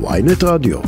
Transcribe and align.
ויינט 0.00 0.44
רדיו. 0.44 0.78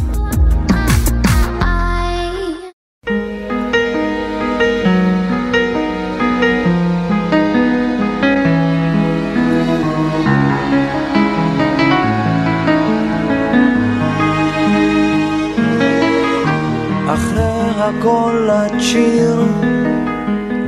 הכל 17.89 18.49
שיר, 18.79 19.45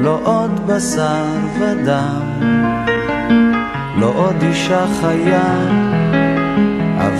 לא 0.01 0.21
עוד 0.25 0.67
בשר 0.67 1.25
ודם, 1.61 2.23
לא 3.97 4.13
עוד 4.17 4.43
אישה 4.43 4.87
חיה, 5.01 5.55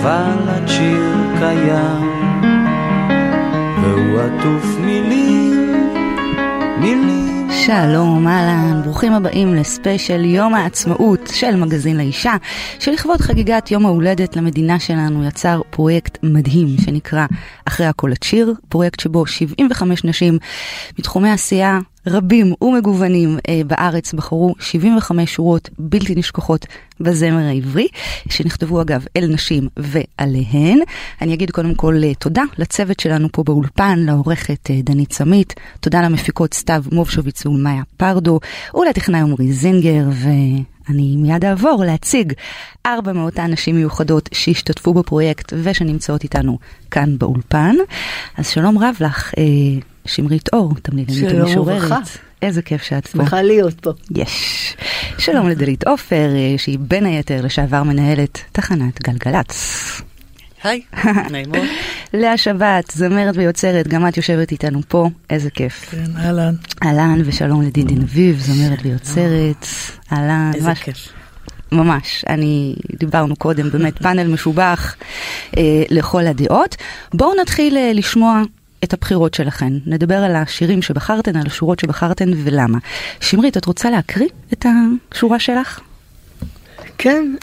אבל 0.01 0.49
את 0.57 0.69
שיר 0.69 1.13
קיים, 1.39 2.41
והוא 3.81 4.19
עטוף 4.19 4.79
מילים, 4.79 5.93
מילים. 6.79 7.49
שלום, 7.51 8.27
אהלן, 8.27 8.81
ברוכים 8.83 9.13
הבאים 9.13 9.55
לספיישל 9.55 10.25
יום 10.25 10.53
העצמאות 10.53 11.29
של 11.33 11.55
מגזין 11.55 11.97
לאישה, 11.97 12.35
שלכבוד 12.79 13.21
חגיגת 13.21 13.71
יום 13.71 13.85
ההולדת 13.85 14.35
למדינה 14.35 14.79
שלנו 14.79 15.27
יצר 15.27 15.61
פרויקט 15.69 16.08
מדהים 16.23 16.67
שנקרא 16.85 17.25
אחרי 17.65 17.85
הכל 17.85 18.11
את 18.11 18.23
שיר, 18.23 18.53
פרויקט 18.69 18.99
שבו 18.99 19.25
75 19.25 20.03
נשים 20.03 20.37
מתחומי 20.99 21.29
עשייה 21.29 21.79
רבים 22.07 22.53
ומגוונים 22.61 23.37
אה, 23.49 23.61
בארץ 23.67 24.13
בחרו 24.13 24.55
75 24.59 25.33
שורות 25.35 25.69
בלתי 25.79 26.15
נשכחות 26.15 26.65
בזמר 26.99 27.47
העברי, 27.47 27.87
שנכתבו 28.29 28.81
אגב 28.81 29.05
אל 29.17 29.27
נשים 29.27 29.67
ועליהן. 29.77 30.79
אני 31.21 31.33
אגיד 31.33 31.51
קודם 31.51 31.75
כל 31.75 32.01
אה, 32.03 32.13
תודה 32.13 32.43
לצוות 32.57 32.99
שלנו 32.99 33.27
פה 33.31 33.43
באולפן, 33.43 33.99
לעורכת 33.99 34.69
אה, 34.71 34.79
דנית 34.83 35.13
סמית, 35.13 35.53
תודה 35.79 36.01
למפיקות 36.01 36.53
סתיו 36.53 36.83
מובשוביץ 36.91 37.45
ומאיה 37.45 37.83
פרדו, 37.97 38.39
ולטכנאי 38.75 39.19
עמרי 39.19 39.53
זינגר, 39.53 40.03
ואני 40.89 41.15
מיד 41.17 41.45
אעבור 41.45 41.83
להציג 41.85 42.33
ארבע 42.85 43.13
מאותן 43.13 43.51
נשים 43.51 43.75
מיוחדות 43.75 44.29
שהשתתפו 44.33 44.93
בפרויקט 44.93 45.53
ושנמצאות 45.63 46.23
איתנו 46.23 46.57
כאן 46.91 47.17
באולפן. 47.17 47.75
אז 48.37 48.49
שלום 48.49 48.77
רב 48.77 48.95
לך. 48.99 49.33
אה, 49.37 49.43
שמרית 50.05 50.49
אור, 50.53 50.73
תמלילנית 50.81 51.29
שלום 51.29 51.41
ומשוררת. 51.41 51.77
וברכה. 51.77 51.99
איזה 52.41 52.61
כיף 52.61 52.83
שאת 52.83 53.07
פה. 53.07 53.17
שמחה 53.17 53.41
להיות 53.41 53.79
פה. 53.79 53.91
יש. 54.15 54.75
שלום 55.17 55.49
לדלית 55.49 55.87
עופר, 55.87 56.29
אה, 56.35 56.55
שהיא 56.57 56.79
בין 56.81 57.05
היתר 57.05 57.41
לשעבר 57.41 57.83
מנהלת 57.83 58.39
תחנת 58.51 59.03
גלגלצ. 59.03 60.01
היי, 60.63 60.81
נעים 61.31 61.49
מאוד. 61.51 61.67
לאה 62.13 62.37
שבת, 62.37 62.91
זמרת 62.91 63.37
ויוצרת, 63.37 63.87
גם 63.87 64.07
את 64.07 64.17
יושבת 64.17 64.51
איתנו 64.51 64.81
פה, 64.87 65.09
איזה 65.29 65.49
כיף. 65.49 65.89
כן, 65.91 66.17
אהלן. 66.17 66.53
אהלן 66.83 67.21
ושלום 67.25 67.61
לדידי 67.61 67.95
נביב, 67.95 68.39
זמרת 68.39 68.79
ויוצרת. 68.83 69.65
אהלן, 70.13 70.51
איזה 70.55 70.75
כיף. 70.75 71.09
ממש, 71.71 72.25
אני, 72.29 72.75
דיברנו 72.99 73.35
קודם, 73.35 73.69
באמת 73.69 73.99
פאנל 74.03 74.27
משובח 74.27 74.95
אה, 75.57 75.83
לכל 75.89 76.27
הדעות. 76.27 76.75
בואו 77.13 77.41
נתחיל 77.41 77.77
אה, 77.77 77.91
לשמוע 77.93 78.41
את 78.83 78.93
הבחירות 78.93 79.33
שלכן. 79.33 79.73
נדבר 79.85 80.17
על 80.17 80.35
השירים 80.35 80.81
שבחרתן, 80.81 81.35
על 81.35 81.47
השורות 81.47 81.79
שבחרתן 81.79 82.29
ולמה. 82.43 82.77
שמרית, 83.19 83.57
את 83.57 83.65
רוצה 83.65 83.89
להקריא 83.89 84.29
את 84.53 84.65
השורה 85.11 85.39
שלך? 85.39 85.79
כן, 86.97 87.35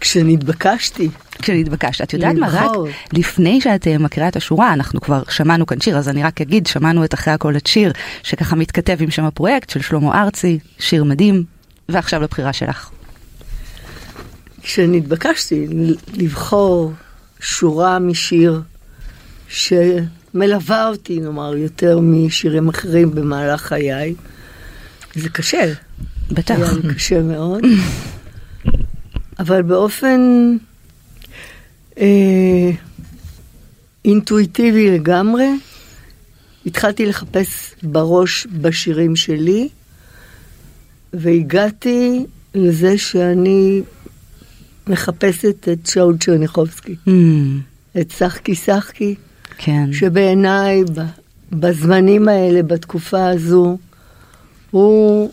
כשנתבקשתי, 0.00 1.08
כשנתבקשת. 1.42 2.02
את 2.02 2.12
יודעת 2.12 2.36
מה, 2.36 2.48
רק. 2.50 2.70
לפני 3.12 3.60
שאת 3.60 3.86
אה, 3.86 3.98
מקריאה 3.98 4.28
את 4.28 4.36
השורה, 4.36 4.72
אנחנו 4.72 5.00
כבר 5.00 5.22
שמענו 5.28 5.66
כאן 5.66 5.80
שיר, 5.80 5.98
אז 5.98 6.08
אני 6.08 6.22
רק 6.22 6.40
אגיד, 6.40 6.66
שמענו 6.66 7.04
את 7.04 7.14
אחרי 7.14 7.34
הכל 7.34 7.56
את 7.56 7.66
שיר, 7.66 7.92
שככה 8.22 8.56
מתכתב 8.56 8.96
עם 9.00 9.10
שם 9.10 9.24
הפרויקט 9.24 9.70
של 9.70 9.80
שלמה 9.82 10.22
ארצי, 10.22 10.58
שיר 10.78 11.04
מדהים, 11.04 11.44
ועכשיו 11.88 12.22
לבחירה 12.22 12.52
שלך. 12.52 12.90
כשנתבקשתי 14.62 15.66
לבחור 16.14 16.92
שורה 17.40 17.98
משיר 17.98 18.60
שמלווה 19.48 20.88
אותי, 20.88 21.20
נאמר, 21.20 21.56
יותר 21.56 21.98
משירים 22.02 22.68
אחרים 22.68 23.14
במהלך 23.14 23.60
חיי, 23.60 24.14
זה 25.14 25.28
קשה. 25.28 25.72
בטח. 26.30 26.54
היה 26.54 26.72
לי 26.72 26.94
קשה 26.94 27.22
מאוד. 27.22 27.62
אבל 29.40 29.62
באופן 29.62 30.20
אה, 31.98 32.70
אינטואיטיבי 34.04 34.90
לגמרי, 34.90 35.48
התחלתי 36.66 37.06
לחפש 37.06 37.74
בראש 37.82 38.46
בשירים 38.60 39.16
שלי, 39.16 39.68
והגעתי 41.12 42.24
לזה 42.54 42.98
שאני 42.98 43.82
מחפשת 44.86 45.68
את 45.72 45.86
שאול 45.86 46.16
צ'רניחובסקי, 46.18 46.96
Mm, 47.06 47.10
את 48.00 48.10
שחקי 48.10 48.54
שחקי, 48.54 49.14
כן. 49.58 49.92
שבעיניי 49.92 50.84
בזמנים 51.52 52.28
האלה, 52.28 52.62
בתקופה 52.62 53.28
הזו, 53.28 53.78
הוא 54.70 55.30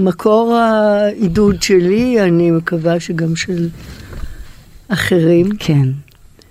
מקור 0.00 0.54
העידוד 0.54 1.62
שלי, 1.62 2.20
אני 2.20 2.50
מקווה 2.50 3.00
שגם 3.00 3.36
של 3.36 3.68
אחרים. 4.88 5.46
כן. 5.58 5.88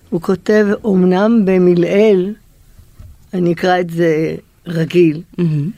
הוא 0.09 0.21
כותב, 0.21 0.67
אמנם 0.85 1.41
במלעיל, 1.45 2.33
אני 3.33 3.53
אקרא 3.53 3.79
את 3.79 3.89
זה 3.89 4.35
רגיל, 4.67 5.21
מהמם. 5.37 5.69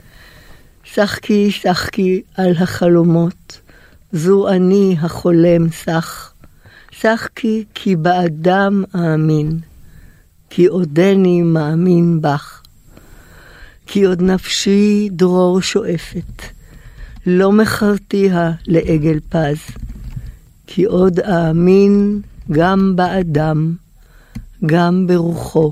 שחקי 0.83 1.51
שחקי 1.51 2.21
על 2.35 2.51
החלומות, 2.57 3.61
זו 4.11 4.49
אני 4.49 4.95
החולם 5.01 5.71
שח. 5.71 6.33
שחקי 6.91 7.63
כי 7.73 7.95
באדם 7.95 8.83
אאמין, 8.95 9.59
כי 10.49 10.65
עודני 10.65 11.41
מאמין 11.41 12.21
בך. 12.21 12.61
כי 13.87 14.03
עוד 14.03 14.21
נפשי 14.21 15.09
דרור 15.11 15.61
שואפת, 15.61 16.41
לא 17.25 17.51
מכרתיה 17.51 18.51
לעגל 18.67 19.19
פז. 19.29 19.57
כי 20.67 20.83
עוד 20.83 21.19
אאמין 21.19 22.21
גם 22.51 22.95
באדם, 22.95 23.73
גם 24.65 25.07
ברוחו, 25.07 25.71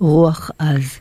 רוח 0.00 0.50
עז. 0.58 0.98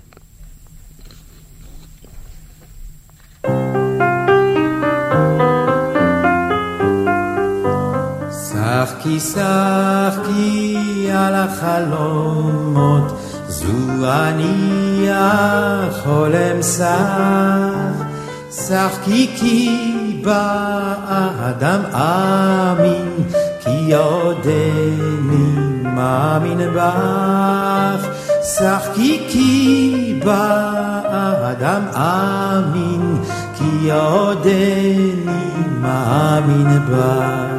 שחקי 8.32 9.20
שחקי 9.20 10.78
על 11.12 11.34
החלומות, 11.36 13.20
זו 13.48 13.68
אני 14.12 15.08
החולם 15.10 16.62
שח. 16.62 17.93
שחקי 18.56 19.32
כי 19.36 19.70
באדם 20.24 21.82
אמין, 21.96 23.10
כי 23.60 23.94
עודני 23.94 25.56
מאמין 25.84 26.60
בך. 26.76 28.08
שחקי 28.44 29.26
כי 29.30 30.20
באדם 30.26 31.82
אמין, 31.96 33.22
כי 33.56 33.92
עודני 33.92 35.26
מאמין 35.82 36.80
בך. 36.90 37.54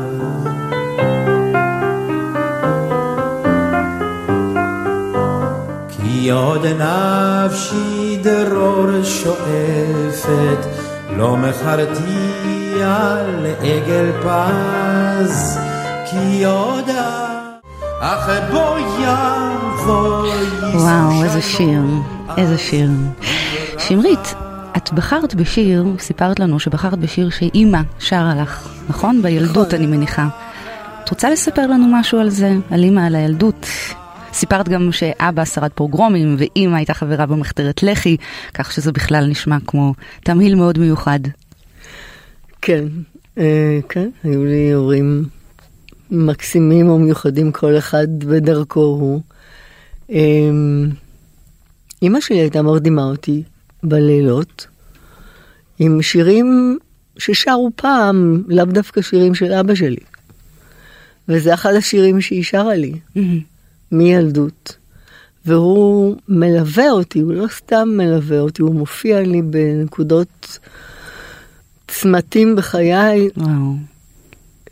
כי 5.88 6.31
עוד 6.31 6.67
נפשי 6.67 8.19
דרור 8.23 8.88
לא 11.16 11.37
מכרתיה 11.37 13.16
לעגל 13.43 14.12
פז, 14.22 15.58
כי 16.11 16.44
עוד 16.44 16.88
אך 18.00 18.31
בוא 18.50 18.78
יבוא 18.78 20.26
וואו, 20.75 21.25
איזה 21.25 21.43
שיר, 21.43 21.82
איזה 22.37 22.58
שיר. 22.58 22.90
שמרית, 23.78 24.34
את 24.76 24.93
בחרת 24.93 25.34
בשיר, 25.34 25.84
סיפרת 25.99 26.40
לנו 26.40 26.61
שבחרת 26.61 26.99
בשיר 26.99 27.31
שאימא 27.31 27.81
שרה 27.99 28.34
לך, 28.43 28.69
נכון? 28.88 29.22
בילדות 29.22 29.67
נכון. 29.67 29.78
אני 29.78 29.87
מניחה. 29.87 30.26
את 31.05 31.10
רוצה 31.10 31.31
לספר 31.31 31.67
לנו 31.67 31.87
משהו 31.90 32.19
על 32.19 32.31
זה? 32.31 32.52
על 32.70 32.82
אימא, 32.82 33.00
על 33.00 33.14
הילדות? 33.14 33.67
סיפרת 34.34 34.69
גם 34.69 34.92
שאבא 34.92 35.44
שרד 35.44 35.70
פוגרומים 35.75 36.36
ואימא 36.38 36.76
הייתה 36.76 36.94
חברה 36.94 37.26
במחתרת 37.26 37.82
לח"י, 37.82 38.16
כך 38.54 38.72
שזה 38.72 38.92
בכלל 38.92 39.26
נשמע 39.26 39.56
כמו 39.66 39.94
תמהיל 40.25 40.54
מאוד 40.54 40.78
מיוחד. 40.78 41.20
כן, 42.62 42.84
אה, 43.38 43.78
כן, 43.88 44.08
היו 44.25 44.44
לי 44.44 44.72
הורים 44.72 45.25
מקסימים 46.10 46.90
ומיוחדים 46.90 47.52
כל 47.52 47.78
אחד 47.78 48.06
בדרכו 48.19 48.81
הוא. 48.81 49.20
אמ, 50.10 50.90
אימא 52.02 52.20
שלי 52.20 52.38
הייתה 52.38 52.62
מרדימה 52.62 53.02
אותי 53.02 53.42
בלילות 53.82 54.66
עם 55.78 56.02
שירים 56.02 56.78
ששרו 57.19 57.70
פעם, 57.76 58.42
לאו 58.48 58.64
דווקא 58.64 59.02
שירים 59.02 59.34
של 59.34 59.52
אבא 59.52 59.75
שלי. 59.75 60.02
וזה 61.28 61.54
אחד 61.54 61.75
השירים 61.75 62.20
שהיא 62.20 62.44
שרה 62.44 62.75
לי, 62.75 62.94
מילדות. 63.94 64.76
והוא 65.46 66.17
מלווה 66.29 66.91
אותי, 66.91 67.20
הוא 67.20 67.32
לא 67.32 67.46
סתם 67.49 67.88
מלווה 67.96 68.41
אותי, 68.41 68.62
הוא 68.62 68.75
מופיע 68.75 69.20
לי 69.20 69.43
בנקודות 69.43 70.58
צמתים 71.88 72.56
בחיי, 72.56 73.29
וואו. 73.37 73.75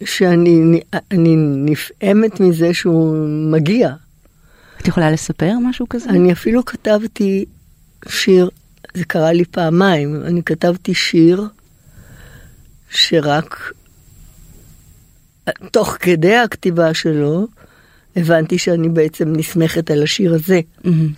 שאני 0.04 0.80
אני 1.10 1.36
נפעמת 1.36 2.40
מזה 2.40 2.74
שהוא 2.74 3.28
מגיע. 3.52 3.94
את 4.80 4.88
יכולה 4.88 5.10
לספר 5.10 5.52
משהו 5.62 5.88
כזה? 5.88 6.10
אני 6.10 6.32
אפילו 6.32 6.64
כתבתי 6.64 7.44
שיר, 8.08 8.50
זה 8.94 9.04
קרה 9.04 9.32
לי 9.32 9.44
פעמיים, 9.44 10.22
אני 10.24 10.42
כתבתי 10.42 10.94
שיר 10.94 11.48
שרק 12.90 13.72
תוך 15.70 15.96
כדי 16.00 16.36
הכתיבה 16.36 16.94
שלו, 16.94 17.46
הבנתי 18.16 18.58
שאני 18.58 18.88
בעצם 18.88 19.32
נסמכת 19.36 19.90
על 19.90 20.02
השיר 20.02 20.34
הזה 20.34 20.60
מהמם. 20.84 21.08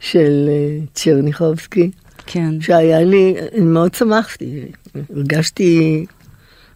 של 0.00 0.48
אה, 0.48 0.78
צ'רניחובסקי, 0.94 1.90
כן. 2.26 2.60
שהיה 2.60 3.02
לי, 3.04 3.34
מאוד 3.60 3.94
שמחתי, 3.94 4.64
הרגשתי 5.10 6.04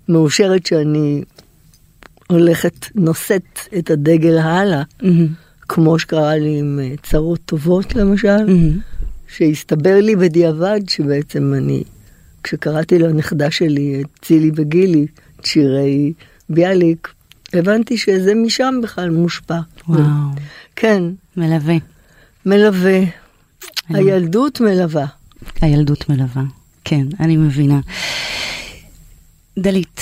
מאושרת 0.08 0.66
שאני 0.66 1.22
הולכת, 2.26 2.86
נושאת 2.94 3.58
את 3.78 3.90
הדגל 3.90 4.38
הלאה, 4.38 4.82
מהמם. 5.02 5.26
כמו 5.68 5.98
שקרה 5.98 6.36
לי 6.36 6.58
עם 6.58 6.80
אה, 6.82 6.94
צרות 7.02 7.40
טובות 7.44 7.94
למשל, 7.94 8.46
מהמם. 8.46 8.78
שהסתבר 9.28 10.00
לי 10.00 10.16
בדיעבד 10.16 10.80
שבעצם 10.88 11.54
אני, 11.54 11.82
כשקראתי 12.42 12.98
לנכדה 12.98 13.50
שלי 13.50 14.02
צילי 14.22 14.50
וגילי, 14.54 15.06
את 15.40 15.46
שירי 15.46 16.12
ביאליק, 16.48 17.08
הבנתי 17.56 17.98
שזה 17.98 18.34
משם 18.34 18.74
בכלל 18.82 19.10
מושפע. 19.10 19.58
וואו. 19.88 20.02
כן, 20.76 21.02
מלווה. 21.36 21.74
מלווה. 22.46 23.00
הילדות 23.88 24.60
מלווה. 24.60 25.06
הילדות 25.60 26.08
מלווה. 26.08 26.42
כן, 26.84 27.06
אני 27.20 27.36
מבינה. 27.36 27.80
דלית, 29.58 30.00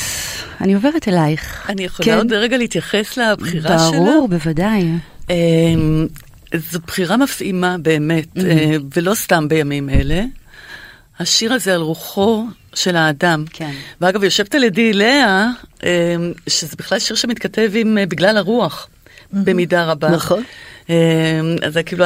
אני 0.60 0.74
עוברת 0.74 1.08
אלייך. 1.08 1.66
אני 1.68 1.84
יכולה 1.84 2.06
כן. 2.06 2.16
עוד 2.16 2.32
רגע 2.32 2.56
להתייחס 2.56 3.16
לבחירה 3.16 3.78
שלה? 3.78 3.90
ברור, 3.90 4.28
בוודאי. 4.30 4.88
אמ, 5.30 6.06
זו 6.70 6.78
בחירה 6.86 7.16
מפעימה 7.16 7.76
באמת, 7.78 8.36
Mm-hmm. 8.36 8.40
אה, 8.44 8.76
ולא 8.94 9.14
סתם 9.14 9.48
בימים 9.48 9.88
אלה. 9.90 10.24
השיר 11.18 11.52
הזה 11.52 11.74
על 11.74 11.80
רוחו 11.80 12.46
של 12.74 12.96
האדם. 12.96 13.44
כן. 13.52 13.70
ואגב, 14.00 14.24
יושבת 14.24 14.54
על 14.54 14.64
ידי 14.64 14.92
לאה, 14.92 15.46
אמ, 15.82 15.88
שזה 16.48 16.76
בכלל 16.78 16.98
שיר 16.98 17.16
שמתכתב 17.16 17.70
עם 17.74 17.98
אה, 17.98 18.06
בגלל 18.06 18.36
הרוח, 18.36 18.88
במידה 19.32 19.84
רבה. 19.84 20.10
נכון. 20.10 20.42
אמ, 20.88 20.94
אז 21.62 21.72
זה 21.72 21.82
כאילו, 21.82 22.04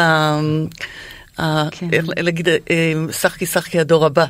כן. 1.70 1.88
איך 1.92 2.06
להגיד, 2.16 2.48
אה, 2.48 2.92
שחקי 3.12 3.46
שחקי 3.46 3.80
הדור 3.80 4.06
הבא. 4.06 4.24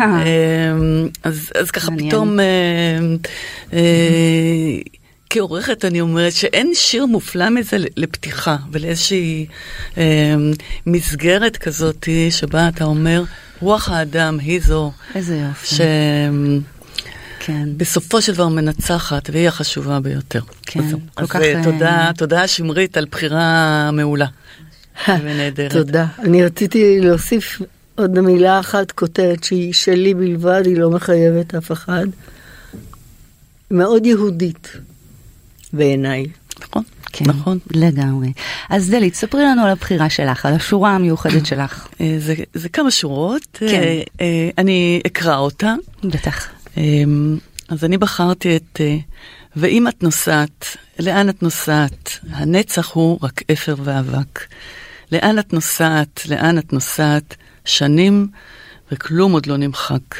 אה. 0.00 0.22
אמ, 0.22 1.08
אז 1.22 1.50
אז 1.60 1.70
ככה. 1.70 1.92
פתאום, 1.98 2.40
אמ, 2.40 3.16
אה, 3.72 3.78
כעורכת 5.30 5.84
אני 5.84 6.00
אומרת 6.00 6.32
שאין 6.32 6.70
שיר 6.74 7.06
מופלא 7.06 7.50
מזה 7.50 7.76
לפתיחה 7.96 8.56
ולאיזושהי 8.72 9.46
אמ, 9.96 10.02
מסגרת 10.86 11.56
כזאת 11.56 12.08
שבה 12.30 12.68
אתה 12.68 12.84
אומר, 12.84 13.22
רוח 13.62 13.88
האדם 13.88 14.38
היא 14.40 14.60
זו 14.60 14.92
איזה 15.14 15.36
יופי. 15.36 15.76
כן. 17.38 17.68
שבסופו 17.76 18.22
של 18.22 18.34
דבר 18.34 18.48
מנצחת 18.48 19.30
והיא 19.32 19.48
החשובה 19.48 20.00
ביותר. 20.00 20.40
כן, 20.62 20.80
אז 20.80 20.90
זהו. 20.90 20.98
כל 21.14 21.22
אז 21.22 21.30
כך, 21.30 21.40
אה, 21.40 21.58
אה, 21.58 21.64
תודה, 21.64 22.10
תודה 22.16 22.48
שמרית 22.48 22.96
על 22.96 23.06
בחירה 23.10 23.90
מעולה 23.92 24.26
ונהדרת. 25.22 25.72
תודה. 25.72 26.06
אני 26.18 26.44
רציתי 26.44 27.00
להוסיף 27.00 27.62
עוד 27.94 28.20
מילה 28.20 28.60
אחת, 28.60 28.92
כותרת 28.92 29.44
שהיא 29.44 29.72
שלי 29.72 30.14
בלבד, 30.14 30.62
היא 30.64 30.76
לא 30.76 30.90
מחייבת 30.90 31.54
אף 31.54 31.72
אחד. 31.72 32.06
מאוד 33.70 34.06
יהודית 34.06 34.72
בעיניי. 35.72 36.26
נכון, 36.62 36.82
כן, 37.12 37.24
נכון. 37.28 37.58
לגמרי. 37.70 38.32
אז 38.70 38.90
דלית, 38.90 39.14
ספרי 39.14 39.42
לנו 39.44 39.62
על 39.62 39.70
הבחירה 39.70 40.10
שלך, 40.10 40.46
על 40.46 40.54
השורה 40.54 40.90
המיוחדת 40.90 41.46
שלך. 41.46 41.86
אה, 42.00 42.14
זה, 42.18 42.34
זה 42.54 42.68
כמה 42.68 42.90
שורות, 42.90 43.46
כן. 43.52 43.66
אה, 43.66 44.02
אה, 44.20 44.50
אני 44.58 45.00
אקרא 45.06 45.36
אותה. 45.36 45.74
בטח. 46.04 46.48
אז 47.68 47.84
אני 47.84 47.98
בחרתי 47.98 48.56
את 48.56 48.80
ואם 49.56 49.88
את 49.88 50.02
נוסעת, 50.02 50.76
לאן 50.98 51.28
את 51.28 51.42
נוסעת? 51.42 52.18
הנצח 52.30 52.90
הוא 52.92 53.18
רק 53.22 53.42
אפר 53.52 53.74
ואבק. 53.84 54.44
לאן 55.12 55.38
את 55.38 55.52
נוסעת? 55.52 56.22
לאן 56.28 56.58
את 56.58 56.72
נוסעת? 56.72 57.36
שנים 57.64 58.28
וכלום 58.92 59.32
עוד 59.32 59.46
לא 59.46 59.56
נמחק. 59.56 60.16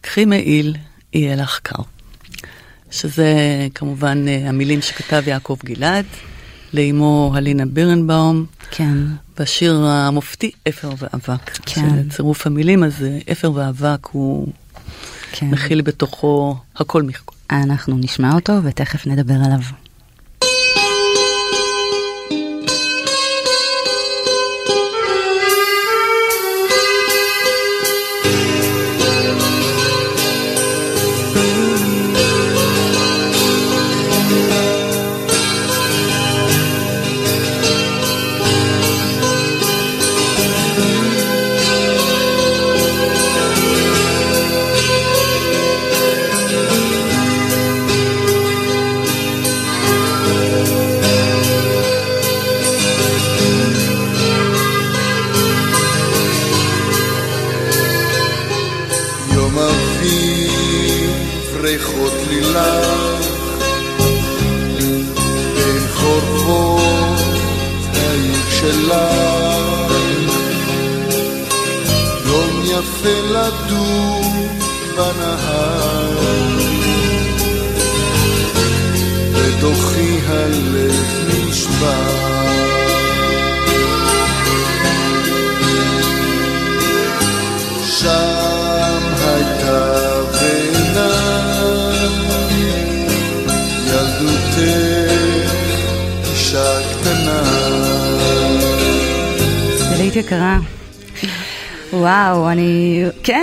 קחי 0.00 0.24
מעיל, 0.24 0.76
יהיה 1.12 1.36
לך 1.36 1.60
קר. 1.62 1.82
שזה 2.90 3.34
כמובן 3.74 4.28
אה, 4.28 4.48
המילים 4.48 4.82
שכתב 4.82 5.22
יעקב 5.26 5.56
גלעד, 5.64 6.04
לאמו 6.72 7.32
הלינה 7.34 7.66
בירנבאום, 7.66 8.46
כן. 8.70 8.94
בשיר 9.38 9.76
המופתי 9.86 10.50
אפר 10.68 10.90
ואבק. 10.98 11.50
כן. 11.66 12.08
צירוף 12.08 12.46
המילים 12.46 12.82
הזה, 12.82 13.18
אפר 13.32 13.52
ואבק, 13.52 14.06
הוא 14.12 14.48
כן. 15.32 15.50
מכיל 15.50 15.80
בתוכו 15.80 16.56
הכל 16.76 17.02
מכל. 17.02 17.32
אנחנו 17.50 17.96
נשמע 17.98 18.34
אותו 18.34 18.52
ותכף 18.64 19.06
נדבר 19.06 19.34
עליו. 19.34 19.60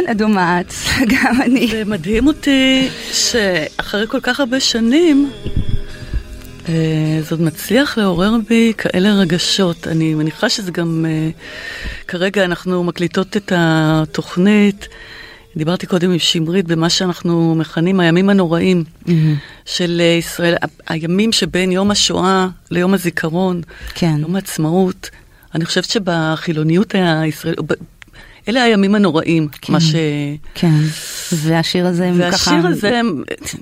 אדומת, 0.07 0.73
גם 1.13 1.41
אני. 1.41 1.67
זה 1.67 1.85
מדהים 1.85 2.27
אותי 2.27 2.89
שאחרי 3.11 4.07
כל 4.07 4.19
כך 4.19 4.39
הרבה 4.39 4.59
שנים, 4.59 5.31
אה, 6.69 7.19
זה 7.21 7.35
עוד 7.35 7.41
מצליח 7.41 7.97
לעורר 7.97 8.35
בי 8.49 8.73
כאלה 8.77 9.13
רגשות. 9.13 9.87
אני 9.87 10.13
מניחה 10.13 10.49
שזה 10.49 10.71
גם, 10.71 11.05
אה, 11.09 11.29
כרגע 12.07 12.45
אנחנו 12.45 12.83
מקליטות 12.83 13.37
את 13.37 13.51
התוכנית 13.55 14.87
דיברתי 15.57 15.87
קודם 15.87 16.11
עם 16.11 16.19
שמרית 16.19 16.67
במה 16.67 16.89
שאנחנו 16.89 17.55
מכנים 17.55 17.99
הימים 17.99 18.29
הנוראים 18.29 18.83
של 19.65 20.01
אה, 20.01 20.05
ישראל, 20.05 20.55
הימים 20.87 21.31
שבין 21.31 21.71
יום 21.71 21.91
השואה 21.91 22.47
ליום 22.71 22.93
הזיכרון, 22.93 23.61
כן. 23.93 24.15
יום 24.19 24.35
העצמאות. 24.35 25.09
אני 25.55 25.65
חושבת 25.65 25.83
שבחילוניות 25.83 26.95
הישראלית, 26.95 27.59
אלה 28.47 28.63
הימים 28.63 28.95
הנוראים, 28.95 29.47
מה 29.69 29.79
ש... 29.79 29.95
כן. 30.53 30.75
והשיר 31.33 31.87
הזה, 31.87 32.11
ככה... 32.31 32.51
והשיר 32.51 32.67
הזה, 32.67 33.01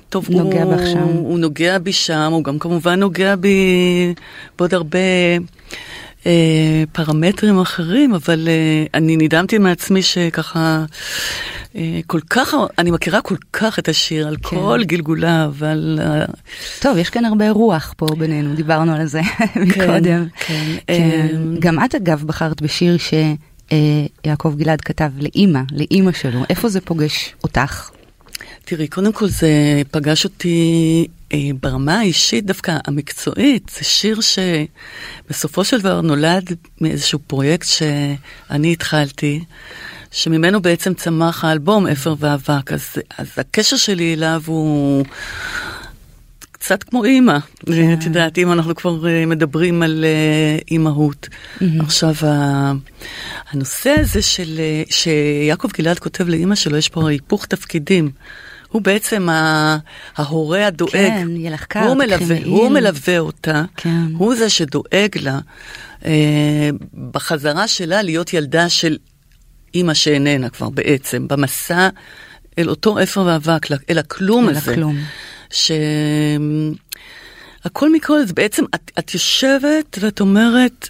טוב, 0.10 0.30
נוגע 0.30 0.64
הוא, 0.64 0.76
בך 0.76 0.88
שם. 0.88 1.00
הוא 1.00 1.40
נוגע 1.40 1.78
בי 1.78 1.94
שם, 1.94 2.30
הוא 2.32 2.44
גם 2.44 2.60
כמובן 2.60 3.00
נוגע 3.00 3.36
בי 3.36 4.14
בעוד 4.60 4.74
הרבה 4.74 5.00
אה, 6.26 6.84
פרמטרים 6.92 7.60
אחרים, 7.60 8.14
אבל 8.14 8.48
אה, 8.48 8.86
אני 8.94 9.18
נדהמתי 9.18 9.58
מעצמי 9.58 10.02
שככה, 10.02 10.86
אה, 11.76 12.00
כל 12.08 12.20
כך, 12.30 12.54
אני 12.78 12.92
מכירה 12.92 13.22
כל 13.22 13.36
כך 13.54 13.80
את 13.80 13.90
השיר 13.90 14.28
על 14.28 14.36
כן. 14.36 14.42
כל 14.42 14.80
גלגוליו 14.84 15.54
ועל... 15.54 16.00
טוב, 16.80 16.98
יש 16.98 17.10
כאן 17.10 17.26
הרבה 17.26 17.50
רוח 17.50 17.94
פה 17.98 18.06
בינינו, 18.18 18.56
דיברנו 18.56 18.96
על 18.96 19.06
זה 19.06 19.22
מקודם. 19.56 20.26
כן, 20.36 20.76
כן. 20.88 20.94
אה, 20.94 21.28
גם 21.60 21.84
את 21.86 21.96
אגב 21.96 22.24
בחרת 22.26 22.62
בשיר 22.62 22.98
שיעקב 24.26 24.54
גלעד 24.58 24.82
כתב 24.82 25.12
לאימא, 25.18 25.60
לאימא 25.72 26.12
שלו. 26.12 26.44
איפה 26.50 26.70
זה 26.70 26.82
פוגש 26.82 27.36
אותך? 27.44 27.90
תראי, 28.66 28.88
קודם 28.88 29.12
כל 29.12 29.28
זה 29.28 29.82
פגש 29.92 30.24
אותי 30.24 31.08
אה, 31.34 31.38
ברמה 31.62 32.00
האישית, 32.00 32.46
דווקא 32.46 32.78
המקצועית. 32.88 33.72
זה 33.78 33.84
שיר 33.84 34.20
שבסופו 34.22 35.64
של 35.64 35.80
דבר 35.80 36.02
נולד 36.02 36.56
מאיזשהו 36.82 37.20
פרויקט 37.28 37.68
שאני 37.68 38.74
התחלתי, 38.74 39.44
שממנו 40.12 40.62
בעצם 40.62 40.94
צמח 40.94 41.46
האלבום 41.46 41.88
אפר 41.88 42.16
ואבק. 42.20 42.74
אז, 42.74 42.82
אז 43.18 43.28
הקשר 43.38 43.78
שלי 43.78 44.14
אליו 44.14 44.42
הוא... 44.46 45.06
קצת 46.64 46.84
כמו 46.84 47.04
אימא, 47.04 47.38
כן. 47.66 47.94
את 47.94 48.04
יודעת, 48.04 48.38
אם 48.38 48.52
אנחנו 48.52 48.76
כבר 48.76 49.08
אה, 49.08 49.26
מדברים 49.26 49.84
על 49.84 50.06
אה, 50.08 50.58
אימהות. 50.72 51.30
עכשיו, 51.80 52.14
ה- 52.28 52.72
הנושא 53.52 53.96
הזה 54.00 54.22
של, 54.22 54.60
אה, 54.60 54.84
שיעקב 54.90 55.68
גלעד 55.78 56.00
כותב 56.00 56.28
לאימא 56.30 56.56
שלו, 56.56 56.78
יש 56.78 56.90
פה 56.90 57.10
היפוך 57.10 57.46
תפקידים. 57.46 58.12
הוא 58.70 58.82
בעצם 58.82 59.28
ההורה 60.16 60.68
הדואג. 60.68 60.92
כן, 60.92 61.28
ילחקה, 61.38 61.86
הוא 61.86 61.96
מלווה. 61.98 62.38
הוא 62.46 62.70
מלווה 62.70 63.20
אותה, 63.20 63.64
כן. 63.78 63.90
הוא 64.18 64.36
זה 64.36 64.50
שדואג 64.50 65.18
לה 65.22 65.40
אה, 66.06 66.70
בחזרה 67.12 67.68
שלה 67.68 68.02
להיות 68.02 68.34
ילדה 68.34 68.70
של 68.70 68.98
אימא 69.76 69.94
שאיננה 69.94 70.50
כבר 70.50 70.70
בעצם, 70.70 71.28
במסע 71.28 71.90
אל 72.58 72.70
אותו 72.70 73.04
אפר 73.04 73.22
ואבק, 73.22 73.68
אל 73.90 73.98
הכלום 73.98 74.50
אל 74.50 74.56
הזה. 74.56 74.72
הכלום. 74.72 74.98
ש... 75.54 75.72
הכל 77.64 77.94
מכל 77.94 78.26
זה 78.26 78.34
בעצם, 78.34 78.64
את, 78.76 78.92
את 79.00 79.14
יושבת 79.14 79.98
ואת 80.02 80.20
אומרת, 80.20 80.90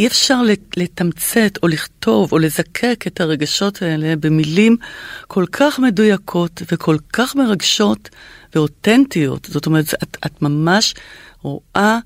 אי 0.00 0.06
אפשר 0.06 0.42
לת- 0.42 0.76
לתמצת 0.76 1.58
או 1.62 1.68
לכתוב 1.68 2.32
או 2.32 2.38
לזקק 2.38 3.04
את 3.06 3.20
הרגשות 3.20 3.82
האלה 3.82 4.16
במילים 4.16 4.76
כל 5.26 5.44
כך 5.52 5.78
מדויקות 5.78 6.62
וכל 6.72 6.96
כך 7.12 7.36
מרגשות 7.36 8.08
ואותנטיות. 8.54 9.48
זאת 9.50 9.66
אומרת, 9.66 9.94
את, 10.02 10.16
את 10.26 10.42
ממש 10.42 10.94
רואה 11.42 11.98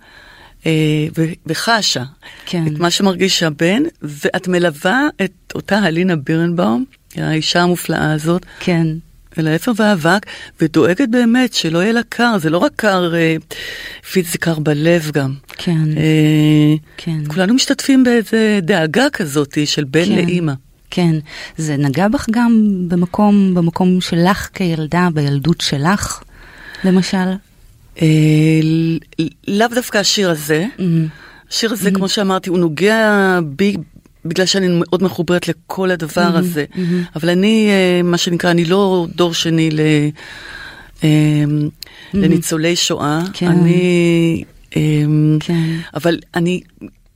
אה, 0.66 1.06
וחשה 1.47 2.04
כן. 2.47 2.66
את 2.66 2.78
מה 2.78 2.90
שמרגיש 2.90 3.42
הבן, 3.42 3.83
ואת 4.02 4.49
מלווה 4.49 5.09
את 5.25 5.52
אותה 5.54 5.78
הלינה 5.78 6.16
בירנבאום, 6.16 6.85
האישה 7.16 7.62
המופלאה 7.62 8.12
הזאת, 8.12 8.47
כן. 8.61 8.87
אל 9.38 9.47
האפר 9.49 9.73
והאבק, 9.76 10.26
ודואגת 10.61 11.09
באמת 11.09 11.55
שלא 11.55 11.78
יהיה 11.78 11.93
לה 11.93 12.00
קר, 12.09 12.38
זה 12.38 12.50
לא 12.50 12.59
רק 12.59 12.73
קר 12.76 13.14
אה, 13.14 13.37
פיזי, 14.12 14.31
זה 14.31 14.38
קר 14.38 14.59
בלב 14.59 15.11
גם. 15.12 15.35
כן. 15.57 15.97
אה, 15.97 16.75
כן. 16.97 17.19
כולנו 17.28 17.55
משתתפים 17.55 18.05
באיזה 18.05 18.59
דאגה 18.62 19.11
כזאת 19.12 19.59
של 19.64 19.85
בן 19.85 20.05
כן. 20.05 20.14
לאימא. 20.14 20.52
כן, 20.90 21.16
זה 21.57 21.76
נגע 21.76 22.09
בך 22.09 22.26
גם 22.31 22.76
במקום, 22.88 23.55
במקום 23.55 24.00
שלך 24.00 24.49
כילדה, 24.55 25.09
בילדות 25.14 25.61
שלך, 25.61 26.23
למשל? 26.85 27.28
אה, 28.02 28.07
לאו 29.49 29.66
דווקא 29.75 29.99
השיר 29.99 30.31
הזה, 30.31 30.66
Mm. 30.78 30.83
השיר 31.50 31.73
הזה, 31.73 31.90
כמו 31.90 32.09
שאמרתי, 32.09 32.50
הוא 32.50 32.59
נוגע 32.59 33.38
בי. 33.45 33.76
בגלל 34.28 34.47
שאני 34.47 34.66
מאוד 34.71 35.02
מחוברת 35.02 35.49
לכל 35.49 35.90
הדבר 35.90 36.37
הזה, 36.37 36.64
אבל 37.16 37.28
אני, 37.28 37.68
אה, 37.71 38.02
מה 38.02 38.18
שנקרא, 38.18 38.50
אני 38.50 38.64
לא 38.64 39.06
דור 39.14 39.35
שני 39.35 39.71
ל, 39.71 39.80
אה, 41.04 41.09
לניצולי 42.14 42.76
שואה. 42.76 43.21
כן. 43.33 43.47
אני, 43.47 44.45
אה, 44.76 44.83
כן. 45.40 45.76
אבל 45.95 46.18
אני, 46.35 46.61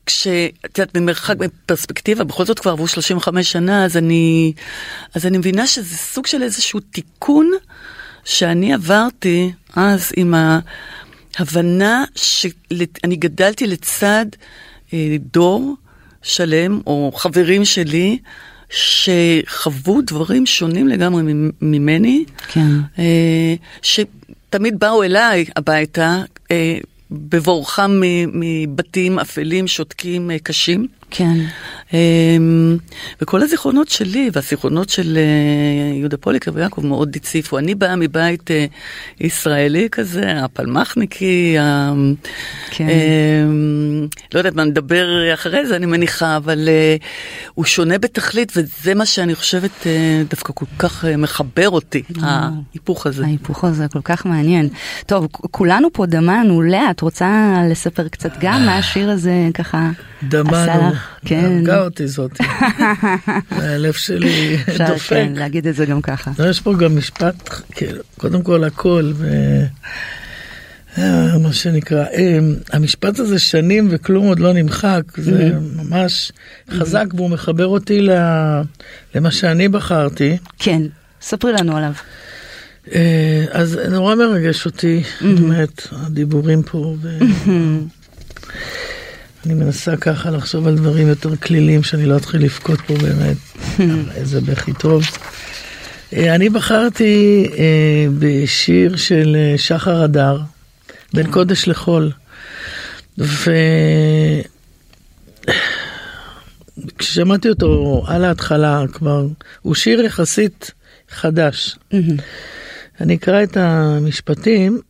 כש... 0.06 0.26
את 0.66 0.78
יודעת, 0.78 0.96
במרחק, 0.96 1.36
בפרספקטיבה, 1.36 2.24
בכל 2.24 2.44
זאת 2.44 2.58
כבר 2.58 2.70
עברו 2.70 2.88
35 2.88 3.52
שנה, 3.52 3.84
אז 3.84 3.96
אני, 3.96 4.52
אז 5.14 5.26
אני 5.26 5.38
מבינה 5.38 5.66
שזה 5.66 5.96
סוג 5.96 6.26
של 6.26 6.42
איזשהו 6.42 6.80
תיקון 6.80 7.50
שאני 8.24 8.74
עברתי 8.74 9.52
אז 9.76 10.12
עם 10.16 10.34
ההבנה 11.38 12.04
שאני 12.14 13.16
גדלתי 13.16 13.66
לצד 13.66 14.26
אה, 14.92 15.16
דור 15.32 15.74
שלם, 16.22 16.80
או 16.86 17.12
חברים 17.14 17.64
שלי, 17.64 18.18
שחוו 18.70 20.00
דברים 20.06 20.46
שונים 20.46 20.88
לגמרי 20.88 21.22
ממ- 21.22 21.50
ממני. 21.62 22.24
כן. 22.48 22.66
אה, 22.98 23.54
שתמיד 23.82 24.78
באו 24.78 25.02
אליי 25.02 25.44
הביתה 25.56 26.22
אה, 26.50 26.78
בבורחם 27.10 28.00
מבתים 28.32 29.18
אפלים, 29.18 29.66
שותקים, 29.68 30.30
אה, 30.30 30.38
קשים. 30.38 30.86
כן. 31.10 31.38
אמ, 31.92 32.76
וכל 33.20 33.42
הזיכרונות 33.42 33.88
שלי 33.88 34.30
והזיכרונות 34.32 34.88
של 34.88 35.18
אה, 35.18 35.98
יהודה 35.98 36.16
פוליקר 36.16 36.50
ויעקב 36.54 36.86
מאוד 36.86 37.16
הציפו. 37.16 37.58
אני 37.58 37.74
באה 37.74 37.96
מבית 37.96 38.50
אה, 38.50 38.66
ישראלי 39.20 39.88
כזה, 39.92 40.44
הפלמחניקי, 40.44 41.56
כן. 42.70 42.86
אמ, 42.88 44.06
לא 44.34 44.38
יודעת 44.40 44.54
מה 44.54 44.64
נדבר 44.64 45.34
אחרי 45.34 45.66
זה, 45.66 45.76
אני 45.76 45.86
מניחה, 45.86 46.36
אבל 46.36 46.68
אה, 46.68 46.96
הוא 47.54 47.64
שונה 47.64 47.98
בתכלית, 47.98 48.52
וזה 48.56 48.94
מה 48.94 49.06
שאני 49.06 49.34
חושבת 49.34 49.86
דווקא 50.30 50.52
כל 50.56 50.66
כך 50.78 51.04
מחבר 51.18 51.70
אותי, 51.70 52.02
ההיפוך 52.22 53.06
הזה. 53.06 53.24
ההיפוך 53.24 53.64
הזה 53.64 53.88
כל 53.88 54.00
כך 54.04 54.26
מעניין. 54.26 54.68
טוב, 55.06 55.26
כולנו 55.30 55.88
פה 55.92 56.06
דמענו. 56.06 56.62
לאה, 56.62 56.90
את 56.90 57.00
רוצה 57.00 57.54
לספר 57.70 58.08
קצת 58.08 58.32
גם 58.40 58.66
מה 58.66 58.76
השיר 58.76 59.10
הזה 59.10 59.48
ככה 59.54 59.90
עשה 60.20 60.28
דמנו, 60.28 60.90
לך? 60.90 60.99
כן. 61.24 61.44
הרגה 61.58 61.82
אותי 61.82 62.08
זאתי. 62.08 62.42
הלב 63.50 63.92
שלי 63.92 64.56
אפשר 64.68 64.86
דופק. 64.88 65.08
כן, 65.10 65.32
להגיד 65.36 65.66
את 65.66 65.74
זה 65.74 65.86
גם 65.86 66.02
ככה. 66.02 66.30
לא, 66.38 66.44
יש 66.48 66.60
פה 66.60 66.74
גם 66.74 66.96
משפט, 66.96 67.48
כאילו, 67.72 68.02
קודם 68.16 68.42
כל 68.42 68.64
הכל. 68.64 69.12
אה, 70.98 71.38
מה 71.38 71.52
שנקרא, 71.52 72.04
אה, 72.04 72.38
המשפט 72.72 73.18
הזה 73.18 73.38
שנים 73.38 73.88
וכלום 73.90 74.26
עוד 74.26 74.40
לא 74.40 74.52
נמחק, 74.52 75.02
זה 75.16 75.50
ממש 75.76 76.32
חזק 76.70 77.06
והוא 77.14 77.30
מחבר 77.30 77.66
אותי 77.66 78.00
ל- 78.00 78.60
למה 79.14 79.30
שאני 79.30 79.68
בחרתי. 79.68 80.36
כן, 80.58 80.82
ספרי 81.22 81.52
לנו 81.52 81.76
עליו. 81.76 81.92
אה, 82.94 83.44
אז 83.50 83.78
נורא 83.90 84.14
מרגש 84.14 84.66
אותי, 84.66 85.02
באמת, 85.20 85.86
הדיבורים 85.92 86.62
פה. 86.62 86.94
אני 89.46 89.54
מנסה 89.54 89.96
ככה 89.96 90.30
לחשוב 90.30 90.66
על 90.66 90.76
דברים 90.76 91.08
יותר 91.08 91.36
כלילים, 91.36 91.82
שאני 91.82 92.06
לא 92.06 92.16
אתחיל 92.16 92.44
לבכות 92.44 92.80
פה 92.80 92.94
באמת. 92.94 93.36
איזה 94.16 94.40
בכי 94.40 94.72
טוב. 94.72 95.02
אה, 96.12 96.34
אני 96.34 96.48
בחרתי 96.48 97.46
אה, 97.58 98.06
בשיר 98.18 98.96
של 98.96 99.36
אה, 99.36 99.58
שחר 99.58 100.02
הדר, 100.02 100.40
בין 101.14 101.30
קודש 101.30 101.68
לחול. 101.68 102.12
וכששמעתי 106.98 107.48
אותו 107.48 108.02
על 108.06 108.24
ההתחלה 108.24 108.84
כבר, 108.92 109.26
הוא 109.62 109.74
שיר 109.74 110.00
יחסית 110.00 110.70
חדש. 111.10 111.76
אני 113.00 113.14
אקרא 113.14 113.42
את 113.42 113.56
המשפטים. 113.56 114.80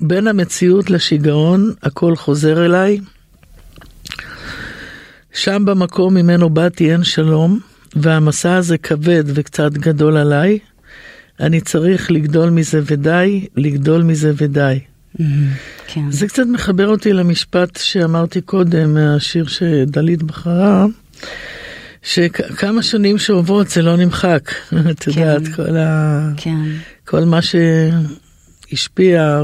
בין 0.00 0.26
המציאות 0.26 0.90
לשיגעון 0.90 1.72
הכל 1.82 2.16
חוזר 2.16 2.66
אליי. 2.66 3.00
שם 5.38 5.64
במקום 5.64 6.14
ממנו 6.14 6.50
באתי 6.50 6.92
אין 6.92 7.04
שלום, 7.04 7.60
והמסע 7.96 8.54
הזה 8.54 8.78
כבד 8.78 9.24
וקצת 9.26 9.72
גדול 9.72 10.16
עליי. 10.16 10.58
אני 11.40 11.60
צריך 11.60 12.10
לגדול 12.10 12.50
מזה 12.50 12.80
ודי, 12.86 13.46
לגדול 13.56 14.02
מזה 14.02 14.32
ודי. 14.36 14.78
כן. 15.86 16.10
זה 16.10 16.26
קצת 16.26 16.42
מחבר 16.52 16.88
אותי 16.88 17.12
למשפט 17.12 17.76
שאמרתי 17.76 18.40
קודם 18.40 18.94
מהשיר 18.94 19.46
שדלית 19.46 20.22
בחרה, 20.22 20.86
שכמה 22.02 22.82
שנים 22.82 23.18
שעוברות 23.18 23.68
זה 23.68 23.82
לא 23.82 23.96
נמחק, 23.96 24.52
את 24.90 25.02
כן. 25.02 25.10
יודעת, 25.20 25.48
כל, 25.56 25.76
ה... 25.76 26.28
כן. 26.36 26.60
כל 27.04 27.24
מה 27.24 27.38
שהשפיע 28.72 29.42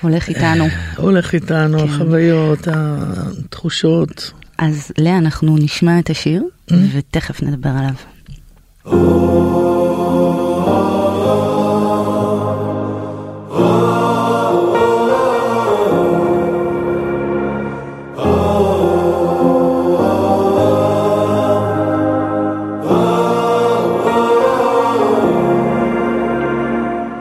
הולך 0.00 0.28
איתנו. 0.28 0.64
והולך 0.96 1.34
איתנו, 1.34 1.78
כן. 1.78 1.84
החוויות, 1.84 2.68
התחושות. 2.72 4.32
אז 4.58 4.92
לאה, 4.98 5.18
אנחנו 5.18 5.56
נשמע 5.56 5.98
את 5.98 6.10
השיר, 6.10 6.44
ותכף 6.92 7.42
נדבר 7.42 7.70
עליו. 7.70 7.94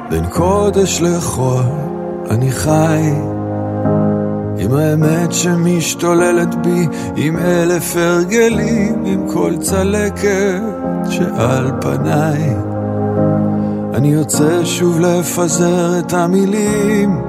בין 0.10 0.26
קודש 0.30 1.02
לחול 1.02 1.89
אני 2.30 2.52
חי 2.52 3.14
עם 4.58 4.74
האמת 4.76 5.34
שמשתוללת 5.34 6.56
בי 6.56 6.88
עם 7.16 7.38
אלף 7.38 7.96
הרגלים 7.96 9.04
עם 9.06 9.28
כל 9.34 9.54
צלקת 9.60 10.62
שעל 11.10 11.72
פניי. 11.82 12.56
אני 13.94 14.08
יוצא 14.08 14.66
שוב 14.66 15.00
לפזר 15.00 16.00
את 16.00 16.14
המילים. 16.14 17.22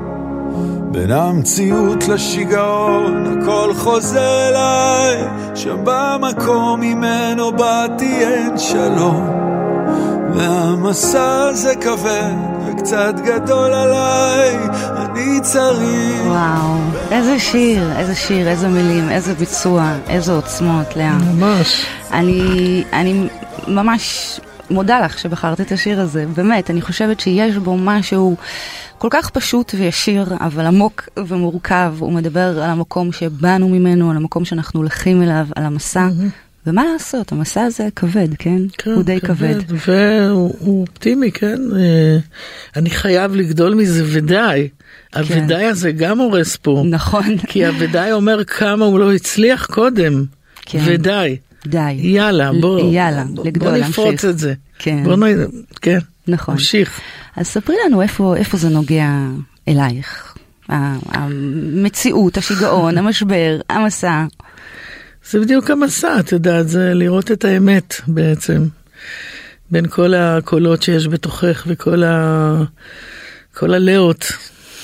בין 0.91 1.11
המציאות 1.11 2.09
לשיגעון 2.09 3.39
הכל 3.43 3.75
חוזר 3.75 4.49
אליי. 4.49 5.25
שם 5.55 5.77
במקום 5.85 6.81
ממנו 6.81 7.53
באתי 7.53 8.25
אין 8.25 8.59
שלום. 8.59 9.29
והמסע 10.35 11.49
הזה 11.49 11.75
כבד 11.77 12.50
וקצת 12.81 13.15
גדול 13.25 13.73
עליי, 13.73 14.57
אני 14.97 15.41
צריך... 15.43 16.27
וואו, 16.27 16.79
איזה 17.11 17.39
שיר, 17.39 17.97
איזה 17.97 18.15
שיר, 18.15 18.49
איזה 18.49 18.69
מילים, 18.69 19.11
איזה 19.11 19.35
ביצוע, 19.35 19.93
איזה 20.09 20.33
עוצמות, 20.33 20.97
לאה. 20.97 21.19
ממש. 21.19 21.87
אני, 22.13 22.85
אני 22.93 23.29
ממש 23.69 24.41
מודה 24.71 25.01
לך 25.01 25.19
שבחרת 25.19 25.61
את 25.61 25.73
השיר 25.73 26.01
הזה, 26.01 26.25
באמת, 26.35 26.71
אני 26.71 26.81
חושבת 26.81 27.21
שיש 27.21 27.57
בו 27.57 27.77
משהו 27.77 28.37
כל 28.99 29.09
כך 29.11 29.31
פשוט 29.31 29.75
וישיר, 29.79 30.35
אבל 30.41 30.67
עמוק 30.67 31.09
ומורכב. 31.17 31.95
הוא 31.99 32.13
מדבר 32.13 32.63
על 32.63 32.71
המקום 32.71 33.13
שבאנו 33.13 33.69
ממנו, 33.69 34.11
על 34.11 34.17
המקום 34.17 34.45
שאנחנו 34.45 34.81
הולכים 34.81 35.23
אליו, 35.23 35.47
על 35.57 35.65
המסע. 35.65 36.09
ומה 36.71 36.85
לעשות, 36.93 37.33
המסע 37.33 37.63
הזה 37.63 37.89
כבד, 37.97 38.29
כן? 38.39 38.59
כן, 38.79 38.91
הוא 38.91 39.03
די 39.03 39.21
כבד. 39.21 39.55
והוא 39.69 40.55
הוא 40.59 40.87
אופטימי, 40.89 41.33
כן? 41.33 41.59
אה, 41.77 42.19
אני 42.77 42.91
חייב 42.91 43.35
לגדול 43.35 43.75
מזה 43.75 44.05
ודי. 44.07 44.69
הוודאי 45.17 45.65
הזה 45.65 45.93
גם 45.93 46.19
הורס 46.19 46.57
פה. 46.57 46.83
נכון. 46.91 47.39
כי 47.39 47.67
הוודאי 47.67 48.13
אומר 48.13 48.45
כמה 48.45 48.85
הוא 48.85 48.99
לא 48.99 49.13
הצליח 49.13 49.67
קודם. 49.67 50.25
כן. 50.67 50.79
ודי. 50.85 51.37
די. 51.67 51.93
יאללה, 51.93 52.51
בוא, 52.61 52.93
יאללה, 52.93 53.25
בוא, 53.25 53.45
לגדול, 53.45 53.71
בוא 53.71 53.79
נפרוץ 53.79 54.07
להמשיך. 54.07 54.31
את 54.31 54.39
זה. 54.39 54.55
כן. 54.79 55.05
בוא 55.05 55.17
נ... 55.17 55.23
כן, 55.83 55.99
נכון. 56.29 56.55
נמשיך. 56.55 57.01
אז 57.37 57.47
ספרי 57.47 57.77
לנו 57.87 58.03
איפה, 58.03 58.37
איפה 58.37 58.57
זה 58.57 58.69
נוגע 58.69 59.09
אלייך. 59.69 60.35
המציאות, 60.69 62.37
השיגעון, 62.37 62.99
המשבר, 62.99 63.61
המסע. 63.69 64.25
זה 65.31 65.41
בדיוק 65.41 65.71
המסע, 65.71 66.21
את 66.21 66.33
יודעת, 66.33 66.69
זה 66.69 66.95
לראות 66.95 67.31
את 67.31 67.45
האמת 67.45 67.95
בעצם. 68.07 68.67
בין 69.71 69.87
כל 69.87 70.15
הקולות 70.15 70.83
שיש 70.83 71.09
בתוכך 71.09 71.65
וכל 71.67 72.03
ה... 72.05 72.63
כל 73.55 73.75
הלאות, 73.75 74.25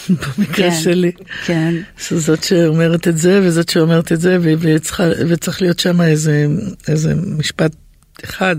במקרה 0.08 0.70
כן. 0.70 0.76
שלי. 0.82 1.12
כן, 1.44 1.74
שזאת 1.98 2.44
שאומרת 2.44 3.08
את 3.08 3.18
זה 3.18 3.40
וזאת 3.42 3.68
שאומרת 3.68 4.12
את 4.12 4.20
זה, 4.20 4.38
ו- 4.40 4.52
וצריכה, 4.58 5.04
וצריך 5.28 5.62
להיות 5.62 5.78
שם 5.78 6.00
איזה, 6.00 6.46
איזה 6.88 7.14
משפט 7.14 7.76
אחד, 8.24 8.56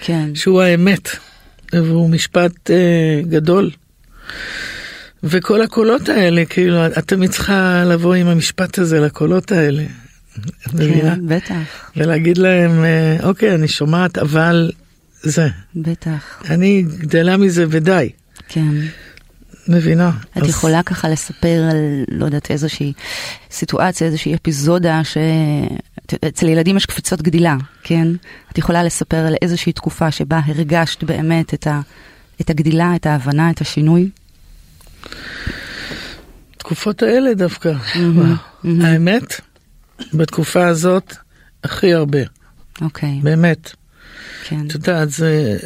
כן. 0.00 0.34
שהוא 0.34 0.62
האמת, 0.62 1.08
והוא 1.72 2.10
משפט 2.10 2.70
אה, 2.70 3.20
גדול. 3.28 3.70
וכל 5.22 5.62
הקולות 5.62 6.08
האלה, 6.08 6.44
כאילו, 6.44 6.86
את 6.86 6.98
תמיד 6.98 7.30
צריכה 7.30 7.84
לבוא 7.86 8.14
עם 8.14 8.26
המשפט 8.26 8.78
הזה 8.78 9.00
לקולות 9.00 9.52
האלה. 9.52 9.82
כן, 10.78 11.26
בטח, 11.26 11.90
ולהגיד 11.96 12.38
להם, 12.38 12.84
אה, 12.84 13.16
אוקיי, 13.22 13.54
אני 13.54 13.68
שומעת, 13.68 14.18
אבל 14.18 14.70
זה. 15.22 15.48
בטח. 15.74 16.42
אני 16.50 16.82
גדלה 16.98 17.36
מזה 17.36 17.64
ודי. 17.70 18.10
כן. 18.48 18.68
מבינה? 19.68 20.10
את 20.38 20.42
אז- 20.42 20.48
יכולה 20.48 20.82
ככה 20.82 21.08
לספר 21.08 21.68
על, 21.70 21.76
לא 22.08 22.24
יודעת, 22.24 22.50
איזושהי 22.50 22.92
סיטואציה, 23.50 24.06
איזושהי 24.06 24.34
אפיזודה 24.34 25.04
ש... 25.04 25.16
אצל 26.28 26.48
ילדים 26.48 26.76
יש 26.76 26.86
קפיצות 26.86 27.22
גדילה, 27.22 27.56
כן? 27.82 28.08
את 28.52 28.58
יכולה 28.58 28.82
לספר 28.82 29.16
על 29.16 29.34
איזושהי 29.42 29.72
תקופה 29.72 30.10
שבה 30.10 30.40
הרגשת 30.46 31.04
באמת 31.04 31.54
את, 31.54 31.66
ה... 31.66 31.80
את 32.40 32.50
הגדילה, 32.50 32.92
את 32.96 33.06
ההבנה, 33.06 33.50
את 33.50 33.60
השינוי? 33.60 34.08
תקופות 36.58 37.02
האלה 37.02 37.34
דווקא. 37.34 37.72
האמת, 38.80 39.40
בתקופה 40.14 40.66
הזאת, 40.66 41.14
הכי 41.64 41.94
הרבה, 41.94 42.18
אוקיי, 42.80 43.20
באמת. 43.22 43.72
כן. 44.44 44.66
את 44.66 44.74
יודעת, 44.74 45.10
זה... 45.10 45.56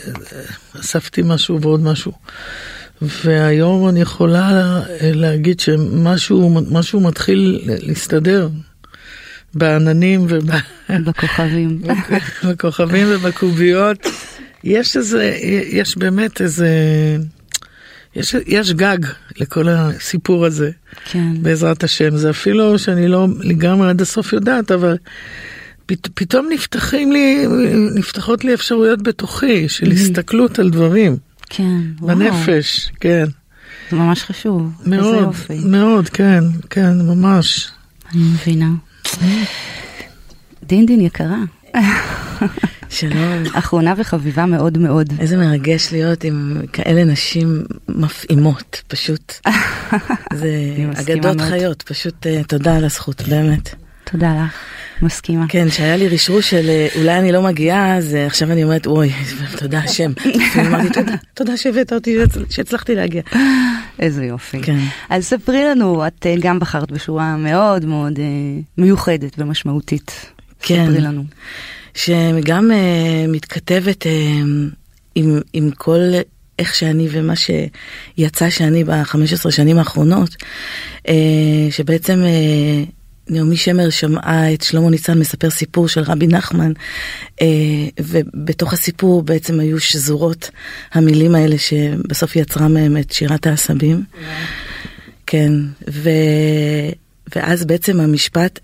אספתי 0.80 1.22
משהו 1.24 1.60
ועוד 1.60 1.80
משהו. 1.80 2.12
והיום 3.02 3.88
אני 3.88 4.00
יכולה 4.00 4.80
להגיד 5.02 5.60
שמשהו 5.60 6.62
משהו 6.70 7.00
מתחיל 7.00 7.60
להסתדר 7.64 8.48
בעננים 9.54 10.26
בכוכבים. 11.04 11.82
ובכוכבים 12.44 13.06
ובקוביות. 13.10 14.06
יש 14.64 14.96
איזה, 14.96 15.38
יש 15.70 15.98
באמת 15.98 16.40
איזה, 16.40 16.68
יש, 18.16 18.34
יש 18.46 18.72
גג 18.72 18.98
לכל 19.36 19.68
הסיפור 19.68 20.46
הזה, 20.46 20.70
כן. 21.04 21.42
בעזרת 21.42 21.84
השם. 21.84 22.16
זה 22.16 22.30
אפילו 22.30 22.78
שאני 22.78 23.08
לא 23.08 23.26
לגמרי 23.40 23.88
עד 23.90 24.00
הסוף 24.00 24.32
יודעת, 24.32 24.70
אבל 24.70 24.96
פת, 25.86 26.08
פתאום 26.14 26.48
נפתחים 26.52 27.12
לי, 27.12 27.46
נפתחות 27.94 28.44
לי 28.44 28.54
אפשרויות 28.54 29.02
בתוכי 29.02 29.68
של 29.68 29.90
הסתכלות 29.90 30.58
על 30.58 30.70
דברים. 30.70 31.16
כן, 31.48 31.80
וואו. 32.00 32.18
בנפש, 32.18 32.90
כן. 33.00 33.24
זה 33.90 33.96
ממש 33.96 34.22
חשוב. 34.22 34.70
מאוד. 34.86 35.34
מאוד, 35.64 36.08
כן, 36.08 36.40
כן, 36.70 36.92
ממש. 37.00 37.70
אני 38.14 38.22
מבינה. 38.22 38.70
דין 40.62 40.86
דין 40.86 41.00
יקרה, 41.00 41.38
שלום. 42.94 43.42
אחרונה 43.52 43.94
וחביבה 43.96 44.46
מאוד 44.46 44.78
מאוד. 44.78 45.12
איזה 45.20 45.36
מרגש 45.36 45.92
להיות 45.92 46.24
עם 46.24 46.60
כאלה 46.72 47.04
נשים 47.04 47.64
מפעימות, 47.88 48.82
פשוט. 48.88 49.32
זה 50.40 50.50
אגדות 51.00 51.36
מאוד. 51.36 51.48
חיות, 51.48 51.82
פשוט 51.82 52.26
אה, 52.26 52.42
תודה 52.48 52.76
על 52.76 52.84
הזכות, 52.84 53.22
באמת. 53.22 53.74
תודה 54.04 54.34
לך, 54.34 54.58
מסכימה. 55.02 55.46
כן, 55.48 55.70
שהיה 55.70 55.96
לי 55.96 56.08
רשרוש 56.08 56.50
של 56.50 56.68
אה, 56.68 56.88
אולי 56.96 57.18
אני 57.18 57.32
לא 57.32 57.42
מגיעה, 57.42 57.96
אז 57.96 58.14
אה, 58.14 58.26
עכשיו 58.26 58.52
אני 58.52 58.64
אומרת, 58.64 58.86
אוי, 58.86 59.12
תודה 59.56 59.78
השם. 59.78 60.12
אמרתי, 60.66 60.88
תודה, 60.88 61.14
תודה 61.34 61.56
שהבאת 61.56 61.92
אותי, 61.92 62.18
שהצלחתי 62.50 62.94
להגיע. 62.94 63.22
איזה 63.98 64.24
יופי. 64.24 64.62
כן. 64.62 64.78
אז 65.10 65.24
ספרי 65.24 65.64
לנו, 65.64 66.06
את 66.06 66.26
גם 66.40 66.58
בחרת 66.58 66.92
בשורה 66.92 67.36
מאוד 67.36 67.84
מאוד 67.84 68.18
מיוחדת 68.78 69.32
ומשמעותית. 69.38 70.32
כן. 70.60 70.86
ספרי 70.86 71.00
לנו. 71.00 71.24
שגם 71.94 72.70
uh, 72.70 73.30
מתכתבת 73.30 74.02
uh, 74.02 74.08
עם, 75.14 75.40
עם 75.52 75.70
כל 75.70 76.00
איך 76.58 76.74
שאני 76.74 77.08
ומה 77.10 77.34
שיצא 77.36 78.50
שאני 78.50 78.84
ב-15 78.84 79.50
שנים 79.50 79.78
האחרונות, 79.78 80.36
uh, 81.06 81.10
שבעצם 81.70 82.22
uh, 82.22 82.90
נעמי 83.28 83.56
שמר 83.56 83.90
שמעה 83.90 84.54
את 84.54 84.62
שלמה 84.62 84.90
ניצן 84.90 85.18
מספר 85.18 85.50
סיפור 85.50 85.88
של 85.88 86.02
רבי 86.02 86.26
נחמן, 86.26 86.72
uh, 87.40 87.42
ובתוך 88.00 88.72
הסיפור 88.72 89.22
בעצם 89.22 89.60
היו 89.60 89.80
שזורות 89.80 90.50
המילים 90.92 91.34
האלה 91.34 91.58
שבסוף 91.58 92.36
יצרה 92.36 92.68
מהם 92.68 92.96
את 92.96 93.12
שירת 93.12 93.46
העשבים. 93.46 94.02
כן, 95.26 95.52
ו... 95.90 96.10
ואז 97.36 97.64
בעצם 97.64 98.00
המשפט, 98.00 98.60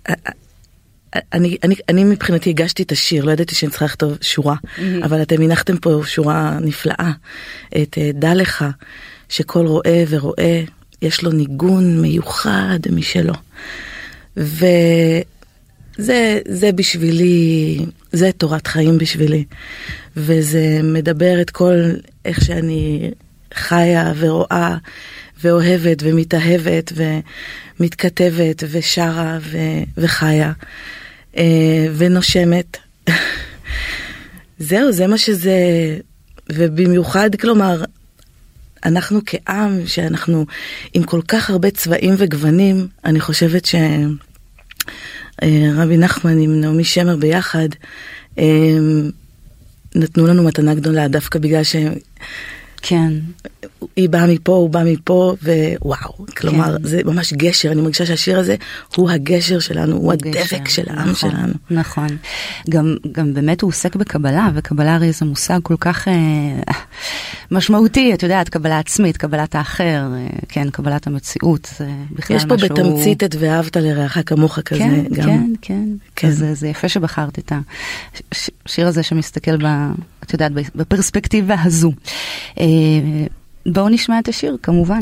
אני, 1.33 1.57
אני, 1.65 1.75
אני 1.89 2.05
מבחינתי 2.05 2.51
הגשתי 2.51 2.83
את 2.83 2.93
השיר, 2.93 3.25
לא 3.25 3.33
ידעתי 3.33 3.55
שאני 3.55 3.71
צריכה 3.71 3.85
לכתוב 3.85 4.19
שורה, 4.21 4.55
mm-hmm. 4.55 4.81
אבל 5.05 5.23
אתם 5.23 5.43
הנחתם 5.43 5.77
פה 5.77 6.03
שורה 6.07 6.59
נפלאה. 6.61 7.11
את 7.69 7.99
אה, 7.99 8.11
דע 8.15 8.35
לך 8.35 8.65
שכל 9.29 9.67
רואה 9.67 10.05
ורואה 10.09 10.63
יש 11.03 11.23
לו 11.23 11.31
ניגון 11.31 12.01
מיוחד 12.01 12.79
משלו. 12.91 13.35
זה, 15.97 16.41
זה 16.49 16.73
בשבילי, 16.73 17.79
זה 18.13 18.31
תורת 18.33 18.67
חיים 18.67 18.99
בשבילי. 18.99 19.45
וזה 20.17 20.81
מדבר 20.83 21.41
את 21.41 21.51
כל 21.51 21.75
איך 22.25 22.45
שאני 22.45 23.11
חיה 23.55 24.13
ורואה 24.17 24.77
ואוהבת 25.43 26.03
ומתאהבת 26.03 26.93
ומתכתבת 27.81 28.65
ושרה 28.71 29.39
ו, 29.43 29.59
וחיה 29.97 30.53
ונושמת. 31.97 32.77
זהו, 34.59 34.93
זה 34.93 35.07
מה 35.07 35.19
שזה, 35.19 35.53
ובמיוחד, 36.53 37.37
כלומר, 37.37 37.85
אנחנו 38.85 39.21
כעם, 39.27 39.87
שאנחנו 39.87 40.47
עם 40.95 41.03
כל 41.03 41.21
כך 41.29 41.51
הרבה 41.51 41.71
צבעים 41.71 42.15
וגוונים, 42.19 42.87
אני 43.05 43.21
חושבת 43.21 43.65
שרבי 43.65 44.17
נחמן 45.97 46.39
עם 46.39 46.61
נעמי 46.61 46.85
שמר 46.85 47.17
ביחד, 47.17 47.69
אה, 48.39 48.45
נתנו 49.95 50.27
לנו 50.27 50.43
מתנה 50.43 50.75
גדולה 50.75 51.09
דווקא 51.09 51.39
בגלל 51.39 51.63
שהם... 51.63 51.95
כן. 52.83 53.13
היא 53.97 54.09
באה 54.09 54.27
מפה, 54.27 54.53
הוא 54.53 54.71
בא 54.71 54.83
מפה, 54.85 55.35
ווואו, 55.43 56.27
כלומר, 56.37 56.77
כן. 56.79 56.85
זה 56.89 57.01
ממש 57.05 57.33
גשר, 57.33 57.73
אני 57.73 57.81
מרגישה 57.81 58.07
שהשיר 58.07 58.39
הזה 58.39 58.57
הוא 58.97 59.11
הגשר 59.11 59.59
שלנו, 59.59 59.97
הוא 59.97 60.13
הדבק 60.13 60.69
של 60.69 60.83
העם 60.87 61.11
נכון, 61.11 61.31
שלנו. 61.31 61.53
נכון. 61.71 62.07
גם, 62.71 62.97
גם 63.13 63.35
באמת 63.35 63.61
הוא 63.61 63.69
עוסק 63.69 63.97
בקבלה, 63.97 64.49
וקבלה 64.55 64.95
הרי 64.95 65.13
זה 65.13 65.25
מושג 65.25 65.59
כל 65.63 65.77
כך 65.81 66.09
אה, 66.09 66.73
משמעותי, 67.51 68.15
את 68.15 68.23
יודעת, 68.23 68.49
קבלה 68.49 68.79
עצמית, 68.79 69.17
קבלת 69.17 69.55
האחר, 69.55 69.85
אה, 70.15 70.27
כן, 70.49 70.71
קבלת 70.71 71.07
המציאות, 71.07 71.69
זה 71.79 71.89
בכלל 72.11 72.37
יש 72.37 72.45
פה 72.45 72.55
משהו... 72.55 72.69
בתמצית 72.69 73.25
את 73.25 73.37
ואהבת 73.39 73.77
לרעך 73.77 74.19
כמוך 74.27 74.59
כזה, 74.59 74.79
כן, 74.79 75.05
גם. 75.13 75.27
כן, 75.27 75.53
כן, 75.63 75.89
כן. 76.17 76.29
אז 76.29 76.39
זה, 76.39 76.55
זה 76.55 76.69
יפה 76.69 76.89
שבחרת 76.89 77.39
את 77.39 77.53
השיר 78.67 78.87
הזה 78.87 79.03
שמסתכל, 79.03 79.57
ב, 79.57 79.93
את 80.23 80.33
יודעת, 80.33 80.53
בפרספקטיבה 80.75 81.57
הזו. 81.65 81.93
אה, 82.61 82.67
בואו 83.73 83.89
נשמע 83.89 84.19
את 84.19 84.29
השיר, 84.29 84.57
כמובן. 84.63 84.99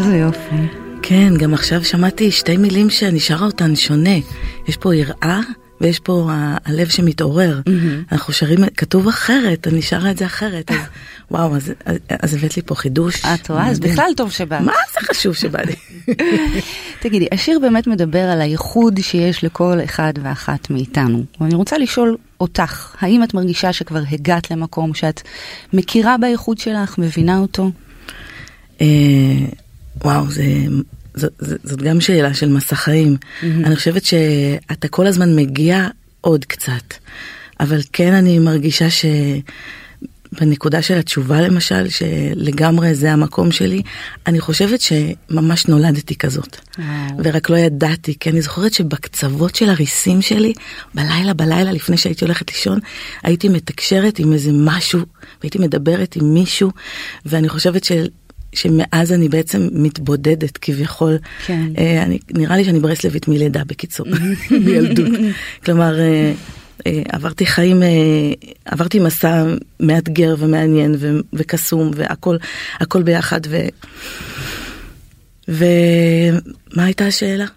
איזה 0.00 0.16
יופי. 0.16 0.56
כן, 1.02 1.32
גם 1.38 1.54
עכשיו 1.54 1.84
שמעתי 1.84 2.30
שתי 2.30 2.56
מילים 2.56 2.90
שאני 2.90 3.20
שרה 3.20 3.46
אותן 3.46 3.76
שונה. 3.76 4.16
יש 4.68 4.76
פה 4.76 4.94
יראה 4.94 5.40
ויש 5.80 5.98
פה 5.98 6.28
ה- 6.30 6.56
הלב 6.64 6.88
שמתעורר. 6.88 7.60
אנחנו 8.12 8.32
שרים, 8.32 8.58
כתוב 8.76 9.08
אחרת, 9.08 9.68
אני 9.68 9.82
שרה 9.82 10.10
את 10.10 10.18
זה 10.18 10.26
אחרת. 10.26 10.70
אז 10.70 10.76
וואו, 11.30 11.56
אז, 11.56 11.72
אז, 11.84 11.96
אז 12.08 12.34
הבאת 12.34 12.56
לי 12.56 12.62
פה 12.66 12.74
חידוש. 12.74 13.24
את 13.24 13.50
רואה? 13.50 13.68
אז. 13.68 13.80
בכלל 13.80 14.10
טוב 14.16 14.30
שבאת. 14.30 14.60
מה 14.60 14.72
זה 14.94 15.06
חשוב 15.06 15.34
שבא 15.34 15.58
לי? 15.62 15.74
תגידי, 17.02 17.26
השיר 17.32 17.58
באמת 17.58 17.86
מדבר 17.86 18.22
על 18.30 18.40
הייחוד 18.40 19.00
שיש 19.00 19.44
לכל 19.44 19.78
אחד 19.84 20.12
ואחת 20.22 20.70
מאיתנו. 20.70 21.24
ואני 21.40 21.54
רוצה 21.54 21.78
לשאול 21.78 22.16
אותך, 22.40 22.94
האם 23.00 23.22
את 23.22 23.34
מרגישה 23.34 23.72
שכבר 23.72 24.02
הגעת 24.10 24.50
למקום 24.50 24.94
שאת 24.94 25.20
מכירה 25.72 26.16
בייחוד 26.18 26.58
שלך, 26.58 26.94
מבינה 26.98 27.38
אותו? 27.38 27.70
וואו, 30.04 30.30
זה, 30.30 30.44
זאת, 31.14 31.32
זאת, 31.38 31.60
זאת 31.64 31.82
גם 31.82 32.00
שאלה 32.00 32.34
של 32.34 32.48
מסע 32.48 32.76
חיים. 32.76 33.16
אני 33.42 33.76
חושבת 33.76 34.04
שאתה 34.04 34.88
כל 34.88 35.06
הזמן 35.06 35.36
מגיע 35.36 35.88
עוד 36.20 36.44
קצת, 36.44 36.94
אבל 37.60 37.80
כן 37.92 38.12
אני 38.12 38.38
מרגישה 38.38 38.86
שבנקודה 40.32 40.82
של 40.82 40.98
התשובה 40.98 41.40
למשל, 41.40 41.88
שלגמרי 41.88 42.94
זה 42.94 43.12
המקום 43.12 43.52
שלי, 43.52 43.82
אני 44.26 44.40
חושבת 44.40 44.80
שממש 44.80 45.66
נולדתי 45.66 46.16
כזאת. 46.16 46.56
וואו. 46.78 47.20
ורק 47.24 47.50
לא 47.50 47.56
ידעתי, 47.56 48.14
כי 48.20 48.30
אני 48.30 48.42
זוכרת 48.42 48.72
שבקצוות 48.72 49.54
של 49.54 49.70
הריסים 49.70 50.22
שלי, 50.22 50.52
בלילה 50.94 51.34
בלילה 51.34 51.72
לפני 51.72 51.96
שהייתי 51.96 52.24
הולכת 52.24 52.50
לישון, 52.50 52.78
הייתי 53.22 53.48
מתקשרת 53.48 54.18
עם 54.18 54.32
איזה 54.32 54.50
משהו, 54.54 55.00
והייתי 55.42 55.58
מדברת 55.58 56.16
עם 56.16 56.34
מישהו, 56.34 56.70
ואני 57.26 57.48
חושבת 57.48 57.84
ש... 57.84 57.92
שמאז 58.54 59.12
אני 59.12 59.28
בעצם 59.28 59.68
מתבודדת 59.72 60.56
כביכול. 60.56 61.18
כן. 61.46 61.68
אה, 61.78 62.02
אני, 62.02 62.18
נראה 62.34 62.56
לי 62.56 62.64
שאני 62.64 62.80
ברסלבית 62.80 63.28
מלידה 63.28 63.64
בקיצור, 63.64 64.06
מילדות. 64.64 65.20
כלומר, 65.64 66.00
אה, 66.00 66.32
אה, 66.86 67.02
עברתי 67.08 67.46
חיים, 67.46 67.82
אה, 67.82 67.88
עברתי 68.64 68.98
מסע 68.98 69.44
מאתגר 69.80 70.34
ומעניין 70.38 70.94
ו- 70.98 71.20
וקסום 71.32 71.90
והכל 71.94 72.36
הכל 72.80 73.02
ביחד. 73.02 73.40
ו... 73.48 73.56
ומה 75.48 76.84
הייתה 76.84 77.06
השאלה? 77.06 77.44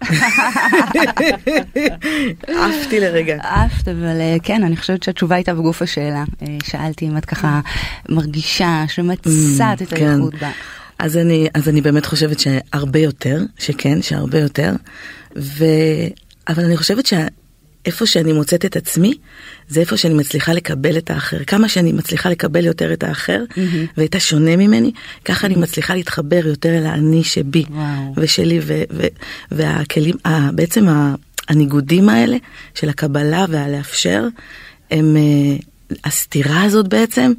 עפתי 2.48 3.00
לרגע. 3.00 3.36
עפת, 3.42 3.88
אבל 3.88 4.20
אה, 4.20 4.36
כן, 4.42 4.64
אני 4.64 4.76
חושבת 4.76 5.02
שהתשובה 5.02 5.34
הייתה 5.34 5.54
בגוף 5.54 5.82
השאלה. 5.82 6.24
אה, 6.42 6.46
שאלתי 6.64 7.08
אם 7.08 7.16
את 7.16 7.24
ככה 7.24 7.60
מרגישה 8.08 8.84
שמצאת 8.88 9.82
את 9.82 9.88
כן. 9.88 10.08
הייחוד 10.08 10.34
בך. 10.34 10.83
אז 10.98 11.16
אני, 11.16 11.48
אז 11.54 11.68
אני 11.68 11.80
באמת 11.80 12.06
חושבת 12.06 12.38
שהרבה 12.38 12.98
יותר, 12.98 13.42
שכן, 13.58 14.02
שהרבה 14.02 14.38
יותר, 14.38 14.72
ו... 15.36 15.64
אבל 16.48 16.64
אני 16.64 16.76
חושבת 16.76 17.06
שאיפה 17.06 18.06
שאני 18.06 18.32
מוצאת 18.32 18.64
את 18.64 18.76
עצמי, 18.76 19.14
זה 19.68 19.80
איפה 19.80 19.96
שאני 19.96 20.14
מצליחה 20.14 20.52
לקבל 20.52 20.98
את 20.98 21.10
האחר. 21.10 21.44
כמה 21.44 21.68
שאני 21.68 21.92
מצליחה 21.92 22.30
לקבל 22.30 22.64
יותר 22.64 22.92
את 22.92 23.02
האחר, 23.02 23.44
ואת 23.96 24.14
השונה 24.14 24.56
ממני, 24.56 24.92
ככה 25.24 25.46
אני 25.46 25.56
מצליחה 25.56 25.94
להתחבר 25.94 26.46
יותר 26.46 26.78
אל 26.78 26.86
האני 26.86 27.24
שבי, 27.24 27.64
וואו. 27.70 28.14
ושלי, 28.16 28.60
ו... 28.62 28.82
ו... 28.92 29.06
והכלים, 29.52 30.14
ה... 30.24 30.52
בעצם. 30.52 30.86
הניגודים 31.48 32.08
האלה 32.08 32.36
של 32.74 32.88
הקבלה 32.88 33.46
והלאפשר, 33.48 34.24
הם... 34.90 35.16
אה, 35.90 35.96
הסתירה 36.04 36.62
הזאת 36.62 36.88
בעצם, 36.88 37.32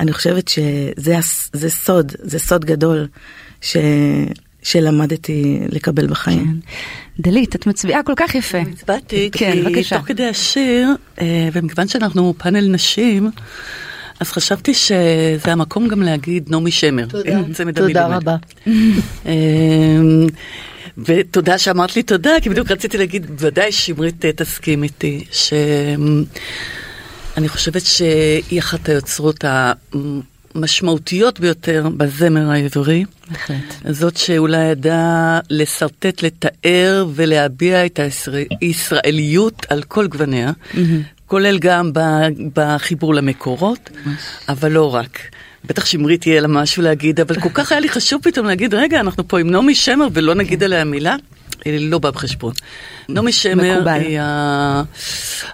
אני 0.00 0.12
חושבת 0.12 0.48
שזה 0.48 1.16
זה 1.52 1.70
סוד, 1.70 2.12
זה 2.18 2.38
סוד 2.38 2.64
גדול 2.64 3.06
ש, 3.60 3.76
שלמדתי 4.62 5.58
לקבל 5.68 6.06
בחיים. 6.06 6.60
דלית, 7.20 7.56
את 7.56 7.66
מצביעה 7.66 8.02
כל 8.02 8.12
כך 8.16 8.34
יפה. 8.34 8.58
הצבעתי, 8.58 9.30
כן, 9.32 9.52
כי 9.52 9.62
בבקשה. 9.62 9.98
תוך 9.98 10.06
כדי 10.06 10.26
השיר, 10.28 10.88
אה, 11.20 11.48
ומכיוון 11.52 11.88
שאנחנו 11.88 12.34
פאנל 12.38 12.68
נשים, 12.68 13.30
אז 14.20 14.30
חשבתי 14.30 14.74
שזה 14.74 15.52
המקום 15.52 15.88
גם 15.88 16.02
להגיד 16.02 16.50
נעמי 16.50 16.70
שמר. 16.70 17.06
תודה. 17.06 17.30
תודה. 17.72 18.16
רבה. 18.16 18.36
אמ, 19.26 20.26
ותודה 20.98 21.58
שאמרת 21.58 21.96
לי 21.96 22.02
תודה, 22.02 22.30
כי 22.42 22.48
בדיוק 22.48 22.70
רציתי 22.70 22.98
להגיד, 22.98 23.26
ודאי 23.38 23.72
שמרית 23.72 24.24
אה, 24.24 24.32
תסכים 24.32 24.82
איתי, 24.82 25.24
שאני 27.34 27.48
חושבת 27.48 27.82
שהיא 27.82 28.58
אחת 28.60 28.88
היוצרות 28.88 29.44
המשמעותיות 30.54 31.40
ביותר 31.40 31.88
בזמר 31.96 32.50
העברי. 32.50 33.04
בהחלט. 33.30 33.56
זאת 33.90 34.16
שאולי 34.16 34.64
ידעה 34.64 35.40
לשרטט, 35.50 36.22
לתאר 36.22 37.06
ולהביע 37.14 37.86
את 37.86 38.00
הישראליות 38.60 39.66
על 39.68 39.82
כל 39.82 40.06
גווניה, 40.06 40.52
כולל 41.26 41.58
גם 41.58 41.90
בחיבור 42.54 43.14
למקורות, 43.14 43.90
אבל 44.48 44.72
לא 44.72 44.94
רק. 44.94 45.18
בטח 45.64 45.84
שמרית 45.84 46.26
יהיה 46.26 46.40
לה 46.40 46.48
משהו 46.48 46.82
להגיד, 46.82 47.20
אבל 47.20 47.40
כל 47.40 47.48
כך 47.54 47.72
היה 47.72 47.80
לי 47.80 47.88
חשוב 47.88 48.20
פתאום 48.22 48.46
להגיד, 48.46 48.74
רגע, 48.74 49.00
אנחנו 49.00 49.28
פה 49.28 49.40
עם 49.40 49.50
נעמי 49.50 49.74
שמר 49.74 50.08
ולא 50.12 50.34
נגיד 50.34 50.62
עליה 50.62 50.84
מילה. 50.84 51.16
אה, 51.66 51.76
לא 51.80 51.98
בא 51.98 52.10
בחשבון. 52.10 52.52
נעמי 53.08 53.32
שמר 53.32 53.74
מקובל. 53.76 53.88
היא 54.00 54.18
ה- 54.20 54.82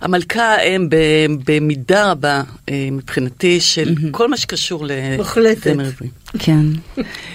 המלכה 0.01 0.55
האם 0.55 0.89
במידה 1.45 2.11
רבה 2.11 2.43
אה, 2.69 2.89
מבחינתי 2.93 3.61
של 3.61 3.95
כל 4.11 4.29
מה 4.29 4.37
שקשור. 4.37 4.85
לזמר 4.87 5.87
עברי. 5.87 6.09
כן. 6.39 6.61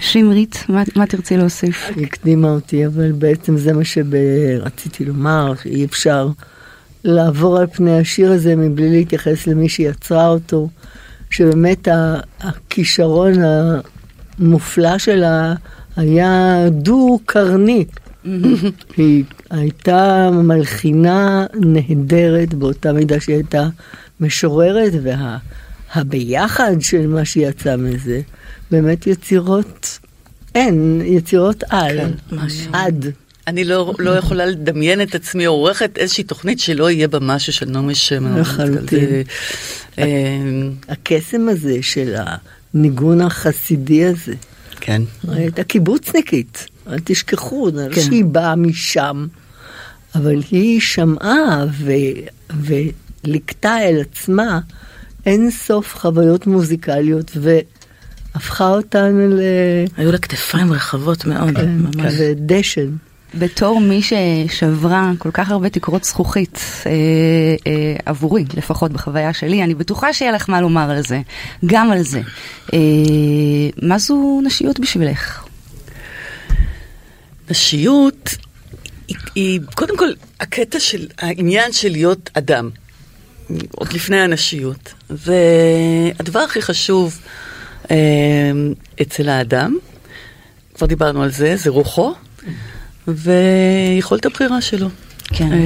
שמרית, 0.00 0.64
מה, 0.68 0.82
מה 0.96 1.06
תרצי 1.06 1.36
להוסיף? 1.36 1.90
היא 1.96 2.06
הקדימה 2.06 2.50
אותי, 2.50 2.86
אבל 2.86 3.12
בעצם 3.12 3.58
זה 3.58 3.72
מה 3.72 3.82
שרציתי 3.84 5.04
לומר, 5.04 5.52
שאי 5.62 5.84
אפשר 5.84 6.28
לעבור 7.04 7.58
על 7.58 7.66
פני 7.66 7.98
השיר 7.98 8.32
הזה 8.32 8.56
מבלי 8.56 8.90
להתייחס 8.90 9.46
למי 9.46 9.68
שיצרה 9.68 10.28
אותו, 10.28 10.68
שבאמת 11.30 11.88
ה- 11.88 12.16
הכישרון 12.40 13.32
המופלא 14.38 14.98
שלה 14.98 15.54
היה 15.96 16.56
דו-קרני. 16.70 17.84
היא 18.96 19.24
הייתה 19.50 20.30
מלחינה 20.32 21.46
נהדרת 21.54 22.54
באותה 22.54 22.92
מידה 22.92 23.20
שהיא 23.20 23.36
הייתה 23.36 23.68
משוררת, 24.20 24.92
והביחד 25.94 26.80
של 26.80 27.06
מה 27.06 27.24
שיצא 27.24 27.76
מזה, 27.76 28.20
באמת 28.70 29.06
יצירות, 29.06 29.98
אין, 30.54 31.02
יצירות 31.04 31.64
על, 31.68 31.98
כן, 32.30 32.36
עד. 32.72 33.06
אני 33.46 33.64
לא, 33.64 33.94
לא 33.98 34.10
יכולה 34.10 34.46
לדמיין 34.46 35.02
את 35.02 35.14
עצמי 35.14 35.44
עורכת 35.44 35.98
איזושהי 35.98 36.24
תוכנית 36.24 36.60
שלא 36.60 36.90
יהיה 36.90 37.08
בה 37.08 37.18
משהו 37.20 37.52
של 37.52 37.66
נעמי 37.66 37.94
שמר. 37.94 38.40
לחלוטין. 38.40 39.08
זה, 39.08 39.22
אה, 39.98 40.04
הקסם 40.88 41.48
הזה 41.48 41.78
של 41.82 42.14
הניגון 42.74 43.20
החסידי 43.20 44.04
הזה, 44.04 44.34
כן. 44.80 45.02
הייתה 45.28 45.64
קיבוצניקית, 45.64 46.66
אל 46.88 46.98
תשכחו, 47.04 47.68
לא 47.74 47.94
שהיא 47.94 48.24
באה 48.24 48.56
משם, 48.56 49.26
אבל 50.14 50.42
היא 50.50 50.80
שמעה 50.80 51.64
ו... 51.72 51.92
וליקטה 52.50 53.78
אל 53.80 54.00
עצמה 54.00 54.60
אין 55.26 55.50
סוף 55.50 55.96
חוויות 55.98 56.46
מוזיקליות 56.46 57.36
והפכה 57.36 58.68
אותן 58.68 59.28
ל... 59.30 59.40
היו 59.96 60.12
לה 60.12 60.18
כתפיים 60.18 60.72
רחבות 60.72 61.24
מאוד, 61.24 61.56
כן, 61.56 61.78
ממש. 61.78 62.06
כזה 62.06 62.32
דשן. 62.36 62.90
בתור 63.38 63.80
מי 63.80 64.00
ששברה 64.02 65.12
כל 65.18 65.30
כך 65.32 65.50
הרבה 65.50 65.68
תקרות 65.68 66.04
זכוכית, 66.04 66.60
אה, 66.86 66.90
אה, 67.66 67.96
עבורי, 68.06 68.44
לפחות 68.56 68.92
בחוויה 68.92 69.32
שלי, 69.32 69.62
אני 69.62 69.74
בטוחה 69.74 70.12
שיהיה 70.12 70.32
לך 70.32 70.50
מה 70.50 70.60
לומר 70.60 70.90
על 70.90 71.02
זה, 71.02 71.20
גם 71.66 71.90
על 71.90 72.02
זה. 72.02 72.20
אה, 72.74 72.78
מה 73.82 73.98
זו 73.98 74.40
נשיות 74.44 74.80
בשבילך? 74.80 75.43
נשיות 77.50 78.36
היא, 79.08 79.16
היא 79.34 79.60
קודם 79.74 79.96
כל 79.96 80.08
הקטע 80.40 80.80
של 80.80 81.06
העניין 81.18 81.72
של 81.72 81.92
להיות 81.92 82.30
אדם, 82.34 82.70
עוד 83.70 83.92
לפני 83.92 84.20
הנשיות. 84.20 84.94
והדבר 85.10 86.38
הכי 86.38 86.62
חשוב 86.62 87.20
אה, 87.90 87.96
אצל 89.02 89.28
האדם, 89.28 89.78
כבר 90.74 90.86
דיברנו 90.86 91.22
על 91.22 91.30
זה, 91.30 91.56
זה 91.56 91.70
רוחו 91.70 92.14
ויכולת 93.08 94.26
הבחירה 94.26 94.60
שלו. 94.60 94.88
כן. 95.28 95.52
אה, 95.52 95.58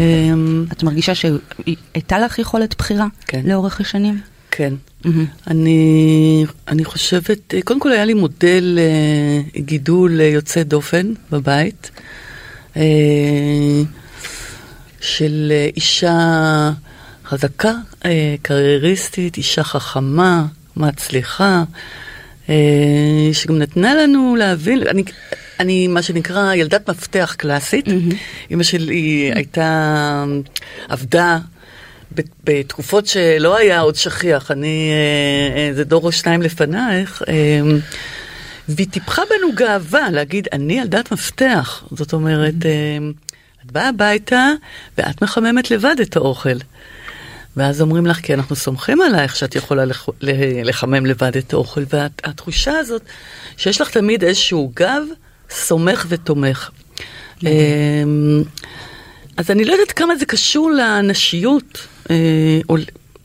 את 0.73 0.83
מרגישה 0.83 1.13
שהייתה 1.15 2.19
לך 2.19 2.39
יכולת 2.39 2.77
בחירה 2.79 3.07
כן. 3.27 3.43
לאורך 3.45 3.81
השנים? 3.81 4.21
כן. 4.59 4.75
מהמם. 5.05 5.25
אני, 5.47 6.45
אני 6.69 6.85
חושבת, 6.85 7.55
אה, 7.55 7.63
קודם 7.63 7.81
כל 7.81 7.93
היה 7.93 8.05
לי 8.05 8.15
מודל 8.15 8.79
אה, 8.79 9.61
גידול 9.61 10.21
אה, 10.21 10.27
יוצא 10.27 10.63
דופן 10.63 11.13
בבית, 11.31 11.91
אה, 12.77 12.83
של 15.01 15.53
אה, 15.55 15.69
אישה 15.77 16.71
חזקה, 17.27 17.73
אה, 18.05 18.35
קרייריסטית, 18.43 19.37
אישה 19.37 19.63
חכמה, 19.63 20.47
מצליחה, 20.77 21.65
אה, 22.49 22.55
שגם 23.33 23.59
נתנה 23.59 23.95
לנו 23.95 24.37
להבין, 24.37 24.83
אני, 24.87 25.03
אני 25.61 25.87
מה 25.87 26.03
שנקרא 26.03 26.55
ילדת 26.55 26.91
מפתח 26.91 27.35
קלאסית. 27.39 27.87
אימא 28.51 28.63
שלי 28.63 29.31
הייתה, 29.35 30.25
עבדה 30.89 31.39
ב- 31.39 31.58
בתקופות 32.45 33.07
שלא 33.07 33.57
היה 33.57 33.81
עוד 33.81 33.95
שכיח, 33.95 34.51
אני, 34.51 34.91
אה, 34.93 35.59
אה, 35.61 35.75
זה 35.75 35.85
דור 35.85 36.05
או 36.05 36.13
שניים 36.13 36.43
לפנייך, 36.43 37.23
אה, 37.29 37.61
והיא 38.69 38.87
טיפחה 38.91 39.23
בנו 39.31 39.55
גאווה 39.55 40.11
להגיד, 40.11 40.49
אני 40.53 40.81
ילדת 40.81 41.13
מפתח. 41.13 41.85
זאת 41.91 42.13
אומרת, 42.13 42.55
את 43.67 43.73
באה 43.73 43.89
הביתה 43.89 44.49
ואת 44.99 45.23
מחממת 45.23 45.71
לבד 45.71 45.97
את 46.03 46.17
האוכל. 46.17 46.59
ואז 47.57 47.81
אומרים 47.81 48.07
לך, 48.07 48.17
כי 48.17 48.35
אנחנו 48.35 48.57
סומכים 48.57 49.01
עלייך 49.01 49.37
שאת 49.37 49.55
יכולה 49.57 49.85
לח- 49.85 50.09
לחמם 50.65 51.07
לבד 51.07 51.37
את 51.37 51.53
האוכל, 51.53 51.81
והתחושה 51.93 52.73
הזאת 52.79 53.03
שיש 53.57 53.81
לך 53.81 53.91
תמיד 53.91 54.25
איזשהו 54.25 54.73
גב 54.77 55.03
סומך 55.51 56.07
ותומך. 56.09 56.71
אמ, 57.47 58.43
אז 59.39 59.51
אני 59.51 59.65
לא 59.65 59.73
יודעת 59.73 59.93
כמה 59.93 60.17
זה 60.17 60.27
קשור 60.27 60.71
לנשיות, 60.71 61.87
אה, 62.11 62.17
או 62.69 62.77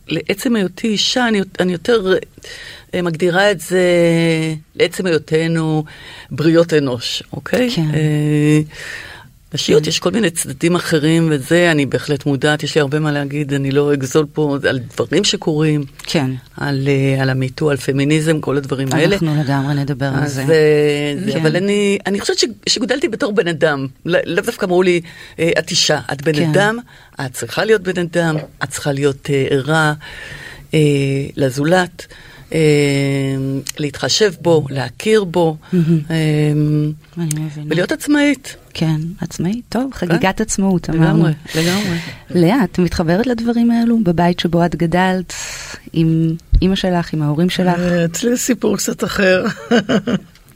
לעצם 0.07 0.55
היותי 0.55 0.87
אישה, 0.87 1.27
אני, 1.27 1.41
אני 1.59 1.71
יותר 1.71 2.13
אה, 2.93 3.01
מגדירה 3.01 3.51
את 3.51 3.59
זה 3.59 3.81
לעצם 4.75 5.05
היותנו 5.05 5.83
בריות 6.31 6.73
אנוש, 6.73 7.23
אוקיי? 7.33 7.71
כן. 7.75 7.81
אה, 7.93 8.61
נשיות, 9.53 9.87
יש 9.87 9.99
כל 9.99 10.11
מיני 10.11 10.29
צדדים 10.29 10.75
אחרים, 10.75 11.27
וזה 11.31 11.71
אני 11.71 11.85
בהחלט 11.85 12.25
מודעת, 12.25 12.63
יש 12.63 12.75
לי 12.75 12.81
הרבה 12.81 12.99
מה 12.99 13.11
להגיד, 13.11 13.53
אני 13.53 13.71
לא 13.71 13.93
אגזול 13.93 14.25
פה 14.33 14.57
על 14.69 14.79
דברים 14.79 15.23
שקורים, 15.23 15.83
כן. 16.03 16.31
על, 16.57 16.87
אה, 16.87 17.21
על 17.21 17.29
המיטו, 17.29 17.69
על 17.69 17.77
פמיניזם, 17.77 18.39
כל 18.39 18.57
הדברים 18.57 18.87
האלה. 18.91 19.15
אנחנו 19.15 19.43
לגמרי 19.43 19.73
נדבר 19.75 20.05
על 20.21 20.27
זה. 20.27 20.41
אה, 20.41 20.47
זה, 21.25 21.31
כן. 21.31 21.39
אבל 21.39 21.55
אני, 21.55 21.97
אני 22.05 22.19
חושבת 22.19 22.37
ש- 22.39 22.45
שגודלתי 22.67 23.07
בתור 23.07 23.31
בן 23.31 23.47
אדם, 23.47 23.87
לא- 24.05 24.19
לאו 24.25 24.43
דווקא 24.45 24.65
אמרו 24.65 24.83
לי, 24.83 25.01
אה, 25.39 25.51
את 25.59 25.69
אישה, 25.71 25.99
את 26.13 26.21
בן 26.21 26.33
כן. 26.35 26.49
אדם, 26.49 26.77
את 27.25 27.33
צריכה 27.33 27.65
להיות 27.65 27.81
בן 27.81 28.01
אדם, 28.01 28.35
את 28.63 28.69
צריכה 28.69 28.91
להיות 28.91 29.29
ערה 29.49 29.93
אה, 30.73 30.79
לזולת, 31.37 32.07
אה, 32.53 32.59
להתחשב 33.79 34.31
בו, 34.41 34.65
להכיר 34.69 35.23
בו, 35.23 35.57
אה. 35.73 35.77
ולהיות 37.69 37.91
עצמאית. 37.91 38.55
כן, 38.73 39.01
עצמאי, 39.21 39.61
טוב, 39.69 39.91
חגיגת 39.93 40.41
עצמאות, 40.41 40.89
אמרנו. 40.89 41.23
לגמרי, 41.23 41.33
לגמרי. 41.55 41.97
לאה, 42.29 42.63
את 42.63 42.79
מתחברת 42.79 43.27
לדברים 43.27 43.71
האלו 43.71 43.99
בבית 44.03 44.39
שבו 44.39 44.65
את 44.65 44.75
גדלת, 44.75 45.33
עם 45.93 46.35
אימא 46.61 46.75
שלך, 46.75 47.13
עם 47.13 47.21
ההורים 47.21 47.49
שלך? 47.49 47.79
אה, 47.79 48.05
אצלי 48.05 48.37
סיפור 48.37 48.77
קצת 48.77 49.03
אחר. 49.03 49.45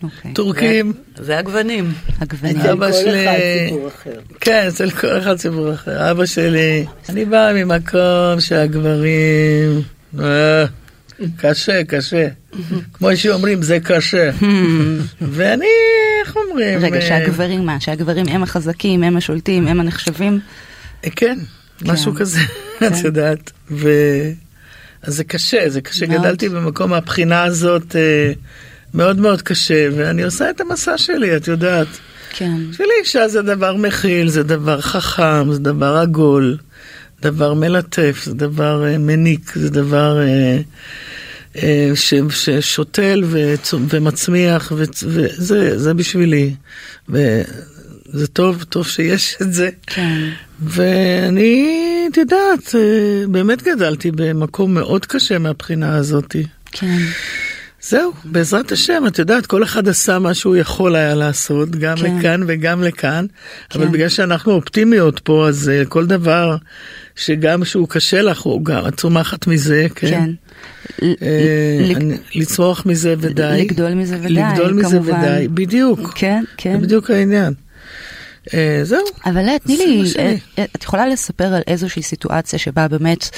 אוקיי. 0.03 0.33
טורקים. 0.33 0.93
זה 1.15 1.37
הגוונים. 1.37 1.93
הגוונים. 2.19 2.59
אצל 2.59 2.69
אבא 2.69 2.91
כל 2.91 2.97
שלי... 2.97 3.25
אחד 3.29 3.37
סיפור 3.67 3.87
אחר. 3.87 4.19
כן, 4.41 4.65
אצל 4.67 4.89
כל 4.89 5.19
אחד 5.19 5.35
סיפור 5.35 5.73
אחר. 5.73 6.11
אבא 6.11 6.25
שלי, 6.25 6.85
אני 7.09 7.25
באה 7.25 7.53
ממקום 7.53 8.39
שהגברים... 8.39 9.81
קשה, 11.37 11.83
קשה. 11.83 12.27
כמו 12.93 13.17
שאומרים, 13.17 13.61
זה 13.61 13.79
קשה. 13.79 14.29
ואני, 15.21 15.65
איך 16.25 16.35
אומרים? 16.35 16.79
רגע, 16.79 16.95
אה, 16.95 17.01
שהגברים 17.01 17.65
מה? 17.65 17.79
שהגברים 17.79 18.25
הם 18.27 18.43
החזקים, 18.43 19.03
הם 19.03 19.17
השולטים, 19.17 19.67
הם 19.67 19.79
הנחשבים? 19.79 20.39
אה, 21.05 21.09
כן, 21.09 21.39
משהו 21.85 22.13
כזה, 22.15 22.39
את 22.87 23.03
יודעת. 23.03 23.51
ו... 23.71 23.89
אז 25.01 25.15
זה 25.15 25.23
קשה, 25.23 25.69
זה 25.69 25.81
קשה. 25.81 26.05
גדלתי 26.05 26.49
במקום 26.49 26.89
מהבחינה 26.89 27.43
הזאת 27.43 27.95
אה, 27.95 28.31
מאוד 28.93 29.19
מאוד 29.19 29.41
קשה, 29.41 29.87
ואני 29.95 30.23
עושה 30.23 30.49
את 30.49 30.61
המסע 30.61 30.97
שלי, 30.97 31.37
את 31.37 31.47
יודעת. 31.47 31.87
כן. 32.29 32.69
בשבילי 32.69 32.93
אישה 33.01 33.27
זה 33.27 33.41
דבר 33.41 33.75
מכיל, 33.75 34.29
זה 34.29 34.43
דבר 34.43 34.81
חכם, 34.81 35.53
זה 35.53 35.59
דבר 35.59 35.97
עגול, 35.97 36.57
דבר 37.21 37.53
מלטף, 37.53 38.21
זה 38.25 38.33
דבר 38.33 38.85
אה, 38.87 38.97
מניק, 38.97 39.51
זה 39.55 39.69
דבר 39.69 40.19
אה, 40.21 40.57
אה, 41.63 41.91
ש, 41.95 42.13
ששותל 42.29 43.23
וצ- 43.31 43.73
ומצמיח, 43.89 44.71
וצ- 44.77 45.03
וזה 45.07 45.79
זה 45.79 45.93
בשבילי. 45.93 46.53
וזה 47.09 48.27
טוב, 48.33 48.63
טוב 48.63 48.87
שיש 48.87 49.35
את 49.41 49.53
זה. 49.53 49.69
כן. 49.87 50.29
ואני, 50.63 51.67
את 52.11 52.17
יודעת, 52.17 52.75
באמת 53.29 53.63
גדלתי 53.63 54.11
במקום 54.11 54.73
מאוד 54.73 55.05
קשה 55.05 55.39
מהבחינה 55.39 55.95
הזאתי. 55.95 56.43
כן. 56.71 56.97
זהו, 57.81 58.11
בעזרת 58.25 58.71
השם, 58.71 59.03
את 59.07 59.19
יודעת, 59.19 59.45
כל 59.45 59.63
אחד 59.63 59.87
עשה 59.87 60.19
מה 60.19 60.33
שהוא 60.33 60.55
יכול 60.55 60.95
היה 60.95 61.15
לעשות, 61.15 61.69
גם 61.71 61.97
כן. 61.97 62.17
לכאן 62.19 62.41
וגם 62.47 62.83
לכאן, 62.83 63.25
אבל 63.75 63.85
כן. 63.85 63.91
בגלל 63.91 64.09
שאנחנו 64.09 64.51
אופטימיות 64.51 65.19
פה, 65.19 65.47
אז 65.47 65.69
אה, 65.69 65.85
כל 65.85 66.05
דבר 66.05 66.55
שגם 67.17 67.65
שהוא 67.65 67.87
קשה 67.89 68.21
לך, 68.21 68.41
הוא 68.41 68.65
גם, 68.65 68.87
את 68.87 68.97
צומחת 68.97 69.47
מזה, 69.47 69.87
כן? 69.95 70.07
כן. 70.09 70.29
אה, 71.03 71.07
ל- 71.81 71.95
אני- 71.95 72.17
לצמוח 72.35 72.85
מזה 72.85 73.15
ודי. 73.19 73.57
לגדול 73.65 73.93
מזה 73.93 74.17
ודי, 74.19 74.29
לגדול 74.29 74.73
מזה 74.73 74.89
כמובן. 74.97 75.19
ודי, 75.21 75.47
בדיוק. 75.47 75.99
כן, 76.15 76.43
כן. 76.57 76.71
זה 76.79 76.85
בדיוק 76.85 77.11
העניין. 77.11 77.53
אה, 78.53 78.79
זהו. 78.83 78.99
אבל 79.25 79.41
לאה, 79.41 79.59
תני 79.59 79.77
לי. 79.77 80.03
אה, 80.19 80.35
את 80.75 80.83
יכולה 80.83 81.07
לספר 81.07 81.43
על 81.53 81.61
איזושהי 81.67 82.01
סיטואציה 82.01 82.59
שבה 82.59 82.87
באמת 82.87 83.29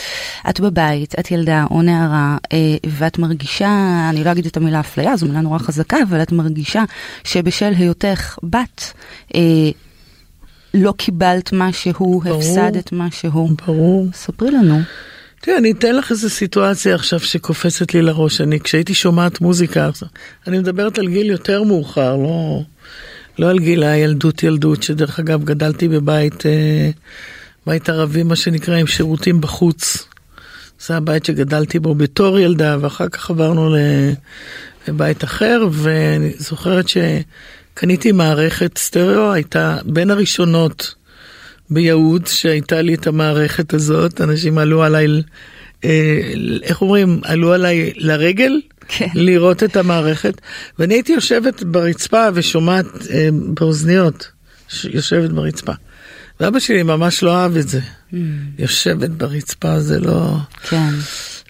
את 0.50 0.60
בבית, 0.60 1.16
את 1.20 1.32
ילדה 1.32 1.66
או 1.72 1.82
נערה, 1.82 2.38
ואת 2.88 3.20
מרגישה, 3.20 3.70
אני 4.10 4.24
לא 4.24 4.32
אגיד 4.32 4.46
את 4.46 4.58
המילה 4.58 4.80
אפליה, 4.80 5.18
זו 5.18 5.26
מילה 5.26 5.42
נורא 5.42 5.58
חזקה, 5.60 5.98
אבל 6.10 6.22
את 6.22 6.32
מרגישה 6.32 6.84
שבשל 7.24 7.72
היותך 7.78 8.38
בת, 8.44 8.94
לא 10.74 10.94
קיבלת 10.98 11.50
משהו, 11.54 12.22
ברור. 12.24 12.38
הפסדת 12.38 12.90
משהו. 12.92 13.50
ברור. 13.66 14.08
ספרי 14.14 14.52
לנו. 14.52 14.82
תראה, 15.42 15.58
אני 15.58 15.72
אתן 15.72 15.96
לך 15.96 16.12
איזו 16.12 16.30
סיטואציה 16.30 16.96
עכשיו 16.96 17.20
שקופצת 17.20 17.94
לי 17.94 18.02
לראש. 18.02 18.42
אני, 18.42 18.60
כשהייתי 18.60 18.94
שומעת 18.94 19.42
מוזיקה, 19.42 19.90
אני 20.48 20.60
מדברת 20.60 20.98
על 20.98 21.08
גיל 21.08 21.30
יותר 21.30 21.64
מאוחר, 21.64 22.16
לא, 22.16 22.62
לא 23.40 23.50
על 23.50 23.60
גיל 23.60 23.84
הילדות 23.84 24.44
ילדות, 24.44 24.84
שדרך 24.84 25.20
אגב 25.20 25.44
גדלתי 25.44 25.88
בבית, 25.88 26.46
אה, 26.46 26.90
בית 27.68 27.90
ערבי 27.90 28.24
מה 28.24 28.36
שנקרא 28.36 28.76
עם 28.76 28.88
שירותים 28.88 29.42
בחוץ. 29.42 30.08
זה 30.80 30.98
הבית 30.98 31.26
שגדלתי 31.26 31.80
בו 31.80 31.96
בתור 31.96 32.40
ילדה, 32.40 32.78
ואחר 32.82 33.10
כך 33.10 33.30
עברנו 33.30 33.76
לבית 34.88 35.24
אחר, 35.24 35.68
ואני 35.72 36.32
זוכרת 36.38 36.88
שקניתי 37.80 38.12
מערכת 38.12 38.78
סטריאו, 38.78 39.32
הייתה 39.32 39.78
בין 39.86 40.12
הראשונות 40.12 40.96
ביהוד 41.70 42.28
שהייתה 42.28 42.82
לי 42.82 42.94
את 42.94 43.08
המערכת 43.08 43.74
הזאת, 43.74 44.22
אנשים 44.22 44.58
עלו 44.58 44.84
עליי, 44.84 45.08
אה, 45.86 46.20
איך 46.64 46.82
אומרים, 46.82 47.22
עלו 47.24 47.54
עליי 47.54 47.94
לרגל. 47.96 48.62
כן. 48.88 49.08
לראות 49.16 49.64
את 49.64 49.78
המערכת, 49.78 50.42
ואני 50.80 50.94
הייתי 50.94 51.14
יושבת 51.14 51.64
ברצפה 51.64 52.28
ושומעת 52.34 52.86
אה, 53.12 53.30
באוזניות, 53.54 54.32
ש- 54.68 54.86
יושבת 54.86 55.30
ברצפה. 55.30 55.74
ואבא 56.40 56.60
שלי 56.60 56.84
ממש 56.84 57.24
לא 57.24 57.36
אהב 57.38 57.58
את 57.58 57.70
זה. 57.70 57.80
Mm. 57.80 58.16
יושבת 58.60 59.10
ברצפה 59.10 59.80
זה 59.80 60.00
לא... 60.00 60.36
כן. 60.70 60.90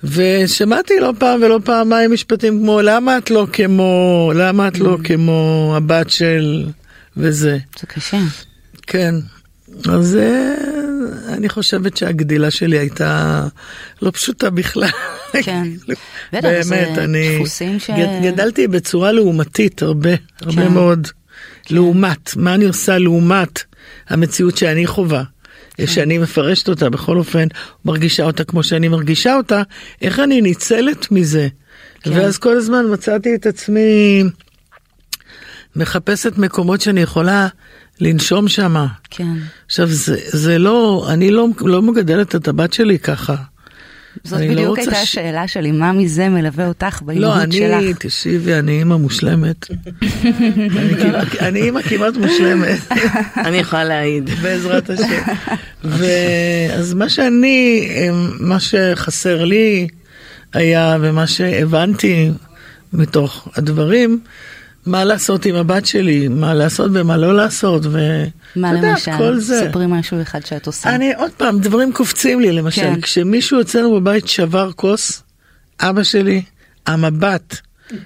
ושמעתי 0.03 0.93
לא 0.99 1.13
פעם 1.19 1.41
ולא 1.43 1.59
פעמיים 1.63 2.13
משפטים 2.13 2.59
כמו 2.59 2.81
למה 2.81 3.17
את 3.17 3.31
לא 3.31 3.47
כמו, 3.53 4.31
למה 4.35 4.67
את 4.67 4.79
לא 4.79 4.97
כמו 5.03 5.73
הבת 5.77 6.09
של 6.09 6.65
וזה. 7.17 7.57
זה 7.79 7.87
קשה. 7.87 8.17
כן. 8.87 9.15
אז 9.89 10.17
אני 11.27 11.49
חושבת 11.49 11.97
שהגדילה 11.97 12.51
שלי 12.51 12.77
הייתה 12.77 13.47
לא 14.01 14.11
פשוטה 14.11 14.49
בכלל. 14.49 14.89
כן. 15.43 15.63
זה 16.33 16.41
באמת, 16.41 16.97
אני 16.97 17.43
ש- 17.79 17.89
גדלתי 18.23 18.67
בצורה 18.67 19.11
לעומתית 19.11 19.81
הרבה, 19.81 20.09
הרבה 20.41 20.65
כן. 20.65 20.73
מאוד. 20.73 21.07
לעומת, 21.69 22.35
מה 22.35 22.53
אני 22.55 22.65
עושה 22.65 22.97
לעומת 22.97 23.59
המציאות 24.09 24.57
שאני 24.57 24.87
חווה. 24.87 25.23
שאני 25.87 26.17
מפרשת 26.17 26.69
אותה 26.69 26.89
בכל 26.89 27.17
אופן, 27.17 27.47
מרגישה 27.85 28.23
אותה 28.23 28.43
כמו 28.43 28.63
שאני 28.63 28.87
מרגישה 28.87 29.35
אותה, 29.35 29.61
איך 30.01 30.19
אני 30.19 30.41
ניצלת 30.41 31.11
מזה. 31.11 31.47
כן. 32.01 32.11
ואז 32.13 32.37
כל 32.37 32.57
הזמן 32.57 32.85
מצאתי 32.93 33.35
את 33.35 33.45
עצמי 33.45 34.23
מחפשת 35.75 36.37
מקומות 36.37 36.81
שאני 36.81 37.01
יכולה 37.01 37.47
לנשום 38.01 38.47
שמה. 38.47 38.87
כן. 39.09 39.33
עכשיו 39.65 39.87
זה, 39.87 40.17
זה 40.27 40.57
לא, 40.57 41.07
אני 41.09 41.31
לא, 41.31 41.47
לא 41.61 41.81
מגדלת 41.81 42.35
את 42.35 42.47
הבת 42.47 42.73
שלי 42.73 42.99
ככה. 42.99 43.35
זאת 44.23 44.33
אני 44.39 44.47
לא 44.47 44.53
בדיוק 44.53 44.69
רוצה 44.69 44.81
הייתה 44.81 44.95
ש- 44.95 45.03
השאלה 45.03 45.47
שלי, 45.47 45.71
מה 45.71 45.91
מזה 45.93 46.29
מלווה 46.29 46.67
אותך 46.67 46.99
לא, 47.01 47.07
באימהות 47.07 47.37
אני, 47.41 47.51
שלך? 47.57 47.97
תקשיבי, 47.99 48.53
אני 48.53 48.79
אימא 48.79 48.95
מושלמת. 48.97 49.67
אני 50.23 50.93
אני 51.39 51.61
אימא 51.61 51.81
כמעט 51.81 52.13
מושלמת, 52.17 52.79
אני 53.37 53.57
יכולה 53.57 53.83
להעיד. 53.83 54.29
בעזרת 54.29 54.89
השם. 54.89 55.21
ואז 55.83 56.93
מה 56.93 57.09
שאני, 57.09 57.89
מה 58.39 58.59
שחסר 58.59 59.45
לי 59.45 59.87
היה, 60.53 60.97
ומה 61.01 61.27
שהבנתי 61.27 62.31
מתוך 62.93 63.47
הדברים, 63.55 64.19
מה 64.85 65.03
לעשות 65.05 65.45
עם 65.45 65.55
הבת 65.55 65.85
שלי, 65.85 66.27
מה 66.27 66.53
לעשות 66.53 66.91
ומה 66.93 67.17
לא 67.17 67.35
לעשות, 67.35 67.85
ו... 67.85 68.23
מה 68.55 68.73
למשל? 68.73 69.11
כל 69.17 69.39
זה. 69.39 69.67
ספרי 69.69 69.85
משהו 69.87 70.21
אחד 70.21 70.45
שאת 70.45 70.67
עושה. 70.67 70.95
אני, 70.95 71.13
עוד 71.13 71.31
פעם, 71.31 71.59
דברים 71.59 71.93
קופצים 71.93 72.39
לי, 72.39 72.51
למשל, 72.51 72.81
כן. 72.81 73.01
כשמישהו 73.01 73.61
אצלנו 73.61 73.95
בבית 73.95 74.27
שבר 74.27 74.71
כוס, 74.71 75.23
אבא 75.79 76.03
שלי, 76.03 76.41
המבט 76.87 77.57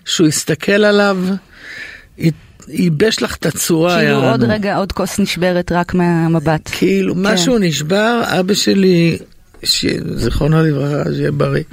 שהוא 0.05 0.27
הסתכל 0.27 0.71
עליו, 0.71 1.17
ייבש 2.67 3.21
לך 3.21 3.35
את 3.35 3.45
הצורה. 3.45 3.99
כאילו. 3.99 4.29
עוד 4.29 4.43
רגע 4.43 4.77
עוד 4.77 4.91
כוס 4.91 5.19
נשברת 5.19 5.71
רק 5.71 5.93
מהמבט. 5.93 6.69
כאילו, 6.71 7.15
כן. 7.15 7.21
משהו 7.21 7.57
נשבר, 7.57 8.21
אבא 8.39 8.53
שלי. 8.53 9.17
זיכרונו 10.15 10.63
לברכה, 10.63 11.11
שיהיה 11.13 11.31
בריא, 11.31 11.63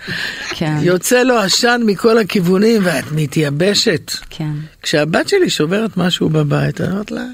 כן, 0.50 0.76
יוצא 0.82 1.22
לו 1.22 1.38
עשן 1.38 1.80
מכל 1.86 2.18
הכיוונים 2.18 2.82
ואת 2.84 3.12
מתייבשת. 3.12 4.12
כן. 4.30 4.52
כשהבת 4.82 5.28
שלי 5.28 5.50
שוברת 5.50 5.96
משהו 5.96 6.28
בבית, 6.28 6.80
אני 6.80 6.90
אומרת 6.90 7.10
לה, 7.10 7.24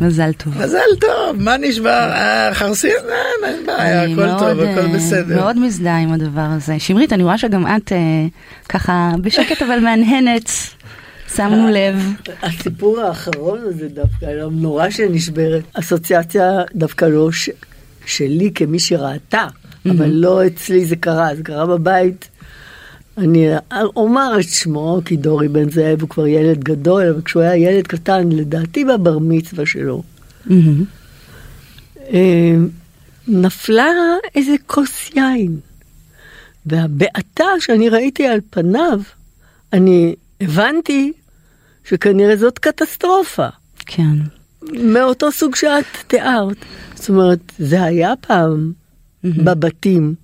מזל 0.00 0.32
טוב. 0.32 0.58
מזל 0.62 0.96
טוב, 1.00 1.36
מה 1.36 1.56
נשבר? 1.56 2.10
אה, 2.12 2.50
חרסין? 2.54 2.90
אה, 3.08 3.48
אין 3.48 3.66
בעיה, 3.66 4.04
אני 4.04 4.12
הכל 4.12 4.38
טוב, 4.38 4.60
הכל 4.60 4.80
אה, 4.80 4.88
בסדר. 4.88 5.36
מאוד 5.36 5.58
מזדהה 5.58 5.98
עם 5.98 6.12
הדבר 6.12 6.46
הזה. 6.56 6.78
שמרית, 6.78 7.12
אני 7.12 7.22
רואה 7.22 7.38
שגם 7.38 7.66
את 7.66 7.92
אה, 7.92 7.98
ככה 8.68 9.10
בשקט 9.20 9.62
אבל 9.62 9.78
מהנהנת, 9.80 10.50
שמנו 11.36 11.68
לב. 11.68 12.12
הסיפור 12.42 13.00
האחרון 13.00 13.58
הזה 13.62 13.88
דווקא, 13.88 14.26
לא, 14.26 14.48
נורא 14.50 14.90
שנשברת. 14.90 15.62
אסוציאציה 15.74 16.50
דווקא 16.74 17.04
לא. 17.04 17.30
שלי 18.06 18.50
כמי 18.54 18.78
שראתה, 18.78 19.46
אבל 19.90 20.10
לא 20.10 20.46
אצלי 20.46 20.84
זה 20.86 20.96
קרה, 20.96 21.34
זה 21.36 21.42
קרה 21.42 21.66
בבית. 21.66 22.28
אני 23.18 23.48
אומר 23.96 24.40
את 24.40 24.48
שמו, 24.48 25.00
כי 25.04 25.16
דורי 25.16 25.48
בן 25.48 25.70
זאב 25.70 26.00
הוא 26.00 26.08
כבר 26.08 26.26
ילד 26.26 26.64
גדול, 26.64 27.06
אבל 27.06 27.22
כשהוא 27.22 27.42
היה 27.42 27.56
ילד 27.56 27.86
קטן, 27.86 28.28
לדעתי 28.28 28.84
בבר 28.84 29.18
מצווה 29.18 29.66
שלו. 29.66 30.02
אה, 32.12 32.56
נפלה 33.28 33.86
איזה 34.34 34.52
כוס 34.66 35.10
יין. 35.14 35.56
והבעתה 36.66 37.44
שאני 37.60 37.88
ראיתי 37.88 38.26
על 38.26 38.40
פניו, 38.50 39.00
אני 39.72 40.14
הבנתי 40.40 41.12
שכנראה 41.88 42.36
זאת 42.36 42.58
קטסטרופה. 42.58 43.46
כן. 43.78 44.16
מאותו 44.72 45.32
סוג 45.32 45.54
שאת 45.54 45.84
תיארת. 46.06 46.56
זאת 46.96 47.08
אומרת, 47.08 47.52
זה 47.58 47.82
היה 47.82 48.12
פעם 48.20 48.72
בבתים. 49.24 50.14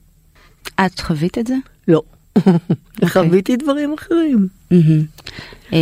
את 0.86 1.00
חווית 1.00 1.38
את 1.38 1.46
זה? 1.46 1.54
לא. 1.88 2.02
חוויתי 3.04 3.56
דברים 3.56 3.94
אחרים. 3.94 4.48
אה, 5.72 5.78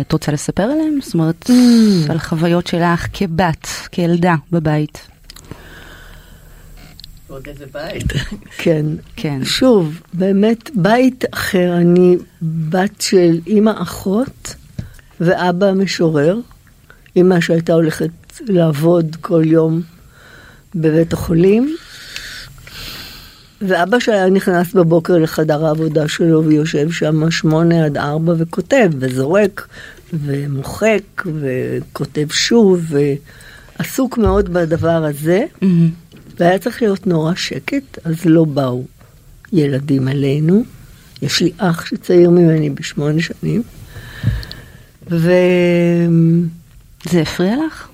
את 0.00 0.12
רוצה 0.12 0.32
לספר 0.32 0.62
עליהם? 0.62 0.98
זאת 1.02 1.14
אומרת, 1.14 1.50
על 2.08 2.18
חוויות 2.18 2.66
שלך 2.66 3.06
כבת, 3.12 3.66
כילדה 3.92 4.34
בבית. 4.52 5.08
כן. 8.62 8.86
כן. 9.16 9.44
שוב, 9.44 10.00
באמת, 10.14 10.70
בית 10.74 11.24
אחר, 11.34 11.76
אני 11.76 12.16
בת 12.42 13.00
של 13.00 13.38
אימא 13.46 13.72
אחות 13.76 14.54
ואבא 15.20 15.72
משורר. 15.72 16.38
אימא 17.16 17.40
שהייתה 17.40 17.72
הולכת 17.72 18.10
לעבוד 18.40 19.16
כל 19.20 19.42
יום 19.46 19.82
בבית 20.74 21.12
החולים, 21.12 21.76
ואבא 23.62 23.98
שהיה 23.98 24.30
נכנס 24.30 24.72
בבוקר 24.72 25.18
לחדר 25.18 25.66
העבודה 25.66 26.08
שלו 26.08 26.44
ויושב 26.44 26.90
שם 26.90 27.30
שמונה 27.30 27.84
עד 27.84 27.96
ארבע 27.96 28.34
וכותב 28.38 28.90
וזורק 28.98 29.68
ומוחק 30.12 31.02
וכותב 31.40 32.26
שוב 32.30 32.84
ועסוק 33.78 34.18
מאוד 34.18 34.52
בדבר 34.52 35.04
הזה. 35.04 35.44
מהמם. 35.62 35.90
והיה 36.40 36.58
צריך 36.58 36.82
להיות 36.82 37.06
נורא 37.06 37.34
שקט, 37.34 37.98
אז 38.04 38.24
לא 38.24 38.44
באו 38.44 38.84
ילדים 39.52 40.08
עלינו. 40.08 40.64
יש 41.22 41.40
לי 41.40 41.52
אח 41.58 41.86
שצעיר 41.86 42.30
ממני 42.30 42.70
בשמונה 42.70 43.22
שנים, 43.22 43.62
ו... 45.10 45.30
זה 47.10 47.20
הפריע 47.22 47.56
לך? 47.66 47.88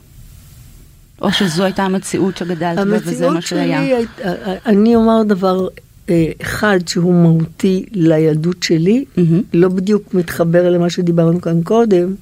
או 1.20 1.32
שזו 1.32 1.64
הייתה 1.64 1.82
המציאות 1.82 2.36
שגדלת 2.36 2.76
בה 2.76 2.82
וזה 2.84 2.96
המציאות 3.08 3.34
מה 3.34 3.40
שלי, 3.40 3.58
שהיה? 3.58 3.80
הייתה- 3.96 4.32
אני 4.66 4.96
אומר 4.96 5.22
דבר 5.22 5.68
אה, 6.10 6.30
אחד 6.42 6.78
שהוא 6.86 7.14
מהותי 7.14 7.84
לילדות 7.92 8.62
שלי, 8.62 9.04
מהמם. 9.16 9.42
לא 9.54 9.68
בדיוק 9.68 10.14
מתחבר 10.14 10.70
למה 10.70 10.90
שדיברנו 10.90 11.40
כאן 11.40 11.62
קודם, 11.62 12.14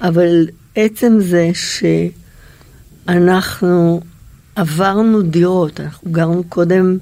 אבל 0.00 0.46
עצם 0.74 1.16
זה 1.20 1.50
שאנחנו 3.06 4.00
עברנו 4.56 5.22
דירות, 5.22 5.80
אנחנו 5.80 6.10
גרנו 6.12 6.44
קודם 6.48 6.98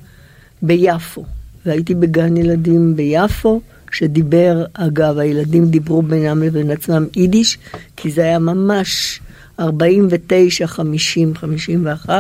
ביפו, 0.62 1.24
והייתי 1.66 1.94
בגן 1.94 2.36
ילדים 2.36 2.96
ביפו, 2.96 3.60
שדיבר, 3.92 4.64
אגב, 4.74 5.18
הילדים 5.18 5.66
דיברו 5.66 6.02
בינם 6.02 6.42
לבין 6.42 6.70
עצמם 6.70 7.06
יידיש, 7.16 7.58
כי 7.96 8.10
זה 8.10 8.22
היה 8.22 8.38
ממש 8.38 9.20
49, 9.58 10.66
50, 10.66 11.34
51, 11.34 12.14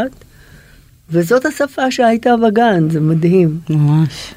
וזאת 1.10 1.46
השפה 1.46 1.90
שהייתה 1.90 2.34
בגן, 2.36 2.90
זה 2.90 3.00
מדהים. 3.00 3.60
ממש. 3.70 4.34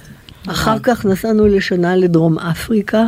אחר 0.48 0.80
כך 0.80 1.06
נסענו 1.06 1.48
לשנה 1.48 1.96
לדרום 1.96 2.40
אפריקה, 2.40 3.06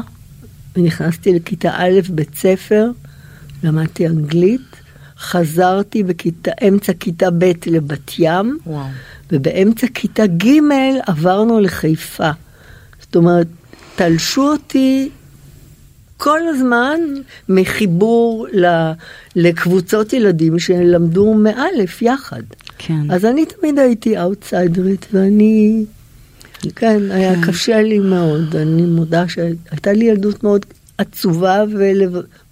ונכנסתי 0.76 1.34
לכיתה 1.34 1.72
א' 1.74 2.00
בית 2.10 2.36
ספר, 2.36 2.92
למדתי 3.64 4.08
אנגלית, 4.08 4.76
חזרתי 5.20 6.04
בכיתה, 6.04 6.52
אמצע 6.68 6.94
כיתה 6.94 7.32
ב' 7.32 7.52
לבת 7.66 8.12
ים, 8.20 8.58
וואו. 8.66 8.86
ובאמצע 9.32 9.88
כיתה 9.94 10.28
ג' 10.28 10.48
עברנו 11.06 11.60
לחיפה. 11.60 12.32
זאת 13.02 13.16
אומרת, 13.16 13.48
תלשו 13.96 14.52
אותי 14.52 15.10
כל 16.24 16.40
הזמן 16.50 17.00
מחיבור 17.50 18.48
ל- 18.54 18.92
לקבוצות 19.36 20.14
ילדים 20.14 20.60
שלמדו 20.60 21.34
מאלף 21.34 22.02
יחד. 22.02 22.42
כן. 22.78 23.12
אז 23.12 23.26
אני 23.26 23.46
תמיד 23.46 23.80
הייתי 23.80 24.20
אאוטסיידרית, 24.22 25.06
ואני, 25.14 25.86
כן, 26.76 27.12
היה 27.12 27.34
קשה 27.48 27.82
לי 27.82 28.00
מאוד. 28.00 28.56
אני 28.56 28.82
מודה 28.82 29.28
שהייתה 29.28 29.94
לי 29.94 30.06
ילדות 30.06 30.44
מאוד 30.44 30.66
עצובה 30.98 31.64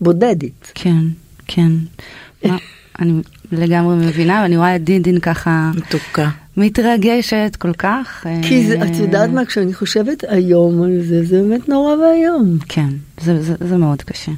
ובודדת. 0.02 0.72
כן, 0.76 1.02
כן. 1.48 1.72
מה, 2.46 2.58
אני 3.00 3.22
לגמרי 3.52 3.96
מבינה, 3.96 4.40
ואני 4.44 4.58
רואה 4.58 4.76
את 4.76 4.84
דינדין 4.84 5.20
ככה 5.20 5.72
מתוקה. 5.76 6.30
מתרגשת 6.58 7.58
כל 7.60 7.74
כך. 7.74 8.26
כי 8.42 8.68
זה, 8.68 8.76
אה, 8.82 8.86
את 8.86 8.96
יודעת 8.96 9.30
מה, 9.30 9.46
כשאני 9.46 9.74
חושבת 9.74 10.24
היום 10.28 10.84
על 10.84 11.02
זה, 11.02 11.26
זה 11.26 11.42
באמת 11.42 11.70
נורא 11.70 11.96
ואיום. 11.96 12.58
כן, 12.70 12.90
זה, 13.22 13.42
זה, 13.42 13.56
זה 13.60 13.78
מאוד 13.78 14.02
קשה. 14.02 14.32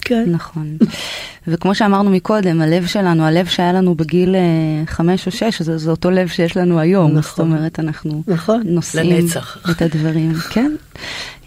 כן. 0.00 0.24
נכון. 0.26 0.76
וכמו 1.48 1.74
שאמרנו 1.74 2.10
מקודם, 2.10 2.60
הלב 2.60 2.86
שלנו, 2.86 3.24
הלב 3.24 3.46
שהיה 3.46 3.72
לנו 3.72 3.94
בגיל 3.94 4.34
אה, 4.34 4.40
חמש 4.86 5.26
או 5.26 5.32
שש, 5.32 5.62
זה, 5.62 5.78
זה 5.78 5.90
אותו 5.90 6.10
לב 6.10 6.28
שיש 6.28 6.56
לנו 6.56 6.80
היום. 6.80 7.10
נכון. 7.10 7.22
זאת 7.22 7.38
אומרת, 7.38 7.80
אנחנו 7.80 8.22
נכון. 8.26 8.62
נושאים 8.64 9.10
לנצח. 9.10 9.58
את 9.70 9.82
הדברים. 9.82 10.34
כן. 10.34 10.72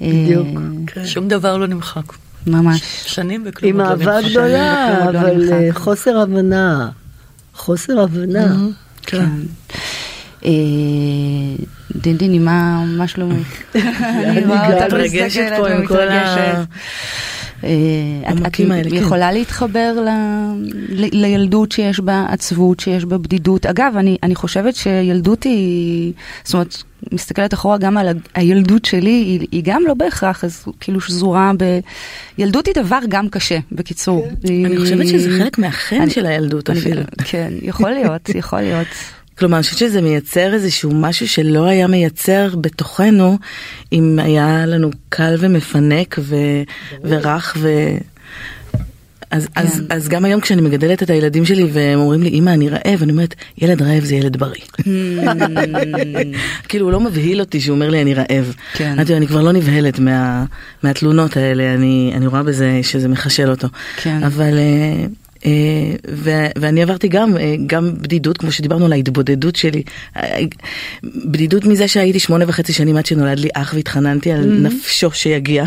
בדיוק. 0.02 0.48
אה, 0.98 1.06
שום 1.08 1.28
דבר 1.28 1.58
לא 1.58 1.68
נמחק. 1.68 2.14
ממש. 2.48 2.82
שנים 3.06 3.44
וכלום 3.46 3.72
עם 3.72 3.80
לא 3.80 3.86
אהבה. 3.86 4.30
גדולה, 4.30 5.12
לא 5.12 5.20
אבל. 5.20 5.54
אה, 5.54 5.70
חוסר 5.74 6.18
הבנה. 6.18 6.90
חוסר 7.54 8.00
הבנה. 8.00 8.56
כן. 9.02 9.30
אה, 10.48 10.52
דינדיני, 11.96 12.40
מה 12.86 13.08
שלומך? 13.08 13.48
אני 13.76 14.46
רואה 14.46 14.74
אותך 14.84 14.94
מתרגשת 14.94 15.48
פה 15.58 15.68
עם 15.70 15.86
כל 15.86 16.10
ה-. 16.10 16.64
אה, 17.64 17.70
את- 18.32 18.54
כן. 18.90 18.96
יכולה 18.96 19.32
להתחבר 19.32 19.94
לילדות 20.90 21.72
שיש 21.72 22.00
בה 22.00 22.26
עצבות, 22.30 22.80
שיש 22.80 23.06
בה 23.06 23.18
בדידות. 23.18 23.66
אגב, 23.66 23.94
אני, 23.98 24.18
חושבת 24.36 24.76
שילדות 24.76 25.44
היא, 25.44 26.14
זאת 26.44 26.54
אומרת, 26.54 26.84
מסתכלת 27.12 27.54
אחורה 27.54 27.78
גם 27.78 27.98
על 27.98 28.08
הילדות 28.36 28.86
שלי, 28.86 29.10
היא, 29.10 29.40
גם 29.66 29.84
לא 29.88 29.94
בהכרח, 29.94 30.44
אז 30.44 30.66
כאילו 30.80 31.02
שזורה 31.02 31.52
ב... 31.58 31.80
ילדות 32.38 32.66
היא 32.66 32.76
דבר 32.76 33.00
גם 33.10 33.30
קשה, 33.30 33.58
בקיצור. 33.72 34.28
היא- 34.44 34.66
אני 34.66 34.78
חושבת 34.78 35.08
שזה 35.08 35.30
חלק 35.40 35.58
מהחן 35.58 36.10
של 36.10 36.26
הילדות 36.26 36.70
אפילו. 36.70 37.02
כן, 37.26 37.54
יכול 37.62 37.92
להיות, 37.92 38.30
יכול 38.36 38.62
להיות. 38.62 38.88
כלומר, 39.40 39.58
אני 39.58 39.64
חושבת 39.64 39.78
שזה 39.78 40.02
מייצר 40.02 40.54
איזשהו 40.54 40.92
משהו 40.94 41.28
שלא 41.28 41.66
היה 41.66 41.88
מייצר 41.88 42.56
בתוכנו, 42.62 43.38
אם 43.94 44.20
היה 44.22 44.66
לנו 44.66 44.90
קל 45.10 45.36
ומפנק 45.40 46.16
ו... 46.20 46.36
ורך 47.04 47.58
ו... 47.60 47.70
אז, 49.32 49.48
אז, 49.56 49.80
כן. 49.80 49.96
אז 49.96 50.08
גם 50.08 50.26
היום 50.26 50.42
כשאני 50.42 50.62
מגדלת 50.62 51.04
את 51.04 51.10
הילדים 51.10 51.46
שלי 51.46 51.70
והם 51.72 52.00
אומרים 52.00 52.24
לי 52.24 52.30
אמא 52.30 52.50
אני 52.50 52.70
רעב 52.70 53.02
אני 53.02 53.12
אומרת 53.12 53.36
ילד 53.58 53.82
רעב 53.82 54.04
זה 54.04 54.16
ילד 54.16 54.38
בריא. 54.38 54.62
כאילו 56.70 56.86
הוא 56.86 56.92
לא 56.92 57.00
מבהיל 57.00 57.40
אותי 57.40 57.62
שהוא 57.62 57.76
אומר 57.76 57.90
לי 57.90 58.02
אני 58.02 58.14
רעב. 58.14 58.56
כן. 58.74 58.96
לו, 59.10 59.18
אני 59.18 59.28
כבר 59.28 59.42
לא 59.42 59.52
נבהלת 59.52 60.00
מה, 60.00 60.46
מהתלונות 60.84 61.38
האלה 61.38 61.74
אני, 61.74 62.12
אני 62.16 62.28
רואה 62.28 62.44
בזה 62.44 62.80
שזה 62.84 63.08
מחשל 63.08 63.50
אותו. 63.50 63.68
כן. 63.98 64.24
אבל 64.24 64.58
אה, 64.58 65.06
ו- 66.12 66.48
ואני 66.58 66.82
עברתי 66.82 67.08
גם 67.08 67.38
אה, 67.38 67.56
גם 67.68 67.94
בדידות 68.02 68.38
כמו 68.38 68.52
שדיברנו 68.52 68.86
על 68.86 68.94
ההתבודדות 68.94 69.56
שלי. 69.56 69.84
אה, 70.18 70.40
בדידות 71.04 71.66
מזה 71.66 71.88
שהייתי 71.88 72.20
שמונה 72.20 72.46
וחצי 72.48 72.74
שנים 72.74 72.98
עד 72.98 73.06
שנולד 73.06 73.40
לי 73.40 73.50
אח 73.54 73.74
והתחננתי 73.74 74.32
על 74.32 74.46
נפשו 74.46 75.12
שיגיע 75.12 75.66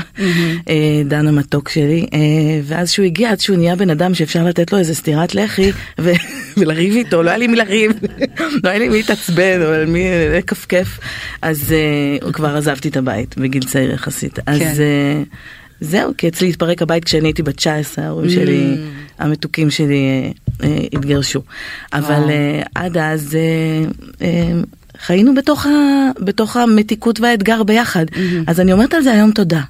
אה, 0.68 1.02
דן 1.04 1.28
המתוק 1.28 1.68
שלי 1.68 2.06
אה, 2.14 2.18
ואז 2.64 2.90
שהוא 2.90 3.06
הגיע 3.06 3.30
עד 3.30 3.40
שהוא 3.40 3.56
נהיה 3.56 3.76
בן 3.76 3.90
אדם 3.90 4.14
שאפשר 4.14 4.44
לתת 4.44 4.72
לו 4.72 4.78
איזה 4.78 4.94
סטירת 4.94 5.34
לחי 5.34 5.72
ו- 6.00 6.12
ולריב 6.56 6.96
איתו 6.96 7.22
לא 7.22 7.30
היה 7.30 7.38
לי 7.38 7.46
מי 7.46 7.56
לריב 7.56 7.92
לא 8.64 8.68
היה 8.68 8.78
לי 8.78 8.88
מי 8.88 8.96
להתעצבן 8.96 9.62
או 9.62 9.68
על 9.68 9.86
מי 9.86 10.04
לכפכף. 10.38 10.98
אז 11.42 11.72
אה, 11.72 12.32
כבר 12.32 12.56
עזבתי 12.56 12.88
את 12.88 12.96
הבית 12.96 13.38
בגיל 13.38 13.62
צעיר 13.62 13.90
יחסית. 13.90 14.38
אז. 14.46 14.58
כן. 14.58 14.64
אה, 14.80 15.22
זהו, 15.80 16.12
כי 16.18 16.28
אצלי 16.28 16.48
התפרק 16.48 16.82
הבית 16.82 17.04
כשאני 17.04 17.28
הייתי 17.28 17.42
בת 17.42 17.56
19, 17.56 18.04
ההורים 18.04 18.30
שלי, 18.30 18.76
המתוקים 19.20 19.70
שלי 19.70 20.04
אה, 20.04 20.68
אה, 20.68 20.78
התגרשו. 20.92 21.40
אבל 21.92 22.30
אה, 22.30 22.62
עד 22.74 22.96
אז 22.96 23.36
חיינו 24.98 25.34
בתוך, 25.34 25.66
ה, 25.66 25.70
בתוך 26.20 26.56
המתיקות 26.56 27.20
והאתגר 27.20 27.62
ביחד. 27.62 28.06
אז 28.46 28.60
אני 28.60 28.72
אומרת 28.72 28.94
על 28.94 29.02
זה 29.02 29.12
היום 29.12 29.30
תודה. 29.30 29.60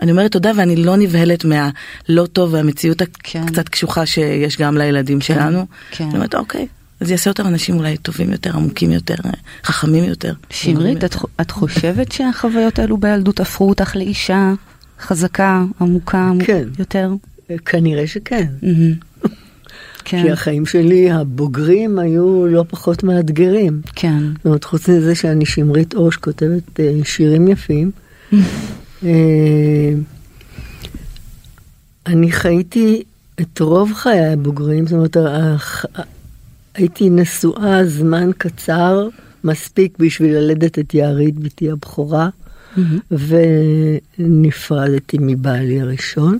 אני 0.00 0.10
אומרת 0.10 0.32
תודה 0.32 0.52
ואני 0.56 0.76
לא 0.76 0.96
נבהלת 0.96 1.44
מהלא 1.44 2.26
טוב 2.26 2.54
והמציאות 2.54 3.02
כן. 3.22 3.42
הקצת 3.42 3.68
קשוחה 3.68 4.06
שיש 4.06 4.56
גם 4.58 4.76
לילדים 4.78 5.20
שלנו. 5.20 5.66
כן. 5.90 6.04
אני 6.04 6.14
אומרת 6.14 6.34
אוקיי, 6.34 6.66
אז 7.00 7.10
יעשה 7.10 7.30
אותם 7.30 7.46
אנשים 7.46 7.78
אולי 7.78 7.96
טובים 7.96 8.32
יותר, 8.32 8.56
עמוקים 8.56 8.92
יותר, 8.92 9.14
חכמים 9.64 10.04
יותר. 10.04 10.32
שמרית, 10.50 11.04
את, 11.04 11.16
את 11.40 11.50
חושבת 11.50 12.12
שהחוויות 12.12 12.78
האלו 12.78 12.96
בילדות 12.96 13.40
הפכו 13.40 13.68
אותך 13.68 13.96
לאישה 13.96 14.52
חזקה, 15.00 15.64
עמוקה 15.80 16.30
כן. 16.46 16.68
יותר? 16.78 17.10
כנראה 17.64 18.06
שכן. 18.06 18.46
כן, 20.04 20.22
כי 20.22 20.30
החיים 20.30 20.66
שלי 20.66 21.10
הבוגרים 21.10 21.98
היו 21.98 22.46
לא 22.46 22.64
פחות 22.68 23.02
מאתגרים. 23.02 23.80
כן. 23.96 24.18
זאת 24.36 24.46
אומרת, 24.46 24.64
חוץ 24.64 24.88
מזה 24.88 25.14
שאני 25.14 25.46
שמרית 25.46 25.94
אוש 25.94 26.16
כותבת 26.16 26.80
אה, 26.80 26.98
שירים 27.04 27.48
יפים, 27.48 27.90
אה, 29.04 29.08
אני 32.06 32.32
חייתי 32.32 33.02
את 33.40 33.60
רוב 33.60 33.92
חיי 33.94 34.26
הבוגרים, 34.32 34.86
זאת 34.86 34.92
אומרת, 34.92 35.16
הח- 35.16 35.84
הייתי 36.74 37.10
נשואה 37.10 37.86
זמן 37.86 38.30
קצר 38.38 39.08
מספיק 39.44 39.98
בשביל 39.98 40.34
ללדת 40.34 40.78
את 40.78 40.94
יערית, 40.94 41.38
בתי 41.38 41.70
הבכורה, 41.70 42.28
ונפרדתי 44.18 45.16
מבעלי 45.20 45.80
הראשון. 45.80 46.38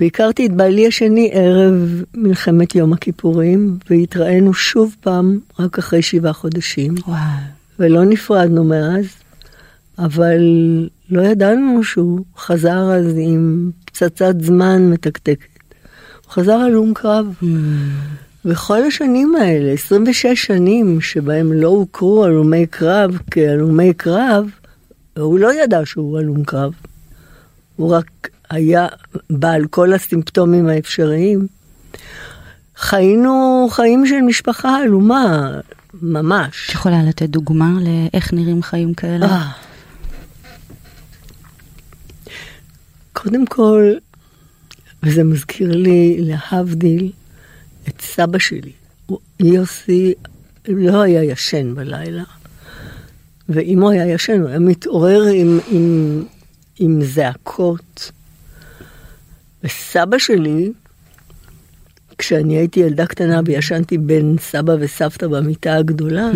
והכרתי 0.00 0.46
את 0.46 0.52
בעלי 0.52 0.86
השני 0.86 1.30
ערב 1.32 2.02
מלחמת 2.14 2.74
יום 2.74 2.92
הכיפורים, 2.92 3.78
והתראינו 3.90 4.54
שוב 4.54 4.96
פעם 5.00 5.38
רק 5.58 5.78
אחרי 5.78 6.02
שבעה 6.02 6.32
חודשים, 6.32 6.94
וואו. 7.06 7.18
ולא 7.78 8.04
נפרדנו 8.04 8.64
מאז, 8.64 9.06
אבל 9.98 10.40
לא 11.10 11.22
ידענו 11.22 11.84
שהוא 11.84 12.20
חזר 12.38 12.92
אז 12.92 13.14
עם 13.16 13.70
פצצת 13.84 14.34
זמן 14.40 14.90
מתקתקת. 14.90 15.46
הוא 16.24 16.32
חזר 16.32 16.52
הלום 16.52 16.94
קרב. 16.94 17.26
וכל 18.44 18.82
השנים 18.82 19.36
האלה, 19.36 19.72
26 19.72 20.26
שנים 20.46 21.00
שבהם 21.00 21.52
לא 21.52 21.68
הוכרו 21.68 22.24
הלומי 22.24 22.66
קרב 22.66 23.18
כהלומי 23.30 23.94
קרב, 23.94 24.50
הוא 25.18 25.38
לא 25.38 25.62
ידע 25.62 25.80
שהוא 25.84 26.18
הלום 26.18 26.44
קרב. 26.44 26.72
הוא 27.76 27.90
רק 27.90 28.28
היה 28.50 28.86
בעל 29.30 29.66
כל 29.66 29.92
הסימפטומים 29.92 30.68
האפשריים. 30.68 31.46
חיינו 32.76 33.68
חיים 33.70 34.06
של 34.06 34.20
משפחה 34.20 34.76
עלומה, 34.76 35.50
ממש. 36.02 36.66
את 36.68 36.74
יכולה 36.74 37.02
לתת 37.02 37.28
דוגמה 37.28 37.70
לאיך 37.80 38.32
נראים 38.32 38.62
חיים 38.62 38.94
כאלה? 38.94 39.26
אה. 39.26 39.50
קודם 43.12 43.46
כל, 43.46 43.92
וזה 45.02 45.24
מזכיר 45.24 45.76
לי 45.76 46.16
להבדיל 46.20 47.12
את 47.88 48.00
סבא 48.00 48.38
שלי. 48.38 48.72
יוסי 49.40 50.14
לא 50.68 51.00
היה 51.00 51.24
ישן 51.24 51.74
בלילה, 51.74 52.24
ואם 53.48 53.82
הוא 53.82 53.90
היה 53.90 54.06
ישן, 54.06 54.40
הוא 54.40 54.48
היה 54.48 54.58
מתעורר 54.58 55.22
עם, 55.34 55.58
עם, 55.70 56.24
עם 56.78 57.04
זעקות. 57.04 58.12
וסבא 59.66 60.18
שלי, 60.18 60.72
כשאני 62.18 62.56
הייתי 62.56 62.80
ילדה 62.80 63.06
קטנה 63.06 63.40
וישנתי 63.44 63.98
בין 63.98 64.36
סבא 64.40 64.72
וסבתא 64.80 65.26
במיטה 65.26 65.74
הגדולה, 65.74 66.30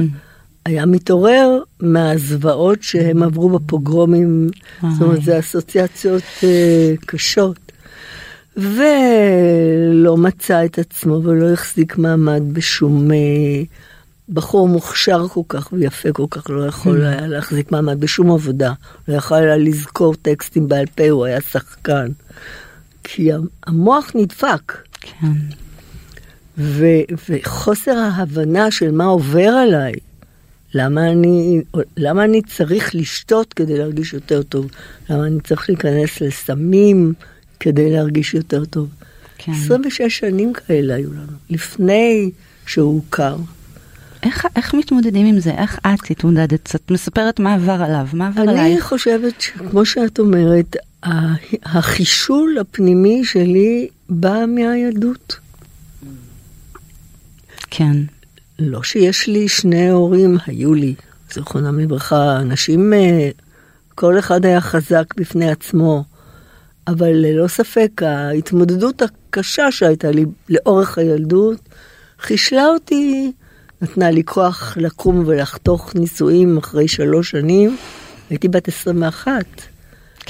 היה 0.66 0.86
מתעורר 0.86 1.58
מהזוועות 1.80 2.82
שהם 2.82 3.22
עברו 3.22 3.58
בפוגרומים, 3.58 4.48
זאת 4.82 5.02
אומרת, 5.02 5.22
זה 5.22 5.38
אסוציאציות 5.38 6.22
אה, 6.44 6.94
קשות. 7.06 7.56
ולא 8.56 10.16
מצא 10.16 10.64
את 10.64 10.78
עצמו 10.78 11.20
ולא 11.24 11.52
החזיק 11.52 11.98
מעמד 11.98 12.42
בשום... 12.52 13.12
אה, 13.12 13.62
בחור 14.32 14.68
מוכשר 14.68 15.28
כל 15.28 15.40
כך 15.48 15.72
ויפה 15.72 16.12
כל 16.12 16.26
כך 16.30 16.50
לא 16.50 16.66
יכול 16.66 17.04
היה 17.04 17.26
להחזיק 17.26 17.72
מעמד 17.72 18.00
בשום 18.00 18.30
עבודה. 18.30 18.72
לא 19.08 19.14
יכול 19.14 19.36
היה 19.36 19.56
לזכור 19.56 20.14
טקסטים 20.14 20.68
בעל 20.68 20.86
פה, 20.86 21.10
הוא 21.10 21.24
היה 21.24 21.40
שחקן. 21.40 22.06
כי 23.14 23.30
המוח 23.66 24.12
נדפק. 24.14 24.72
למה 30.74 31.10
אני, 31.10 31.60
למה 31.96 32.24
אני 32.24 32.42
צריך 32.42 32.94
לשתות 32.94 33.52
כדי 33.52 33.78
להרגיש 33.78 34.12
יותר 34.12 34.42
טוב? 34.42 34.70
למה 35.10 35.26
אני 35.26 35.40
צריך 35.40 35.68
להיכנס 35.70 36.20
לסמים 36.20 37.12
כדי 37.60 37.92
להרגיש 37.92 38.34
יותר 38.34 38.64
טוב? 38.64 38.88
כן. 39.38 39.52
26 39.52 40.18
שנים 40.18 40.52
כאלה 40.52 40.94
היו 40.94 41.12
לנו, 41.12 41.32
לפני 41.50 42.30
שהוא 42.66 42.94
הוכר. 42.94 43.36
איך, 44.22 44.46
איך 44.56 44.74
מתמודדים 44.74 45.26
עם 45.26 45.40
זה? 45.40 45.50
איך 45.50 45.78
את 45.78 46.10
התמודדת? 46.10 46.74
את 46.74 46.90
מספרת 46.90 47.40
מה 47.40 47.54
עבר 47.54 47.82
עליו, 47.82 48.06
מה 48.12 48.28
עבר 48.28 48.42
אני 48.42 48.50
עלייך? 48.50 48.84
חושבת 48.84 49.40
שכמו 49.40 49.84
שאת 49.84 50.18
אומרת, 50.18 50.76
החישול 51.64 52.58
הפנימי 52.60 53.24
שלי 53.24 53.88
בא 54.08 54.44
מהילדות. 54.48 55.36
כן, 57.70 57.96
לא 58.58 58.82
שיש 58.82 59.26
לי 59.26 59.48
שני 59.48 59.90
הורים, 59.90 60.38
היו 60.46 60.74
לי, 60.74 60.94
זיכרונם 61.32 61.78
לברכה, 61.78 62.36
אנשים, 62.40 62.92
אה, 62.92 63.30
כל 63.94 64.18
אחד 64.18 64.44
היה 64.44 64.60
חזק 64.60 65.04
בפני 65.16 65.50
עצמו, 65.50 66.04
אבל 66.86 67.10
ללא 67.10 67.48
ספק 67.48 68.02
ההתמודדות 68.02 69.02
הקשה 69.02 69.72
שהייתה 69.72 70.10
לי 70.10 70.24
לאורך 70.48 70.98
הילדות, 70.98 71.58
חישלה 72.20 72.66
אותי, 72.66 73.32
נתנה 73.82 74.10
לי 74.10 74.24
כוח 74.24 74.76
לקום 74.76 75.22
ולחתוך 75.26 75.94
נישואים 75.94 76.58
אחרי 76.58 76.88
שלוש 76.88 77.30
שנים, 77.30 77.76
הייתי 78.30 78.48
בת 78.48 78.68
21. 78.68 79.44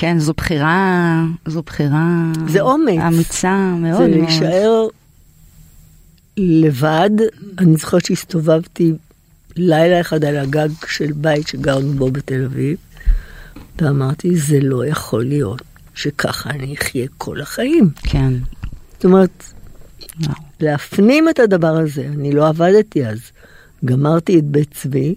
כן, 0.00 0.18
זו 0.18 0.32
בחירה, 0.36 1.24
זו 1.46 1.62
בחירה... 1.62 2.32
זה 2.48 2.60
אומץ. 2.60 2.98
אמיצה 3.08 3.74
מאוד 3.80 3.96
זה. 4.02 4.06
להישאר 4.08 4.86
לבד. 6.36 7.10
אני 7.58 7.76
זוכרת 7.76 8.04
שהסתובבתי 8.04 8.92
לילה 9.56 10.00
אחד 10.00 10.24
על 10.24 10.36
הגג 10.36 10.68
של 10.88 11.12
בית 11.12 11.48
שגרנו 11.48 11.92
בו 11.92 12.10
בתל 12.10 12.44
אביב, 12.44 12.78
ואמרתי, 13.78 14.36
זה 14.36 14.58
לא 14.62 14.86
יכול 14.86 15.24
להיות 15.24 15.62
שככה 15.94 16.50
אני 16.50 16.74
אחיה 16.74 17.06
כל 17.18 17.40
החיים. 17.40 17.90
כן, 18.02 18.32
זאת 18.94 19.04
אומרת, 19.04 19.44
וואו. 20.20 20.34
להפנים 20.60 21.28
את 21.28 21.38
הדבר 21.38 21.76
הזה, 21.76 22.06
אני 22.06 22.32
לא 22.32 22.48
עבדתי 22.48 23.06
אז. 23.06 23.18
גמרתי 23.84 24.38
את 24.38 24.44
בית 24.44 24.74
צבי. 24.74 25.14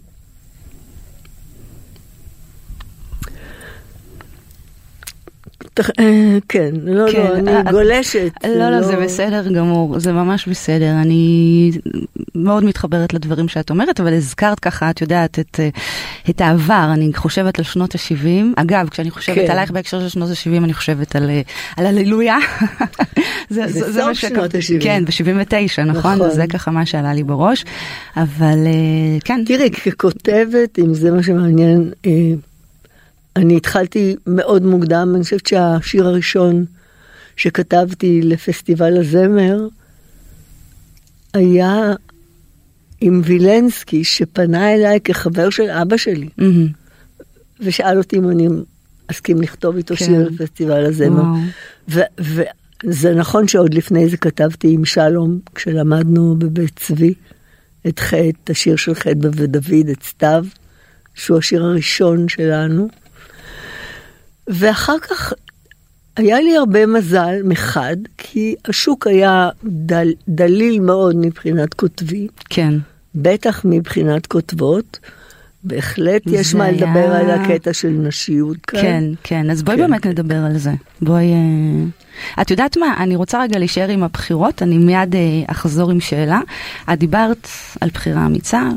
תח- 5.60 5.63
אה, 5.63 5.63
כן, 5.76 6.70
לא, 6.84 7.12
כן, 7.12 7.28
לא, 7.28 7.36
אני 7.36 7.52
אה, 7.56 7.72
גולשת. 7.72 8.32
לא, 8.44 8.70
לא, 8.70 8.82
זה 8.82 8.96
בסדר 8.96 9.54
גמור, 9.54 10.00
זה 10.00 10.12
ממש 10.12 10.48
בסדר. 10.48 10.92
אני 11.02 11.72
מאוד 12.36 12.64
מתחברת 12.64 13.14
לדברים 13.14 13.48
שאת 13.48 13.70
אומרת, 13.70 14.00
אבל 14.00 14.14
הזכרת 14.14 14.60
ככה, 14.60 14.90
את 14.90 15.02
יודעת, 15.02 15.40
את, 15.40 15.60
אה, 15.60 15.70
את 16.30 16.42
העבר, 16.42 16.90
אני 16.94 17.14
חושבת 17.14 17.60
על 17.60 17.66
שנות 17.66 17.96
ה-70. 17.96 18.62
אגב, 18.62 18.90
כשאני 18.90 19.12
חושבת 19.12 19.36
כן. 19.36 19.52
עלייך 19.52 19.72
בהקשר 19.72 20.00
של 20.00 20.10
שנות 20.10 20.30
ה-70, 20.30 20.64
אני 20.64 20.74
חושבת 20.74 21.16
על, 21.16 21.30
אה, 21.30 21.42
על 21.78 21.86
הללויה. 21.86 22.38
זה 23.50 23.92
סוף 23.92 24.14
שנות 24.14 24.56
ה-שבעים. 24.56 24.82
כן, 24.82 25.06
ב-79, 25.06 25.82
נכון? 25.82 26.16
נכון. 26.16 26.32
זה 26.32 26.48
ככה 26.48 26.72
מה 26.72 26.86
שעלה 26.86 27.14
לי 27.14 27.24
בראש. 27.24 27.66
אבל 28.18 28.58
אה, 28.66 29.20
כן, 29.26 29.44
תראי, 29.46 29.72
ככותבת, 29.72 30.80
אם 30.80 30.94
זה 30.94 31.12
מה 31.12 31.24
שמעניין, 31.24 31.92
אה, 32.06 32.12
אני 33.36 33.58
התחלתי 33.58 34.16
מאוד 34.28 34.64
מוקדם, 34.64 35.12
אני 35.16 35.24
חושבת 35.24 35.46
שהשיר 35.46 36.08
הראשון 36.08 36.66
שכתבתי 37.36 38.22
לפסטיבל 38.22 38.98
הזמר 38.98 39.68
היה 41.34 41.94
עם 43.02 43.22
וילנסקי, 43.26 44.04
שפנה 44.04 44.74
אליי 44.74 45.00
כחבר 45.04 45.50
של 45.50 45.70
אבא 45.70 45.98
שלי, 45.98 46.30
מהמם, 46.38 46.68
ושאל 47.60 47.98
אותי 47.98 48.18
אם 48.18 48.30
אני 48.30 48.48
אסכים 49.08 49.42
לכתוב 49.42 49.76
איתו 49.76 49.96
כן. 49.96 50.06
שיר 50.06 50.30
לפסטיבל 50.30 50.86
הזמר. 50.86 51.24
ו- 51.90 52.02
וזה 52.20 53.16
נכון 53.16 53.48
שעוד 53.48 53.74
לפני 53.74 54.10
זה 54.10 54.18
כתבתי 54.18 54.74
עם 54.74 54.86
שלום, 54.86 55.40
כשלמדנו 55.56 56.36
בבית 56.38 56.80
צבי, 56.80 57.14
את 57.88 58.00
חטא, 58.00 58.52
השיר 58.52 58.76
של 58.76 58.96
חטא 58.96 59.28
ודוד, 59.32 59.90
את 59.92 60.04
סתיו, 60.04 60.46
שהוא 61.16 61.38
השיר 61.38 61.64
הראשון 61.64 62.30
שלנו. 62.30 62.88
ואחר 64.48 65.00
כך 65.00 65.34
היה 66.18 66.42
לי 66.42 66.58
הרבה 66.58 66.86
מזל 66.86 67.36
מחד, 67.44 67.96
כי 68.18 68.56
השוק 68.68 69.08
היה 69.08 69.50
דל, 69.66 70.08
דליל 70.28 70.80
מאוד 70.80 71.16
מבחינת 71.16 71.74
כותבים, 71.74 72.28
כן. 72.50 72.74
בטח 73.16 73.62
מבחינת 73.66 74.26
כותבות. 74.28 75.00
בהחלט 75.66 76.22
יש 76.28 76.56
מה 76.56 76.64
היה- 76.64 76.74
לדבר 76.74 77.12
על 77.16 77.32
הקטע 77.32 77.74
של 77.74 77.90
נשיות 77.90 78.58
כאן. 78.66 78.82
כן, 78.82 79.04
כן, 79.24 79.50
אז 79.50 79.64
בואי 79.64 79.78
כן, 79.78 79.82
באמת 79.84 80.06
נדבר 80.06 80.36
על 80.36 80.58
זה. 80.58 80.72
בואי... 81.02 81.34
אה, 81.34 82.42
את 82.42 82.52
יודעת 82.52 82.78
מה, 82.78 82.94
אני 83.00 83.16
רוצה 83.16 83.42
רגע 83.44 83.60
להישאר 83.60 83.90
עם 83.90 84.04
הבחירות, 84.04 84.62
אני 84.62 84.78
מיד 84.78 85.16
אה, 85.16 85.22
אחזור 85.48 85.92
עם 85.92 86.00
שאלה. 86.00 86.40
את 86.94 87.00
דיברת 87.00 87.48
על 87.82 87.90
בחירה 87.94 88.26
אמיצה, 88.26 88.70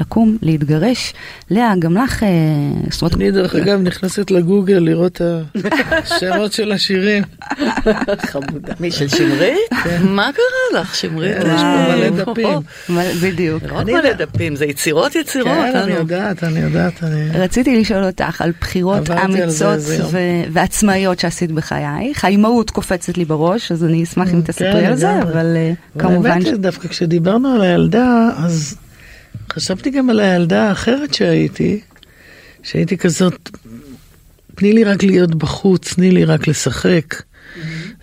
לקום, 0.00 0.36
להתגרש. 0.42 1.12
לאה, 1.50 1.72
גם 1.78 1.96
לך, 1.96 2.22
אה, 2.22 2.28
זאת 2.90 3.02
אומרת, 3.02 3.14
אני 3.14 3.30
דרך 3.30 3.54
אגב 3.54 3.80
נכנסת 3.80 4.30
לגוגל 4.30 4.78
לראות 4.78 5.22
את 5.22 5.64
השמות 5.90 6.52
של 6.52 6.72
השירים. 6.72 7.22
חמודה. 8.26 8.74
מי 8.80 8.90
של 8.90 9.08
שמרית? 9.08 9.58
מה 10.02 10.30
קרה 10.34 10.80
לך, 10.80 10.94
שמרית? 10.94 11.36
כן, 11.42 11.54
יש 11.54 11.60
פה 11.60 11.94
מלא 11.96 12.24
דפים. 12.24 12.58
בדיוק. 13.22 13.62
לא 13.62 13.74
רק 13.74 13.82
אני 13.82 13.92
מלא. 13.92 14.12
דפים, 14.12 14.56
זה 14.56 14.64
יצירות 14.64 15.14
יצירות. 15.14 15.52
כן, 15.72 15.76
אני. 15.76 15.92
יודעת, 15.92 16.44
אני 16.44 16.60
יודעת, 16.60 17.04
אני... 17.04 17.30
רציתי 17.30 17.80
לשאול 17.80 18.04
אותך 18.04 18.40
על 18.40 18.52
בחירות 18.60 19.10
אמיצות 19.10 19.78
ועצמאיות 20.52 21.18
שעשית 21.18 21.52
בחייך. 21.52 22.24
האימהות 22.24 22.70
קופצת 22.70 23.18
לי 23.18 23.24
בראש, 23.24 23.72
אז 23.72 23.84
אני 23.84 24.02
אשמח 24.02 24.34
אם 24.34 24.40
תספרי 24.40 24.72
כן, 24.72 24.84
על 24.84 24.96
זה. 24.96 25.22
אבל 25.22 25.56
אה, 25.56 25.72
אבל 25.96 26.02
כמובן... 26.02 26.30
האמת 26.30 26.46
שדווקא 26.46 26.88
כשדיברנו 26.88 27.48
על 27.48 27.62
הילדה, 27.62 28.28
אז 28.36 28.76
חשבתי 29.52 29.90
גם 29.90 30.10
על 30.10 30.20
הילדה 30.20 30.68
האחרת 30.68 31.14
שהייתי, 31.14 31.80
שהייתי 32.62 32.96
כזאת, 32.96 33.50
תני 34.54 34.72
לי 34.72 34.84
רק 34.84 35.02
להיות 35.02 35.34
בחוץ, 35.34 35.94
תני 35.94 36.10
לי 36.10 36.24
רק 36.24 36.48
לשחק. 36.48 37.22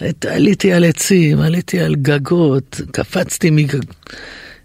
את- 0.10 0.26
עליתי 0.26 0.74
על 0.74 0.84
עצים, 0.86 1.40
עליתי 1.40 1.80
על 1.80 1.96
גגות, 1.96 2.82
קפצתי 2.92 3.50
מגג... 3.50 3.80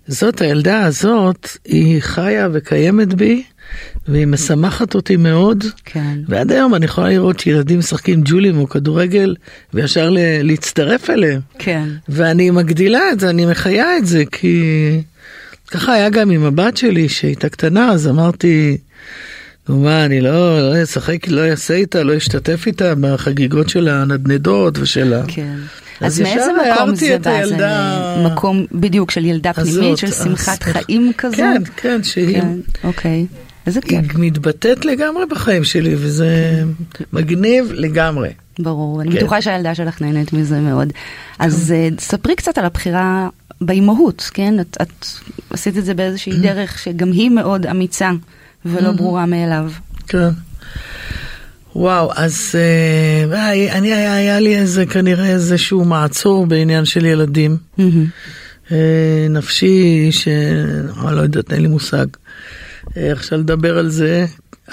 זאת 0.06 0.40
הילדה 0.40 0.84
הזאת, 0.84 1.48
היא 1.64 2.00
חיה 2.00 2.48
וקיימת 2.52 3.14
בי, 3.14 3.42
והיא 4.08 4.26
משמחת 4.26 4.94
אותי 4.94 5.16
מאוד. 5.16 5.64
כן. 5.84 6.18
ועד 6.28 6.52
היום 6.52 6.74
אני 6.74 6.84
יכולה 6.84 7.08
לראות 7.08 7.40
שילדים 7.40 7.78
משחקים 7.78 8.20
ג'ולים 8.24 8.58
או 8.58 8.68
כדורגל, 8.68 9.34
וישר 9.74 10.10
ל- 10.10 10.18
להצטרף 10.42 11.10
אליהם. 11.10 11.40
כן. 11.58 11.88
ואני 12.08 12.50
מגדילה 12.50 13.00
את 13.12 13.20
זה, 13.20 13.30
אני 13.30 13.46
מחיה 13.46 13.96
את 13.96 14.06
זה, 14.06 14.24
כי 14.32 14.62
ככה 15.70 15.92
היה 15.92 16.10
גם 16.10 16.30
עם 16.30 16.44
הבת 16.44 16.76
שלי 16.76 17.08
שהייתה 17.08 17.48
קטנה, 17.48 17.90
אז 17.92 18.08
אמרתי, 18.08 18.76
נו 19.68 19.80
מה, 19.80 20.04
אני 20.04 20.20
לא, 20.20 20.60
לא 20.60 20.82
אשחק, 20.82 21.28
לא 21.28 21.50
אעשה 21.50 21.74
איתה, 21.74 22.02
לא 22.02 22.16
אשתתף 22.16 22.66
איתה 22.66 22.94
בחגיגות 23.00 23.68
של 23.68 23.88
הנדנדות 23.88 24.78
ושל 24.78 25.14
ה... 25.14 25.22
כן. 25.28 25.56
אז 26.00 26.12
אז 26.12 26.20
מאיזה 26.20 26.50
מקום 26.74 26.94
זה 26.94 27.18
בא? 27.18 27.22
זה 27.22 27.30
הילדה 27.36 28.16
מקום 28.26 28.66
בדיוק 28.72 29.10
של 29.10 29.24
ילדה 29.24 29.52
פנימית, 29.52 29.76
הזאת, 29.78 29.98
של 29.98 30.10
שמחת 30.10 30.62
אז- 30.62 30.72
חיים 30.72 31.12
כזו? 31.18 31.36
כן, 31.36 31.62
כן, 31.76 32.02
שהיא 32.02 32.40
כן, 32.40 32.56
אוקיי. 32.84 33.26
איזה 33.66 33.80
היא 33.84 34.00
כיף, 34.02 34.14
מתבטאת 34.14 34.84
לגמרי 34.84 35.26
בחיים 35.30 35.64
שלי, 35.64 35.94
וזה 35.98 36.62
מגניב 37.12 37.72
לגמרי. 37.74 38.28
ברור. 38.58 39.02
אני 39.02 39.10
כן. 39.10 39.16
בטוחה 39.16 39.42
שהילדה 39.42 39.74
שלך 39.74 40.02
נהנית 40.02 40.32
מזה 40.32 40.60
מאוד. 40.60 40.92
אז 41.38 41.72
אה, 41.76 41.88
ספרי 41.98 42.36
קצת 42.36 42.58
על 42.58 42.64
הבחירה 42.64 43.28
באימהות, 43.60 44.30
כן? 44.34 44.60
את 44.60 44.76
את 44.82 45.06
עשית 45.50 45.76
את 45.76 45.84
זה 45.84 45.94
באיזושהי 45.94 46.32
דרך 46.48 46.78
שגם 46.78 47.12
היא 47.12 47.30
מאוד 47.30 47.66
אמיצה 47.66 48.10
ולא 48.64 48.92
ברורה 48.92 49.26
מאליו. 49.26 49.70
כן. 50.08 50.28
וואו, 51.76 52.10
אז 52.16 52.54
אה, 52.54 53.52
אני, 53.72 53.94
היה, 53.94 54.14
היה 54.14 54.40
לי 54.40 54.56
איזה, 54.56 54.86
כנראה 54.86 55.26
איזשהו 55.26 55.84
מעצור 55.84 56.46
בעניין 56.46 56.84
של 56.84 57.04
ילדים. 57.04 57.56
מהמם. 57.78 58.06
אה, 58.72 59.26
נפשי, 59.30 60.08
ש... 60.12 60.28
אה, 61.04 61.12
לא 61.12 61.20
יודעת, 61.20 61.52
אין 61.52 61.62
לי 61.62 61.68
מושג 61.68 62.06
איך 62.96 63.18
אפשר 63.18 63.36
לדבר 63.36 63.78
על 63.78 63.88
זה. 63.88 64.26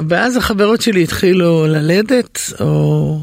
ואז 0.08 0.38
החברות 0.38 0.82
שלי 0.82 1.04
התחילו 1.04 1.68
ללדת, 1.68 2.40
או... 2.60 3.20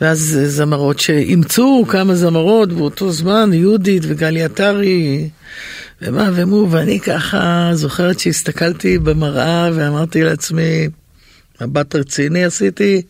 ואז 0.00 0.38
זמרות 0.44 0.98
שאימצו 0.98 1.84
כמה 1.88 2.14
זמרות 2.14 2.72
באותו 2.72 3.12
זמן, 3.12 3.50
יהודית 3.52 4.02
וגלי 4.06 4.44
עטרי, 4.44 5.28
ומה 6.02 6.30
ומו, 6.34 6.68
ואני 6.70 7.00
ככה 7.00 7.70
זוכרת 7.74 8.20
שהסתכלתי 8.20 8.98
במראה 8.98 9.70
ואמרתי 9.74 10.24
לעצמי, 10.24 10.88
מבט 11.60 11.94
רציני 11.94 12.44
עשיתי, 12.44 13.02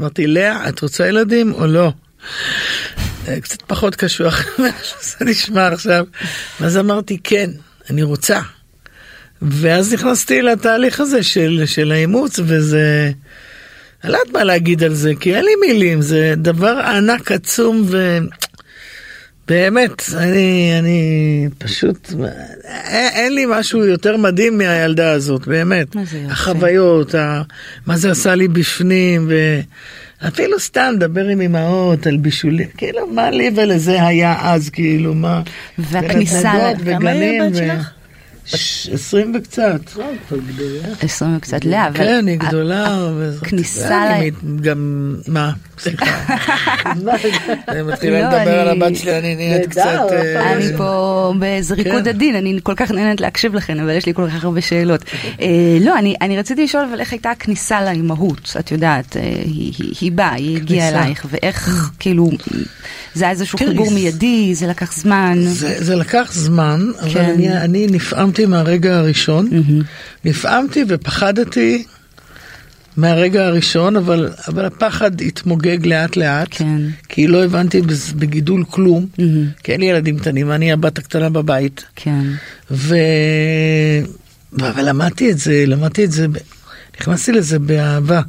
אמרתי, 0.00 0.26
לאה, 0.26 0.68
את 0.68 0.80
רוצה 0.80 1.08
ילדים 1.08 1.52
או 1.52 1.66
לא? 1.66 1.92
אה, 3.28 3.40
קצת 3.40 3.62
פחות 3.62 3.96
קשוח 3.96 4.44
ממה 4.58 4.68
שזה 4.82 5.24
נשמע 5.24 5.66
עכשיו. 5.66 6.04
ואז 6.60 6.76
אמרתי, 6.76 7.18
כן, 7.24 7.50
אני 7.90 8.02
רוצה. 8.02 8.40
ואז 9.42 9.92
נכנסתי 9.92 10.42
לתהליך 10.42 11.00
הזה 11.00 11.22
של, 11.22 11.62
של 11.66 11.92
האימוץ, 11.92 12.38
וזה... 12.38 13.10
אני 14.04 14.12
לא 14.12 14.18
יודעת 14.18 14.34
מה 14.34 14.44
להגיד 14.44 14.84
על 14.84 14.94
זה, 14.94 15.12
כי 15.20 15.34
אין 15.34 15.44
לי 15.44 15.50
מילים, 15.66 16.02
זה 16.02 16.34
דבר 16.36 16.80
ענק 16.86 17.32
עצום 17.32 17.84
ו... 17.86 18.18
באמת, 19.48 20.02
אני, 20.16 20.70
אני 20.78 21.48
פשוט, 21.58 22.12
אין, 22.64 23.08
אין 23.12 23.34
לי 23.34 23.44
משהו 23.48 23.84
יותר 23.84 24.16
מדהים 24.16 24.58
מהילדה 24.58 25.12
הזאת, 25.12 25.46
באמת. 25.46 25.94
מה 25.94 26.04
זה 26.04 26.18
יופי. 26.18 26.32
החוויות, 26.32 27.14
ה, 27.14 27.42
מה 27.86 27.96
זה 27.96 28.10
עשה 28.10 28.34
לי 28.34 28.48
בפנים, 28.48 29.30
ואפילו 30.22 30.60
סתם 30.60 30.92
לדבר 30.94 31.26
עם 31.26 31.40
אמהות 31.40 32.06
על 32.06 32.16
בישולים, 32.16 32.68
כאילו, 32.76 33.06
מה 33.06 33.30
לי 33.30 33.50
ולזה 33.56 34.02
היה 34.06 34.36
אז, 34.40 34.70
כאילו, 34.70 35.14
מה... 35.14 35.42
והכניסה, 35.78 36.52
כמה 36.84 37.10
היא 37.10 37.42
הבת 37.42 37.56
שלך? 37.56 37.90
ש- 38.46 38.88
עשרים 38.92 39.32
וקצת. 39.38 39.80
עשרים 41.00 41.36
וקצת 41.36 41.64
לאה, 41.64 41.88
אבל 41.88 41.96
כן, 41.96 42.24
היא 42.28 42.38
גדולה. 42.38 43.08
וזאת- 43.16 43.42
הכניסה 43.42 44.16
אני 44.16 44.30
ל- 44.30 44.60
גם, 44.60 45.14
מה? 45.28 45.52
סליחה. 45.78 46.04
אני 46.92 47.04
לא, 47.04 47.12
מתחילה 47.92 48.20
לדבר 48.20 48.60
על 48.60 48.68
אני- 48.68 48.84
הבת 48.84 48.96
שלי, 48.96 49.18
אני 49.18 49.34
נהיית 49.36 49.66
קצת... 49.70 50.00
אה, 50.12 50.52
אני 50.52 50.76
פה 50.76 51.32
באיזה 51.38 51.74
ריקוד 51.74 52.02
כן. 52.02 52.08
עדין, 52.08 52.36
אני 52.36 52.58
כל 52.62 52.74
כך 52.76 52.90
נהנית 52.90 53.20
להקשיב 53.20 53.54
לכם, 53.54 53.78
אבל 53.80 53.90
יש 53.90 54.06
לי 54.06 54.14
כל 54.14 54.28
כך 54.30 54.44
הרבה 54.44 54.60
שאלות. 54.60 55.04
אה, 55.40 55.46
לא, 55.80 55.98
אני, 55.98 56.14
אני 56.20 56.38
רציתי 56.38 56.64
לשאול, 56.64 56.84
אבל 56.90 57.00
איך 57.00 57.12
הייתה 57.12 57.30
הכניסה 57.30 57.82
לאימהות? 57.84 58.56
את 58.58 58.72
יודעת, 58.72 59.16
אה, 59.16 59.22
היא, 60.00 60.12
באה, 60.12 60.32
היא 60.34 60.56
הגיעה. 60.56 60.88
אלייך, 60.88 61.26
ואיך, 61.30 61.90
כאילו, 61.98 62.30
זה 63.14 63.24
היה 63.24 63.30
איזשהו 63.30 63.58
חיבור 63.58 63.90
מיידי, 63.90 64.54
זה 64.54 64.66
לקח 64.66 64.92
זמן. 64.92 65.38
זה, 65.46 65.84
זה 65.84 65.96
לקח 65.96 66.30
זמן, 66.32 66.80
אבל 67.00 67.10
כן. 67.10 67.24
אני, 67.24 67.52
אני 67.58 67.86
נפעמתי 67.90 68.46
מהרגע 68.46 68.96
הראשון. 68.96 69.48
נפעמתי 70.24 70.84
ופחדתי 70.88 71.84
מהרגע 72.96 73.46
הראשון, 73.46 73.96
אבל, 73.96 74.30
אבל 74.48 74.64
הפחד 74.64 75.20
התמוגג 75.20 75.86
לאט 75.86 76.16
לאט. 76.16 76.48
כן. 76.50 76.80
כי 77.08 77.26
לא 77.26 77.44
הבנתי 77.44 77.82
בגידול 78.16 78.64
כלום, 78.70 79.06
מהמם. 79.18 79.46
כי 79.62 79.72
אין 79.72 79.80
לי 79.80 79.86
ילדים 79.86 80.18
קטנים, 80.18 80.50
אני 80.50 80.72
הבת 80.72 80.98
הקטנה 80.98 81.28
בבית. 81.28 81.84
כן, 81.96 82.24
ו... 82.70 82.96
ולמדתי 84.52 85.30
את 85.30 85.38
זה, 85.38 85.64
למדתי 85.66 86.04
את 86.04 86.12
זה. 86.12 86.26
נכנסתי 87.00 87.32
לזה 87.32 87.58
באהבה. 87.58 88.20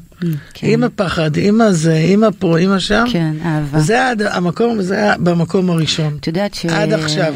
כן. 0.54 0.68
עם 0.70 0.84
הפחד, 0.84 1.32
עם 1.38 1.62
הזה, 1.62 2.02
עם 2.08 2.24
הפה, 2.24 2.60
עם 2.60 2.72
השם. 2.72 3.06
כן, 3.12 3.34
אהבה. 3.46 3.80
זה 3.80 4.08
הד- 4.10 4.22
המקום, 4.22 4.82
זה 4.82 5.10
במקום 5.20 5.70
הראשון. 5.70 6.18
את 6.20 6.28
יודעת 6.28 6.54
ש... 6.54 6.66
עד 6.66 6.94
עכשיו. 6.94 7.34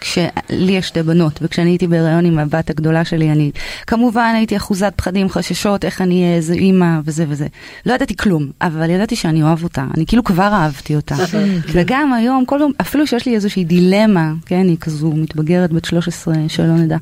כשלי 0.00 0.28
יש 0.72 0.86
שתי 0.88 1.02
בנות, 1.02 1.38
וכשאני 1.42 1.70
הייתי 1.70 1.86
בהיריון 1.86 2.24
עם 2.24 2.38
הבת 2.38 2.70
הגדולה 2.70 3.04
שלי, 3.04 3.30
אני 3.32 3.50
כמובן 3.86 4.32
הייתי 4.36 4.56
אחוזת 4.56 4.92
פחדים, 4.96 5.28
חששות, 5.28 5.84
איך 5.84 6.00
אני 6.00 6.22
אהיה 6.24 6.36
איזה 6.36 6.54
אימא 6.54 6.98
וזה 7.04 7.24
וזה. 7.28 7.46
לא 7.86 7.92
ידעתי 7.92 8.16
כלום, 8.16 8.50
אבל 8.62 8.90
ידעתי 8.90 9.16
שאני 9.16 9.42
אוהב 9.42 9.62
אותה, 9.64 9.86
אני 9.96 10.06
כאילו 10.06 10.24
כבר 10.24 10.42
אהבתי 10.52 10.96
אותה. 10.96 11.14
וגם 11.72 12.12
היום, 12.12 12.44
כל 12.46 12.58
פעם, 12.58 12.70
אפילו 12.80 13.06
שיש 13.06 13.26
לי 13.26 13.34
איזושהי 13.34 13.64
דילמה, 13.64 14.32
כן, 14.46 14.66
היא 14.68 14.76
כזו 14.80 15.12
מתבגרת 15.12 15.72
בת 15.72 15.84
13, 15.84 16.34
שלא 16.48 16.66
נדע, 16.74 16.96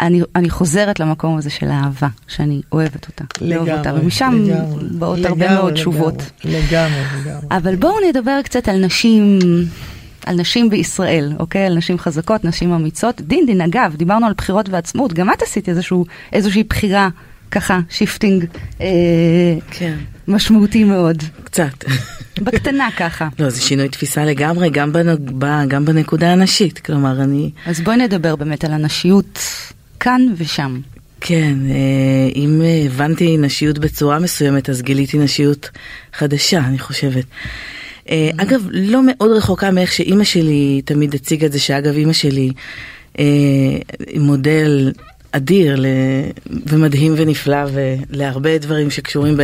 אני, 0.00 0.20
אני 0.36 0.50
חוזרת 0.50 1.00
למקום 1.00 1.36
הזה 1.36 1.50
של 1.50 1.68
האהבה, 1.70 2.08
שאני 2.28 2.60
אוהבת 2.72 3.06
אותה. 3.08 3.24
לאהוב 3.40 3.68
אותה, 3.68 3.92
ומשם 4.32 4.52
לגמרי, 4.52 4.88
באות 4.98 5.18
לגמרי, 5.18 5.28
הרבה 5.28 5.54
מאוד 5.54 5.64
לגמרי, 5.64 5.72
תשובות. 5.80 6.22
לגמרי, 6.44 7.02
לגמרי. 7.20 7.46
אבל 7.50 7.76
בואו 7.76 7.94
נדבר 8.08 8.40
קצת 8.44 8.68
על 8.68 8.84
נשים, 8.84 9.38
על 10.26 10.36
נשים 10.36 10.70
בישראל, 10.70 11.32
אוקיי? 11.38 11.66
על 11.66 11.74
נשים 11.76 11.98
חזקות, 11.98 12.44
נשים 12.44 12.72
אמיצות. 12.72 13.20
דין 13.20 13.46
דין, 13.46 13.60
אגב, 13.60 13.94
דיברנו 13.96 14.26
על 14.26 14.32
בחירות 14.36 14.68
ועצמאות, 14.68 15.12
גם 15.12 15.32
את 15.32 15.42
עשית 15.42 15.68
איזשהו, 15.68 16.04
איזושהי 16.32 16.62
בחירה, 16.62 17.08
ככה, 17.50 17.80
shifting 17.90 18.44
אה, 18.80 18.86
כן, 19.70 19.94
משמעותי 20.28 20.84
מאוד. 20.84 21.22
קצת. 21.44 21.84
בקטנה 22.40 22.88
ככה. 22.96 23.28
לא, 23.38 23.50
זה 23.50 23.62
שינוי 23.62 23.88
תפיסה 23.88 24.24
לגמרי, 24.24 24.70
גם, 24.70 24.92
בנ... 24.92 25.38
ב- 25.38 25.68
גם 25.68 25.84
בנקודה 25.84 26.32
הנשית. 26.32 26.78
כלומר, 26.78 27.22
אני... 27.22 27.50
אז 27.66 27.80
בואי 27.80 27.96
נדבר 27.96 28.36
באמת 28.36 28.64
על 28.64 28.72
הנשיות 28.72 29.38
כאן 30.00 30.26
ושם. 30.36 30.80
כן, 31.20 31.54
אה, 31.70 32.30
אם 32.34 32.62
הבנתי 32.86 33.36
נשיות 33.36 33.78
בצורה 33.78 34.18
מסוימת, 34.18 34.70
אז 34.70 34.82
גיליתי 34.82 35.18
נשיות 35.18 35.70
חדשה, 36.12 36.58
אני 36.58 36.78
חושבת. 36.78 37.24
אה, 38.10 38.30
אגב, 38.36 38.68
לא 38.70 39.00
מאוד 39.06 39.30
רחוקה 39.30 39.70
מאיך 39.70 39.92
שאימא 39.92 40.24
שלי 40.24 40.82
תמיד 40.84 41.14
הציגה 41.14 41.46
את 41.46 41.52
זה, 41.52 41.58
שאגב, 41.60 41.96
אימא 41.96 42.12
שלי 42.12 42.50
אה, 43.18 43.24
מודל 44.20 44.92
אדיר. 45.32 45.84
ומדהים 46.66 47.14
ונפלא 47.16 47.58
ולהרבה 47.72 48.58
דברים 48.58 48.90
שקשורים 48.90 49.36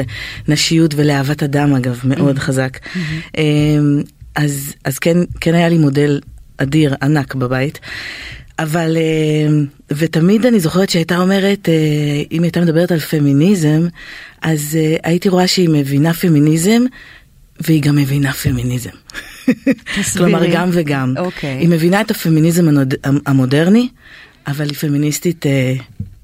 בנשיות 0.49 0.95
ולאהבת 0.97 1.43
אדם, 1.43 1.75
אגב, 1.75 2.01
מאוד 2.05 2.39
חזק. 2.39 2.79
אה, 3.39 3.43
אז, 4.37 4.75
אז 4.85 4.99
כן, 4.99 5.19
כן 5.41 5.55
היה 5.55 5.69
לי 5.69 5.79
מודל 5.79 6.21
אדיר, 6.57 6.95
ענק 7.03 7.35
בבית. 7.35 7.81
אבל, 8.63 8.97
אה, 8.97 9.55
ותמיד 9.91 10.47
אני 10.47 10.61
זוכרת 10.61 10.91
שהייתה 10.91 11.19
אומרת, 11.19 11.69
אה, 11.69 11.75
אם 12.33 12.43
הייתה 12.43 12.61
מדברת 12.61 12.93
על 12.93 12.99
פמיניזם, 12.99 13.87
אז 14.43 14.79
אה, 14.81 14.97
הייתי 15.03 15.29
רואה 15.29 15.47
שהיא 15.47 15.69
מבינה 15.69 16.15
פמיניזם, 16.15 16.83
והיא 17.61 17.83
גם 17.83 17.97
מבינה 17.97 18.33
פמיניזם. 18.33 18.91
כלומר, 20.17 20.47
גם 20.53 20.69
וגם. 20.73 21.15
אוקיי. 21.19 21.57
היא 21.57 21.69
מבינה 21.69 22.01
את 22.01 22.11
הפמיניזם 22.11 22.67
המודרני, 23.27 23.89
אבל 24.47 24.65
היא 24.65 24.75
פמיניסטית 24.75 25.45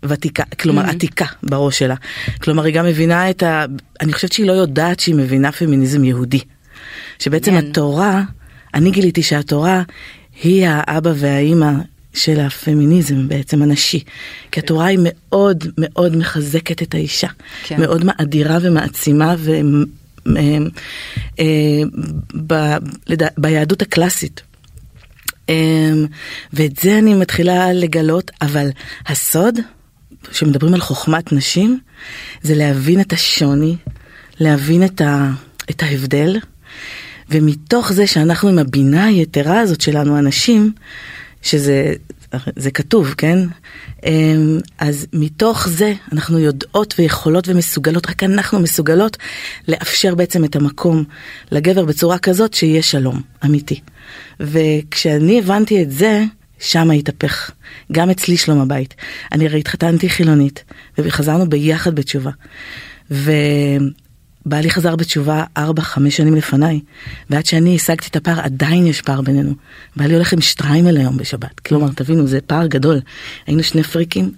ותיקה, 0.02 0.42
כלומר 0.60 0.84
Mm-hmm. 0.84 0.90
עתיקה 0.90 1.26
בראש 1.42 1.78
שלה. 1.78 1.94
כלומר, 2.42 2.64
היא 2.64 2.74
גם 2.74 2.84
מבינה 2.84 3.30
את 3.30 3.42
ה... 3.42 3.64
אני 4.00 4.12
חושבת 4.12 4.32
שהיא 4.32 4.46
לא 4.46 4.52
יודעת 4.52 5.00
שהיא 5.00 5.14
מבינה 5.14 5.52
פמיניזם 5.52 6.04
יהודי. 6.04 6.40
שבעצם 7.18 7.52
מעניין. 7.52 7.70
התורה, 7.70 8.22
אני 8.74 8.90
גיליתי 8.90 9.22
שהתורה 9.22 9.82
היא 10.42 10.66
האבא 10.68 11.12
והאימא 11.16 11.72
של 12.14 12.40
הפמיניזם 12.40 13.28
בעצם 13.28 13.62
הנשי. 13.62 14.04
כי 14.52 14.60
התורה 14.60 14.86
היא 14.86 14.98
מאוד 15.02 15.64
מאוד 15.78 16.16
מחזקת 16.16 16.82
את 16.82 16.94
האישה. 16.94 17.28
כן. 17.64 17.80
מאוד 17.80 18.04
מאדירה 18.04 18.58
ומעצימה 18.62 19.34
ו... 19.38 19.52
אה, 20.36 20.58
אה, 21.38 21.82
ב- 22.46 22.76
ביהדות 23.38 23.82
הקלאסית. 23.82 24.42
אמ, 25.48 26.06
ואת 26.52 26.76
זה 26.82 26.98
אני 26.98 27.14
מתחילה 27.14 27.72
לגלות, 27.72 28.30
אבל 28.42 28.68
הסוד, 29.06 29.58
כשמדברים 30.30 30.74
על 30.74 30.80
חוכמת 30.80 31.32
נשים, 31.32 31.78
זה 32.42 32.54
להבין 32.54 33.00
את 33.00 33.12
השוני, 33.12 33.76
להבין 34.40 34.84
את, 34.84 35.00
ה, 35.00 35.30
את 35.70 35.82
ההבדל, 35.82 36.36
ומתוך 37.30 37.92
זה 37.92 38.06
שאנחנו 38.06 38.48
עם 38.48 38.58
הבינה 38.58 39.04
היתרה 39.04 39.60
הזאת 39.60 39.80
שלנו, 39.80 40.16
הנשים, 40.16 40.72
שזה 41.42 41.92
זה 42.56 42.70
כתוב, 42.70 43.14
כן? 43.18 43.38
אמ, 44.06 44.58
אז 44.78 45.06
מתוך 45.12 45.68
זה 45.68 45.94
אנחנו 46.12 46.38
יודעות 46.38 46.94
ויכולות 46.98 47.48
ומסוגלות, 47.48 48.10
רק 48.10 48.22
אנחנו 48.22 48.60
מסוגלות 48.60 49.16
לאפשר 49.68 50.14
בעצם 50.14 50.44
את 50.44 50.56
המקום 50.56 51.04
לגבר 51.52 51.84
בצורה 51.84 52.18
כזאת 52.18 52.54
שיהיה 52.54 52.82
שלום 52.82 53.20
אמיתי. 53.44 53.80
וכשאני 54.40 55.38
הבנתי 55.38 55.82
את 55.82 55.90
זה, 55.90 56.24
שם 56.60 56.90
התהפך. 56.90 57.50
גם 57.92 58.10
אצלי 58.10 58.36
שלום 58.36 58.60
הבית. 58.60 58.94
אני 59.32 59.46
הרי 59.46 59.58
התחתנתי 59.58 60.08
חילונית, 60.08 60.64
וחזרנו 60.98 61.48
ביחד 61.48 61.94
בתשובה. 61.94 62.30
ובעלי 64.48 64.70
חזר 64.70 64.96
בתשובה 64.96 65.44
4-5 65.58 65.60
שנים 66.10 66.34
לפניי, 66.34 66.80
ועד 67.30 67.46
שאני 67.46 67.76
השגתי 67.76 68.08
את 68.10 68.16
הפער, 68.16 68.40
עדיין 68.40 68.86
יש 68.86 69.02
פער 69.02 69.20
בינינו. 69.20 69.52
בעלי 69.96 70.14
הולך 70.14 70.32
עם 70.32 70.40
שטריימל 70.40 70.96
היום 70.96 71.16
בשבת. 71.16 71.60
כלומר, 71.60 71.88
תבינו, 71.94 72.26
זה 72.26 72.40
פער 72.40 72.66
גדול. 72.66 73.00
היינו 73.46 73.62
שני 73.62 73.82
פריקים, 73.82 74.30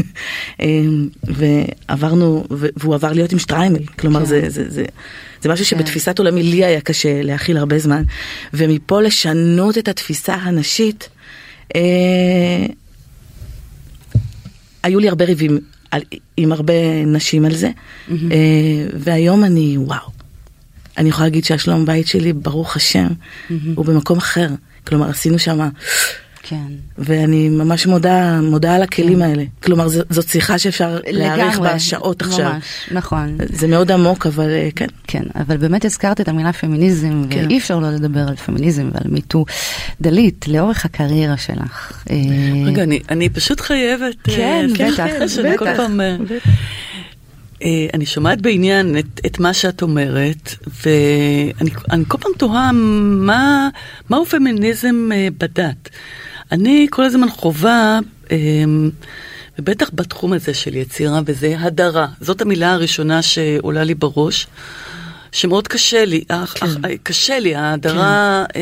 אמ, 0.60 1.08
ועברנו, 1.22 2.44
והוא 2.50 2.94
עבר 2.94 3.12
להיות 3.12 3.32
עם 3.32 3.38
שטריימל. 3.38 3.86
כלומר, 3.98 4.24
זה, 4.24 4.42
זה, 4.48 4.70
זה, 4.70 4.84
זה 5.42 5.48
משהו 5.48 5.64
שבתפיסת 5.64 6.18
עולמי 6.18 6.42
לי 6.42 6.64
היה 6.64 6.80
קשה 6.80 7.22
להכיל 7.22 7.56
הרבה 7.56 7.78
זמן. 7.78 8.02
ומפה 8.54 9.00
לשנות 9.00 9.78
את 9.78 9.88
התפיסה 9.88 10.34
הנשית, 10.34 11.08
אה, 11.76 12.66
היו 14.82 14.98
לי 15.00 15.08
הרבה 15.08 15.24
ריבים 15.24 15.58
על, 15.90 16.02
עם 16.36 16.52
הרבה 16.52 17.04
נשים 17.06 17.44
על 17.44 17.54
זה, 17.54 17.70
mm-hmm. 17.70 18.12
והיום 18.98 19.44
אני, 19.44 19.78
וואו, 19.78 20.10
אני 20.98 21.08
יכולה 21.08 21.26
להגיד 21.26 21.44
שהשלום 21.44 21.86
בית 21.86 22.06
שלי, 22.06 22.32
ברוך 22.32 22.76
השם, 22.76 23.06
mm-hmm. 23.06 23.52
הוא 23.74 23.84
במקום 23.84 24.18
אחר. 24.18 24.48
כלומר, 24.86 25.10
עשינו 25.10 25.38
שם 25.38 25.68
כן. 26.48 26.66
ואני 26.98 27.48
ממש 27.48 27.86
מודה, 27.86 28.40
מודה 28.40 28.74
על 28.74 28.82
הכלים 28.82 29.22
האלה. 29.22 29.44
כלומר, 29.62 29.88
ז- 29.88 30.00
זאת 30.10 30.28
שיחה 30.28 30.58
שאפשר 30.58 30.98
להאריך 31.06 31.58
בה 31.58 31.78
שעות 31.78 32.22
עכשיו. 32.22 32.52
ממש, 32.52 32.64
נכון. 32.92 33.38
זה 33.52 33.68
מאוד 33.68 33.90
עמוק, 33.92 34.26
אבל 34.26 34.50
אה, 34.50 34.68
כן. 34.76 34.86
כן, 35.06 35.22
אבל 35.34 35.56
באמת 35.56 35.84
הזכרת 35.84 36.20
את 36.20 36.28
המילה 36.28 36.52
פמיניזם, 36.52 37.22
כן. 37.30 37.44
ואי 37.48 37.58
אפשר 37.58 37.78
לא 37.78 37.90
לדבר 37.90 38.28
על 38.28 38.36
פמיניזם 38.36 38.90
ועל 38.94 39.12
מיטו. 39.12 39.44
דלית, 40.00 40.48
לאורך 40.48 40.84
הקריירה 40.84 41.36
שלך. 41.36 42.02
אה, 42.10 42.16
רגע, 42.66 42.82
אני, 42.82 43.00
אני 43.10 43.28
פשוט 43.28 43.60
חייבת... 43.60 44.14
כן, 44.24 44.66
אה, 44.80 44.86
בטח, 44.92 44.96
כן, 44.96 45.28
שאני 45.28 45.58
כל 45.58 45.64
בטח. 45.64 45.76
פעם... 45.76 46.00
אה, 46.00 46.16
אה, 47.62 47.86
אני 47.94 48.06
שומעת 48.06 48.40
בעניין 48.40 48.98
את, 48.98 49.20
את 49.26 49.38
מה 49.40 49.54
שאת 49.54 49.82
אומרת, 49.82 50.54
ואני 50.84 51.70
אני 51.90 52.04
כל 52.08 52.18
פעם 52.18 52.32
תוהה 52.38 52.70
מה, 52.72 53.68
מהו 54.10 54.26
פמיניזם 54.26 55.08
אה, 55.14 55.28
בדת. 55.38 55.88
אני 56.52 56.86
כל 56.90 57.04
הזמן 57.04 57.30
חווה, 57.30 57.98
אה, 58.30 58.36
ובטח 59.58 59.90
בתחום 59.94 60.32
הזה 60.32 60.54
של 60.54 60.76
יצירה, 60.76 61.20
וזה 61.26 61.56
הדרה. 61.58 62.06
זאת 62.20 62.40
המילה 62.40 62.72
הראשונה 62.72 63.22
שעולה 63.22 63.84
לי 63.84 63.94
בראש. 63.94 64.46
שמאוד 65.32 65.68
קשה 65.68 66.04
לי, 66.04 66.24
אך, 66.28 66.54
אך, 66.60 66.76
קשה 67.02 67.38
לי, 67.38 67.54
ההדרה 67.54 68.44
כן. 68.52 68.60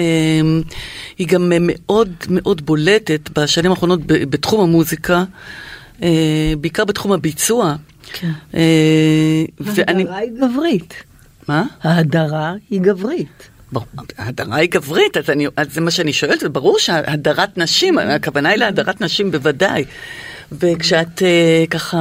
היא 1.19 1.29
גם 1.29 1.53
מאוד 1.61 2.13
מאוד 2.31 2.67
בולטת 2.67 3.39
בשנים 3.39 3.71
האחרונות 3.71 4.01
בתחום 4.07 4.61
המוזיקה, 4.61 5.25
אה, 6.03 6.53
בעיקר 6.61 6.85
בתחום 6.85 7.13
הביצוע. 7.13 7.77
כן. 8.13 8.31
אה, 8.55 9.45
ואני... 9.61 10.03
ההדרה 10.03 10.19
היא 10.19 10.31
גברית. 10.41 10.95
מה? 11.49 11.65
ההדרה 11.83 12.55
היא 12.71 12.81
גברית. 12.81 13.49
ההדרה 14.19 14.57
היא 14.57 14.71
גברית, 14.71 15.17
אז, 15.17 15.31
אני, 15.31 15.47
אז 15.57 15.75
זה 15.75 15.81
מה 15.81 15.91
שאני 15.91 16.13
שואלת, 16.13 16.43
וברור 16.43 16.79
שהדרת 16.79 17.59
נשים, 17.59 17.99
הכוונה 17.99 18.49
היא 18.49 18.59
להדרת 18.59 19.01
נשים 19.01 19.31
בוודאי. 19.31 19.85
וכשאת 20.53 21.23
אה, 21.23 21.65
ככה 21.71 22.01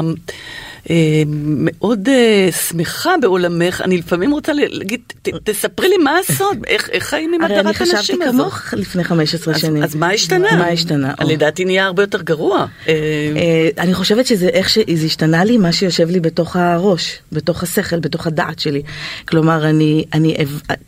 מאוד 1.28 2.10
אה, 2.10 2.50
שמחה 2.52 3.16
בעולמך, 3.22 3.82
אני 3.82 3.98
לפעמים 3.98 4.32
רוצה 4.32 4.54
להגיד, 4.54 5.02
תספרי 5.44 5.90
לי 5.90 5.98
מה 5.98 6.18
הסוד, 6.20 6.58
איך, 6.68 6.90
חיים 7.00 7.34
עם 7.34 7.42
הרי 7.42 7.54
אני 7.54 7.62
הדרת 7.62 7.76
חשבתי 7.76 7.98
הנשים 7.98 8.22
הזאת. 8.22 8.42
כמוך 8.42 8.74
לפני 8.74 9.04
15 9.04 9.54
אז, 9.54 9.62
שנים. 9.62 9.84
אז 9.84 9.96
מה 9.96 10.10
השתנה? 10.10 10.58
מה 10.58 10.68
השתנה? 10.68 11.14
לדעתי 11.28 11.66
נהיה 11.66 11.86
הרבה 11.86 12.04
יותר 12.04 12.22
גרוע. 12.22 12.66
אה, 12.88 12.94
אה, 13.36 13.70
אני 13.78 13.94
חושבת 13.94 14.26
שזה 14.26 14.48
איך 14.48 14.70
שזה 14.70 15.06
השתנה 15.06 15.44
לי, 15.44 15.58
מה 15.58 15.72
שיושב 15.72 16.10
לי 16.10 16.20
בתוך 16.20 16.56
הראש, 16.56 17.20
בתוך 17.32 17.64
השכל, 17.64 18.00
בתוך 18.00 18.28
הדעת 18.28 18.60
שלי. 18.60 18.82
כלומר, 19.28 19.70
אני, 19.70 20.06
אני, 20.14 20.36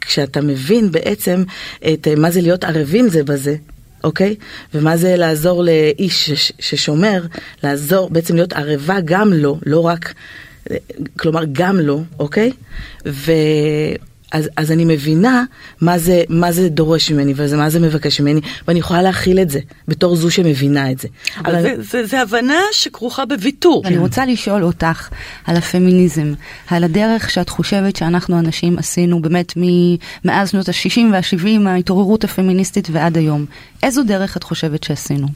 כשאתה 0.01 0.41
מבין 0.41 0.91
בעצם 0.91 1.43
את 1.93 2.07
אה, 2.07 2.15
מה 2.15 2.31
זה 2.31 2.41
להיות 2.41 2.63
ערבים 2.63 3.09
זה 3.09 3.23
בזה, 3.23 3.55
אוקיי? 4.07 4.35
ומה 4.73 4.97
זה 4.97 5.15
לעזור 5.15 5.63
לאיש 5.63 6.29
שש- 6.29 6.51
ששומר, 6.59 7.21
לעזור, 7.63 8.09
בעצם 8.09 8.35
להיות 8.35 8.53
ערבה 8.53 8.97
גם 9.05 9.33
לו, 9.33 9.59
לא 9.65 9.85
רק, 9.85 10.13
אה, 10.71 10.75
כלומר 11.19 11.41
גם 11.51 11.79
לו, 11.79 12.03
אוקיי? 12.19 12.51
ו... 13.05 13.31
אז, 14.31 14.49
אז 14.57 14.71
אני 14.71 14.85
מבינה 14.85 15.43
מה 15.81 15.97
זה, 15.97 16.23
מה 16.29 16.51
זה 16.51 16.69
דורש 16.69 17.11
ממני 17.11 17.33
ומה 17.35 17.69
זה 17.69 17.79
מבקש 17.79 18.21
ממני, 18.21 18.41
ואני 18.67 18.79
יכולה 18.79 19.01
להכיל 19.01 19.39
את 19.39 19.49
זה 19.49 19.59
בתור 19.87 20.15
זו 20.15 20.31
שמבינה 20.31 20.91
את 20.91 20.99
זה. 20.99 21.07
אבל 21.37 21.61
זה, 21.61 21.75
זה, 21.79 22.05
זה 22.05 22.21
הבנה 22.21 22.59
שכרוכה 22.71 23.25
בוויתור. 23.25 23.83
אני 23.85 23.97
רוצה 23.97 24.25
לשאול 24.25 24.63
אותך 24.63 25.09
על 25.45 25.55
הפמיניזם, 25.55 26.33
על 26.67 26.83
הדרך 26.83 27.29
שאת 27.29 27.49
חושבת 27.49 27.95
שאנחנו 27.95 28.37
הנשים 28.37 28.77
עשינו 28.77 29.21
באמת 29.21 29.53
מאז 30.25 30.49
שנות 30.49 30.69
ה-60 30.69 31.01
וה-70, 31.11 31.67
ההתעוררות 31.67 32.23
הפמיניסטית 32.23 32.87
ועד 32.91 33.17
היום. 33.17 33.45
איזו 33.83 34.03
דרך 34.03 34.37
את 34.37 34.43
חושבת 34.43 34.83
שעשינו? 34.83 35.27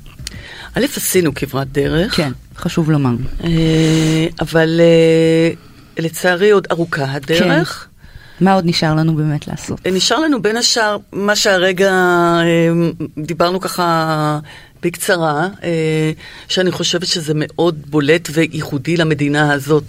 א', 0.75 0.85
עשינו 0.97 1.33
כברת 1.33 1.71
דרך. 1.71 2.15
כן, 2.15 2.31
חשוב 2.55 2.91
לומר. 2.91 3.15
אה, 3.43 4.27
אבל 4.41 4.81
אה, 4.81 5.51
לצערי 5.97 6.51
עוד 6.51 6.67
ארוכה 6.71 7.11
הדרך. 7.11 7.87
מה 8.41 8.53
עוד 8.53 8.65
נשאר 8.65 8.95
לנו 8.95 9.15
באמת 9.15 9.47
לעשות? 9.47 9.87
נשאר 9.87 10.19
לנו 10.19 10.41
בין 10.41 10.57
השאר 10.57 10.97
מה 11.11 11.35
שהרגע 11.35 11.91
אה, 11.91 12.69
דיברנו 13.17 13.59
ככה 13.59 14.39
בקצרה, 14.83 15.47
אה, 15.63 16.11
שאני 16.47 16.71
חושבת 16.71 17.07
שזה 17.07 17.33
מאוד 17.35 17.75
בולט 17.89 18.29
וייחודי 18.31 18.97
למדינה 18.97 19.53
הזאת, 19.53 19.83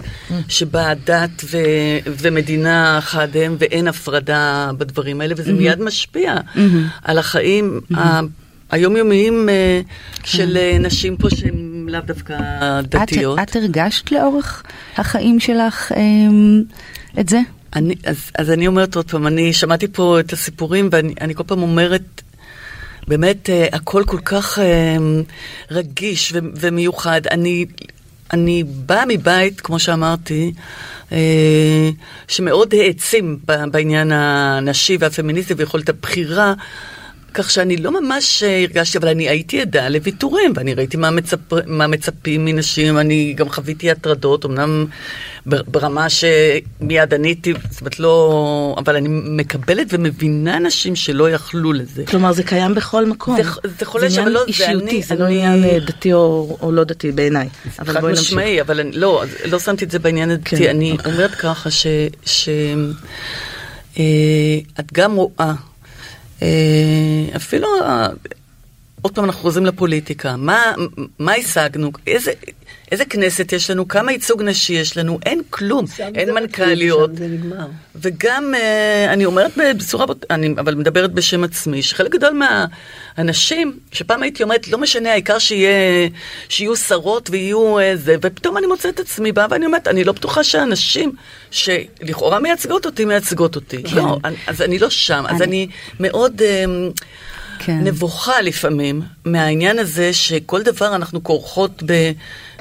שבה 0.48 0.94
דת 1.04 1.44
ו- 1.44 1.58
ומדינה 2.06 2.98
חד 3.02 3.36
הם 3.36 3.56
ואין 3.58 3.88
הפרדה 3.88 4.70
בדברים 4.78 5.20
האלה, 5.20 5.34
וזה 5.36 5.52
מיד 5.52 5.80
משפיע 5.80 6.34
על 7.02 7.18
החיים 7.18 7.80
היומיומיים 8.70 9.48
אה, 9.48 9.80
של 10.24 10.56
אה, 10.56 10.76
נשים 10.80 11.16
פה 11.16 11.30
שהן 11.30 11.86
לאו 11.88 12.00
דווקא 12.06 12.36
דתיות. 12.82 13.38
את, 13.38 13.48
את 13.50 13.56
הרגשת 13.56 14.12
לאורך 14.12 14.62
החיים 14.96 15.40
שלך 15.40 15.92
את 17.20 17.28
זה? 17.28 17.40
אני, 17.76 17.94
אז, 18.04 18.30
אז 18.38 18.50
אני 18.50 18.66
אומרת 18.66 18.96
עוד 18.96 19.10
פעם, 19.10 19.26
אני 19.26 19.52
שמעתי 19.52 19.88
פה 19.88 20.20
את 20.20 20.32
הסיפורים 20.32 20.88
ואני 20.92 21.14
אני 21.20 21.34
כל 21.34 21.42
פעם 21.46 21.62
אומרת, 21.62 22.22
באמת 23.08 23.48
uh, 23.48 23.76
הכל 23.76 24.04
כל 24.06 24.18
כך 24.24 24.58
uh, 24.58 24.62
רגיש 25.70 26.32
ו, 26.32 26.38
ומיוחד. 26.54 27.26
אני, 27.30 27.66
אני 28.32 28.64
באה 28.64 29.04
מבית, 29.08 29.60
כמו 29.60 29.78
שאמרתי, 29.78 30.52
uh, 31.10 31.12
שמאוד 32.28 32.74
העצים 32.74 33.38
בעניין 33.70 34.12
הנשי 34.12 34.96
והפמיניסטי 35.00 35.54
ויכולת 35.54 35.88
הבחירה. 35.88 36.54
כך 37.34 37.50
שאני 37.50 37.76
לא 37.76 38.00
ממש 38.00 38.42
אה, 38.42 38.62
הרגשתי, 38.62 38.98
אבל 38.98 39.08
אני 39.08 39.28
הייתי 39.28 39.60
עדה 39.60 39.88
לוויתורים, 39.88 40.52
ואני 40.56 40.74
ראיתי 40.74 40.96
מה, 40.96 41.10
מצפ... 41.10 41.38
מה 41.66 41.86
מצפים 41.86 42.44
מנשים, 42.44 42.98
אני 42.98 43.32
גם 43.36 43.48
חוויתי 43.48 43.90
הטרדות, 43.90 44.44
אמנם 44.46 44.86
בר- 45.46 45.62
ברמה 45.68 46.06
שמיד 46.10 47.14
עניתי, 47.14 47.52
זאת 47.70 47.80
אומרת 47.80 47.98
לא... 48.00 48.74
אבל 48.78 48.96
אני 48.96 49.08
מקבלת 49.10 49.86
ומבינה 49.90 50.58
נשים 50.58 50.96
שלא 50.96 51.30
יכלו 51.30 51.72
לזה. 51.72 52.04
כלומר, 52.06 52.32
זה 52.32 52.42
קיים 52.42 52.74
בכל 52.74 53.06
מקום. 53.06 53.36
זה- 53.42 53.50
זה 53.78 53.86
חולש, 53.86 54.18
אבל 54.18 54.30
לא, 54.32 54.40
זה 54.40 54.46
אישיותי, 54.46 54.84
אני- 54.90 55.02
זה 55.02 55.14
לא 55.14 55.24
אני- 55.26 55.44
עניין 55.46 55.64
אה, 55.64 55.78
דתי 55.86 56.12
או, 56.12 56.58
או 56.60 56.72
לא 56.72 56.84
דתי 56.84 57.12
בעיניי. 57.12 57.48
חד. 57.76 58.04
משמעי, 58.04 58.60
אבל 58.60 58.80
אני, 58.80 58.92
לא, 58.92 59.22
לא 59.44 59.58
שמתי 59.58 59.84
את 59.84 59.90
זה 59.90 59.98
בעניין 59.98 60.30
הדתי. 60.30 60.56
כן. 60.56 60.68
אני 60.70 60.96
אומרת 61.06 61.30
ככה 61.30 61.70
ש... 61.70 61.86
ש 62.26 62.48
אה, 63.98 64.04
את 64.80 64.92
גם 64.92 65.14
רואה, 65.14 65.30
אה, 65.40 65.52
אפילו, 67.36 67.68
אה, 67.82 68.08
עוד 69.02 69.14
פעם 69.14 69.24
אנחנו 69.24 69.40
חוזרים 69.42 69.66
לפוליטיקה, 69.66 70.36
מה, 70.36 70.72
מה 71.18 71.34
השגנו? 71.34 71.92
איזה... 72.06 72.32
איזה 72.92 73.04
כנסת 73.04 73.52
יש 73.52 73.70
לנו? 73.70 73.88
כמה 73.88 74.12
ייצוג 74.12 74.42
נשי 74.42 74.72
יש 74.72 74.96
לנו? 74.96 75.18
אין 75.26 75.40
כלום, 75.50 75.84
אין 76.14 76.34
מנכ"ליות. 76.34 77.10
שם 77.10 77.16
זה 77.16 77.28
נגמר. 77.28 77.66
וגם, 77.94 78.54
אה, 78.54 79.12
אני 79.12 79.24
אומרת 79.24 79.52
בצורה, 79.78 80.06
אני 80.30 80.54
אבל 80.58 80.74
מדברת 80.74 81.12
בשם 81.12 81.44
עצמי, 81.44 81.82
שחלק 81.82 82.10
גדול 82.12 82.42
מהאנשים, 83.16 83.78
שפעם 83.92 84.22
הייתי 84.22 84.42
אומרת, 84.42 84.68
לא 84.68 84.78
משנה, 84.78 85.12
העיקר 85.12 85.38
שיהיה, 85.38 86.08
שיהיו 86.48 86.76
שרות 86.76 87.30
ויהיו 87.30 87.78
אה, 87.78 87.92
זה, 87.96 88.16
ופתאום 88.22 88.56
אני 88.58 88.66
מוצאת 88.66 88.94
את 88.94 89.00
עצמי 89.00 89.32
באה 89.32 89.46
ואני 89.50 89.66
אומרת, 89.66 89.88
אני 89.88 90.04
לא 90.04 90.12
בטוחה 90.12 90.44
שהנשים 90.44 91.12
שלכאורה 91.50 92.38
מייצגות 92.40 92.86
אותי, 92.86 93.04
מייצגות 93.04 93.56
אותי. 93.56 93.82
לא, 93.92 94.18
אני- 94.24 94.36
אז 94.46 94.62
אני 94.62 94.78
לא 94.78 94.90
שם, 94.90 95.24
אז 95.28 95.42
אני- 95.42 95.44
אני 95.44 95.66
מאוד... 96.00 96.42
אה, 96.42 96.64
כן. 97.64 97.78
נבוכה 97.84 98.40
לפעמים 98.42 99.02
מהעניין 99.24 99.78
הזה 99.78 100.12
שכל 100.12 100.62
דבר 100.62 100.94
אנחנו 100.94 101.22
כורכות 101.22 101.82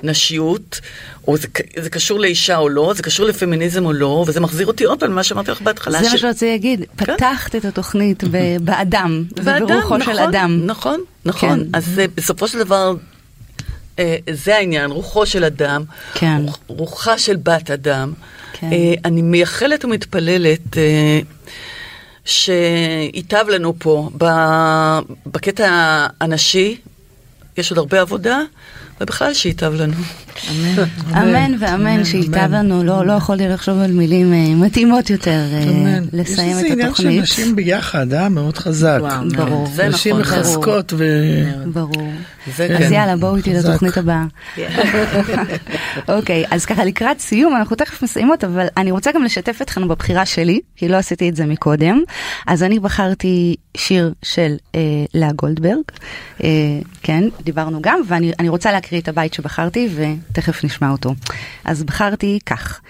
בנשיות, 0.04 0.80
או 1.28 1.38
זה, 1.38 1.48
זה 1.80 1.90
קשור 1.90 2.20
לאישה 2.20 2.58
או 2.58 2.70
לא, 2.70 2.94
זה 2.96 3.04
קשור 3.04 3.26
לפמיניזם 3.26 3.86
או 3.86 3.94
לא, 3.94 4.24
וזה 4.28 4.40
מחזיר 4.40 4.68
אותי 4.68 4.84
עוד 4.84 5.00
פעם 5.00 5.12
למה 5.12 5.24
שאמרתי 5.24 5.52
לך 5.52 5.62
בהתחלה. 5.62 6.00
זה 6.04 6.10
ש- 6.10 6.12
מה 6.12 6.18
שרציתי 6.18 6.52
להגיד, 6.52 6.84
כן. 6.98 7.06
פתחת 7.16 7.56
את 7.56 7.66
התוכנית 7.66 8.24
באדם, 8.66 9.24
וברוחו 9.38 9.78
נכון, 9.78 10.04
של 10.04 10.20
אדם. 10.20 10.62
נכון, 10.66 11.00
נכון. 11.26 11.60
כן. 11.60 11.66
אז 11.74 12.00
אה, 12.00 12.06
בסופו 12.16 12.48
של 12.48 12.60
דבר, 12.60 12.94
אה, 14.00 14.16
זה 14.34 14.56
העניין, 14.56 14.92
רוחו 14.92 15.26
של 15.26 15.44
אדם, 15.44 15.84
כן. 16.14 16.42
רוח, 16.46 16.60
רוחה 16.68 17.18
של 17.18 17.36
בת 17.36 17.72
אדם. 17.72 18.14
כן. 18.54 18.70
אה, 18.72 18.94
אני 19.06 19.22
מייחלת 19.22 19.86
ומתפללת 19.86 20.78
שייטב 22.26 23.46
לנו 23.50 23.74
פה 23.80 24.10
בקטע 25.26 25.68
הנשי, 26.22 26.78
יש 27.58 27.72
עוד 27.72 27.78
הרבה 27.78 28.02
עבודה, 28.02 28.40
ובכלל 29.02 29.34
שייטב 29.34 29.74
לנו. 29.74 29.94
אמן. 30.50 30.84
אמן 31.12 31.56
ואמן 31.60 32.06
שייטב 32.06 32.52
לנו, 32.52 32.84
לא, 32.84 33.06
לא 33.06 33.14
יכולתי 33.14 33.48
לחשוב 33.48 33.80
על 33.80 33.92
מילים 33.92 34.34
אה, 34.34 34.56
מתאימות 34.56 35.10
יותר 35.10 35.42
אה. 35.54 36.00
לסיים 36.14 36.60
את 36.60 36.64
יש 36.66 36.72
איזה 36.72 36.84
התוכנית. 36.84 37.08
עניין 37.08 37.26
של 37.26 37.34
נשים 37.42 37.56
ביחד, 37.56 38.14
אה? 38.14 38.30
מאוד 38.30 38.58
חזק. 38.58 38.98
וואו, 39.02 39.30
ברור, 39.30 39.68
זה 39.68 39.88
נשים 39.88 40.20
נכון, 40.20 40.40
מחזקות 40.40 40.94
ו... 40.98 41.06
ברור. 41.66 42.12
זה 42.58 42.64
אז 42.64 42.88
כן. 42.88 42.94
יאללה, 42.94 43.16
בואו 43.16 43.36
איתי. 43.36 43.54
לתוכנית 43.54 43.98
הבאה. 43.98 44.24
אוקיי, 46.18 46.46
אז 46.52 46.66
ככה 46.66 46.86
לקראת 46.86 47.20
סיום, 47.20 47.56
אנחנו 47.56 47.76
תכף 47.76 48.04
מסיימות, 48.04 48.44
אבל 48.44 48.68
אני 48.78 48.92
רוצה 48.92 49.12
גם 49.12 49.24
לשתף 49.24 49.62
אתכם 49.62 49.88
בבחירה 49.88 50.26
שלי, 50.26 50.60
כי 50.76 50.88
לא 50.88 50.98
עשיתי 50.98 51.30
את 51.30 51.36
זה 51.36 51.46
מקודם. 51.46 52.04
אז 52.48 52.64
אני 52.64 52.80
בחרתי 52.80 53.56
שיר 53.78 54.14
של 54.24 54.56
אה, 54.76 54.80
לאה 55.14 55.32
גולדברג, 55.32 55.84
אה, 56.44 56.50
כן, 57.04 57.24
דיברנו 57.44 57.82
גם, 57.82 58.02
ואני 58.08 58.32
אני 58.40 58.50
רוצה 58.50 58.72
להקריא 58.72 58.91
את 58.98 59.08
הבית 59.08 59.34
שבחרתי, 59.34 59.90
ותכף 59.96 60.64
נשמע 60.64 60.90
אותו. 60.90 61.16
אז 61.66 61.84
בחרתי 61.84 62.40
כך. 62.46 62.82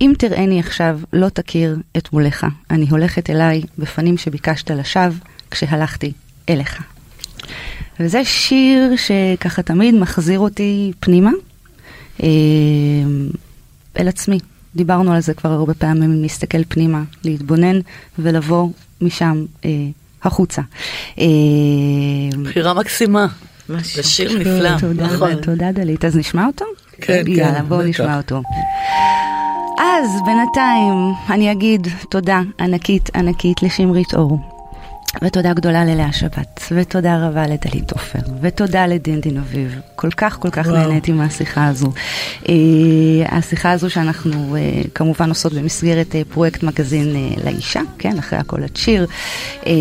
אם 0.00 0.12
תראני 0.18 0.60
עכשיו, 0.60 1.00
לא 1.12 1.28
תכיר 1.28 1.76
את 1.96 2.12
מולך. 2.12 2.46
אני 2.70 2.86
הולכת 2.90 3.30
אליי 3.30 3.62
בפנים 3.78 4.18
שביקשת 4.18 4.70
לשווא, 4.70 5.16
כשהלכתי 5.50 6.12
אליך. 6.48 6.82
וזה 8.00 8.24
שיר 8.24 8.92
שככה 8.96 9.62
תמיד 9.62 9.94
מחזיר 9.94 10.38
אותי 10.38 10.92
פנימה, 11.00 11.30
אה, 12.22 12.28
אל 13.98 14.08
עצמי. 14.08 14.38
דיברנו 14.76 15.12
על 15.12 15.20
זה 15.20 15.34
כבר 15.34 15.50
הרבה 15.50 15.74
פעמים, 15.74 16.22
להסתכל 16.22 16.64
פנימה, 16.68 17.02
להתבונן 17.24 17.80
ולבוא 18.18 18.68
משם 19.00 19.44
אה, 19.64 19.70
החוצה. 20.22 20.62
אה, 21.18 21.24
בחירה 22.42 22.74
מקסימה. 22.74 23.26
זה 23.80 24.02
שיר 24.02 24.38
נפלא. 24.38 24.78
תודה, 24.80 25.06
נכון. 25.06 25.34
תודה 25.34 25.72
דלית. 25.72 26.04
אז 26.04 26.16
נשמע 26.16 26.46
אותו? 26.46 26.64
כן, 27.00 27.24
יאללה, 27.26 27.54
כן, 27.54 27.68
בואו 27.68 27.80
בטח. 27.80 27.88
נשמע 27.88 28.16
אותו. 28.16 28.42
אז 29.78 30.10
בינתיים 30.26 31.12
אני 31.30 31.52
אגיד 31.52 31.88
תודה 32.10 32.40
ענקית 32.60 33.16
ענקית 33.16 33.62
לשמרית 33.62 34.14
אור. 34.14 34.51
ותודה 35.22 35.52
גדולה 35.52 35.84
ללאה 35.84 36.12
שבת, 36.12 36.60
ותודה 36.72 37.28
רבה 37.28 37.46
לדלית 37.46 37.92
עופר, 37.92 38.18
ותודה 38.40 38.86
לדינדין 38.86 39.36
אביב. 39.36 39.80
כל 39.96 40.10
כך 40.10 40.38
כל 40.40 40.50
כך 40.50 40.66
וואו. 40.66 40.76
נהניתי 40.76 41.12
מהשיחה 41.12 41.66
הזו. 41.66 41.92
אה, 42.48 42.54
השיחה 43.28 43.72
הזו 43.72 43.90
שאנחנו 43.90 44.56
אה, 44.56 44.82
כמובן 44.94 45.28
עושות 45.28 45.52
במסגרת 45.52 46.14
אה, 46.14 46.22
פרויקט 46.28 46.62
מגזין 46.62 47.16
אה, 47.16 47.44
לאישה, 47.44 47.80
כן, 47.98 48.18
אחרי 48.18 48.38
הכל 48.38 48.64
את 48.64 48.76
שיר, 48.76 49.06
אה, 49.66 49.72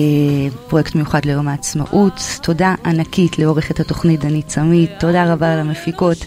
פרויקט 0.67 0.95
מיוחד 0.95 1.25
ליום 1.25 1.47
העצמאות. 1.47 2.21
תודה 2.41 2.75
ענקית 2.85 3.39
לעורכת 3.39 3.79
התוכנית 3.79 4.19
דנית 4.19 4.47
צמית, 4.47 4.91
תודה 4.99 5.33
רבה 5.33 5.55
למפיקות 5.55 6.25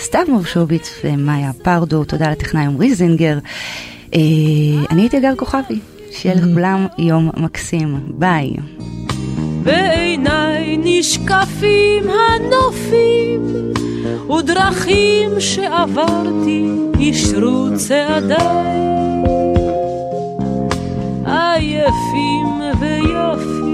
סתיו 0.00 0.24
מורשוביץ 0.28 0.90
ומאיה 1.04 1.50
פרדו, 1.62 2.04
תודה 2.04 2.30
לטכנאי 2.30 2.64
עמרי 2.64 2.94
זינגר. 2.94 3.38
אה, 4.14 4.20
אני 4.90 5.02
הייתי 5.02 5.20
גר 5.20 5.32
כוכבי, 5.36 5.80
שיהיה 6.16 6.34
לכולם 6.34 6.86
יום 6.98 7.30
מקסים. 7.36 8.00
ביי. 8.08 8.50
בעיניי 9.62 10.76
נשקפים 10.78 12.04
הנופים 12.10 13.72
ודרכים 14.38 15.30
שעברתי 15.38 16.66
אישרו 16.98 17.68
צעדיי 17.76 18.76
עייפים 21.24 22.46
ויפים 22.80 23.65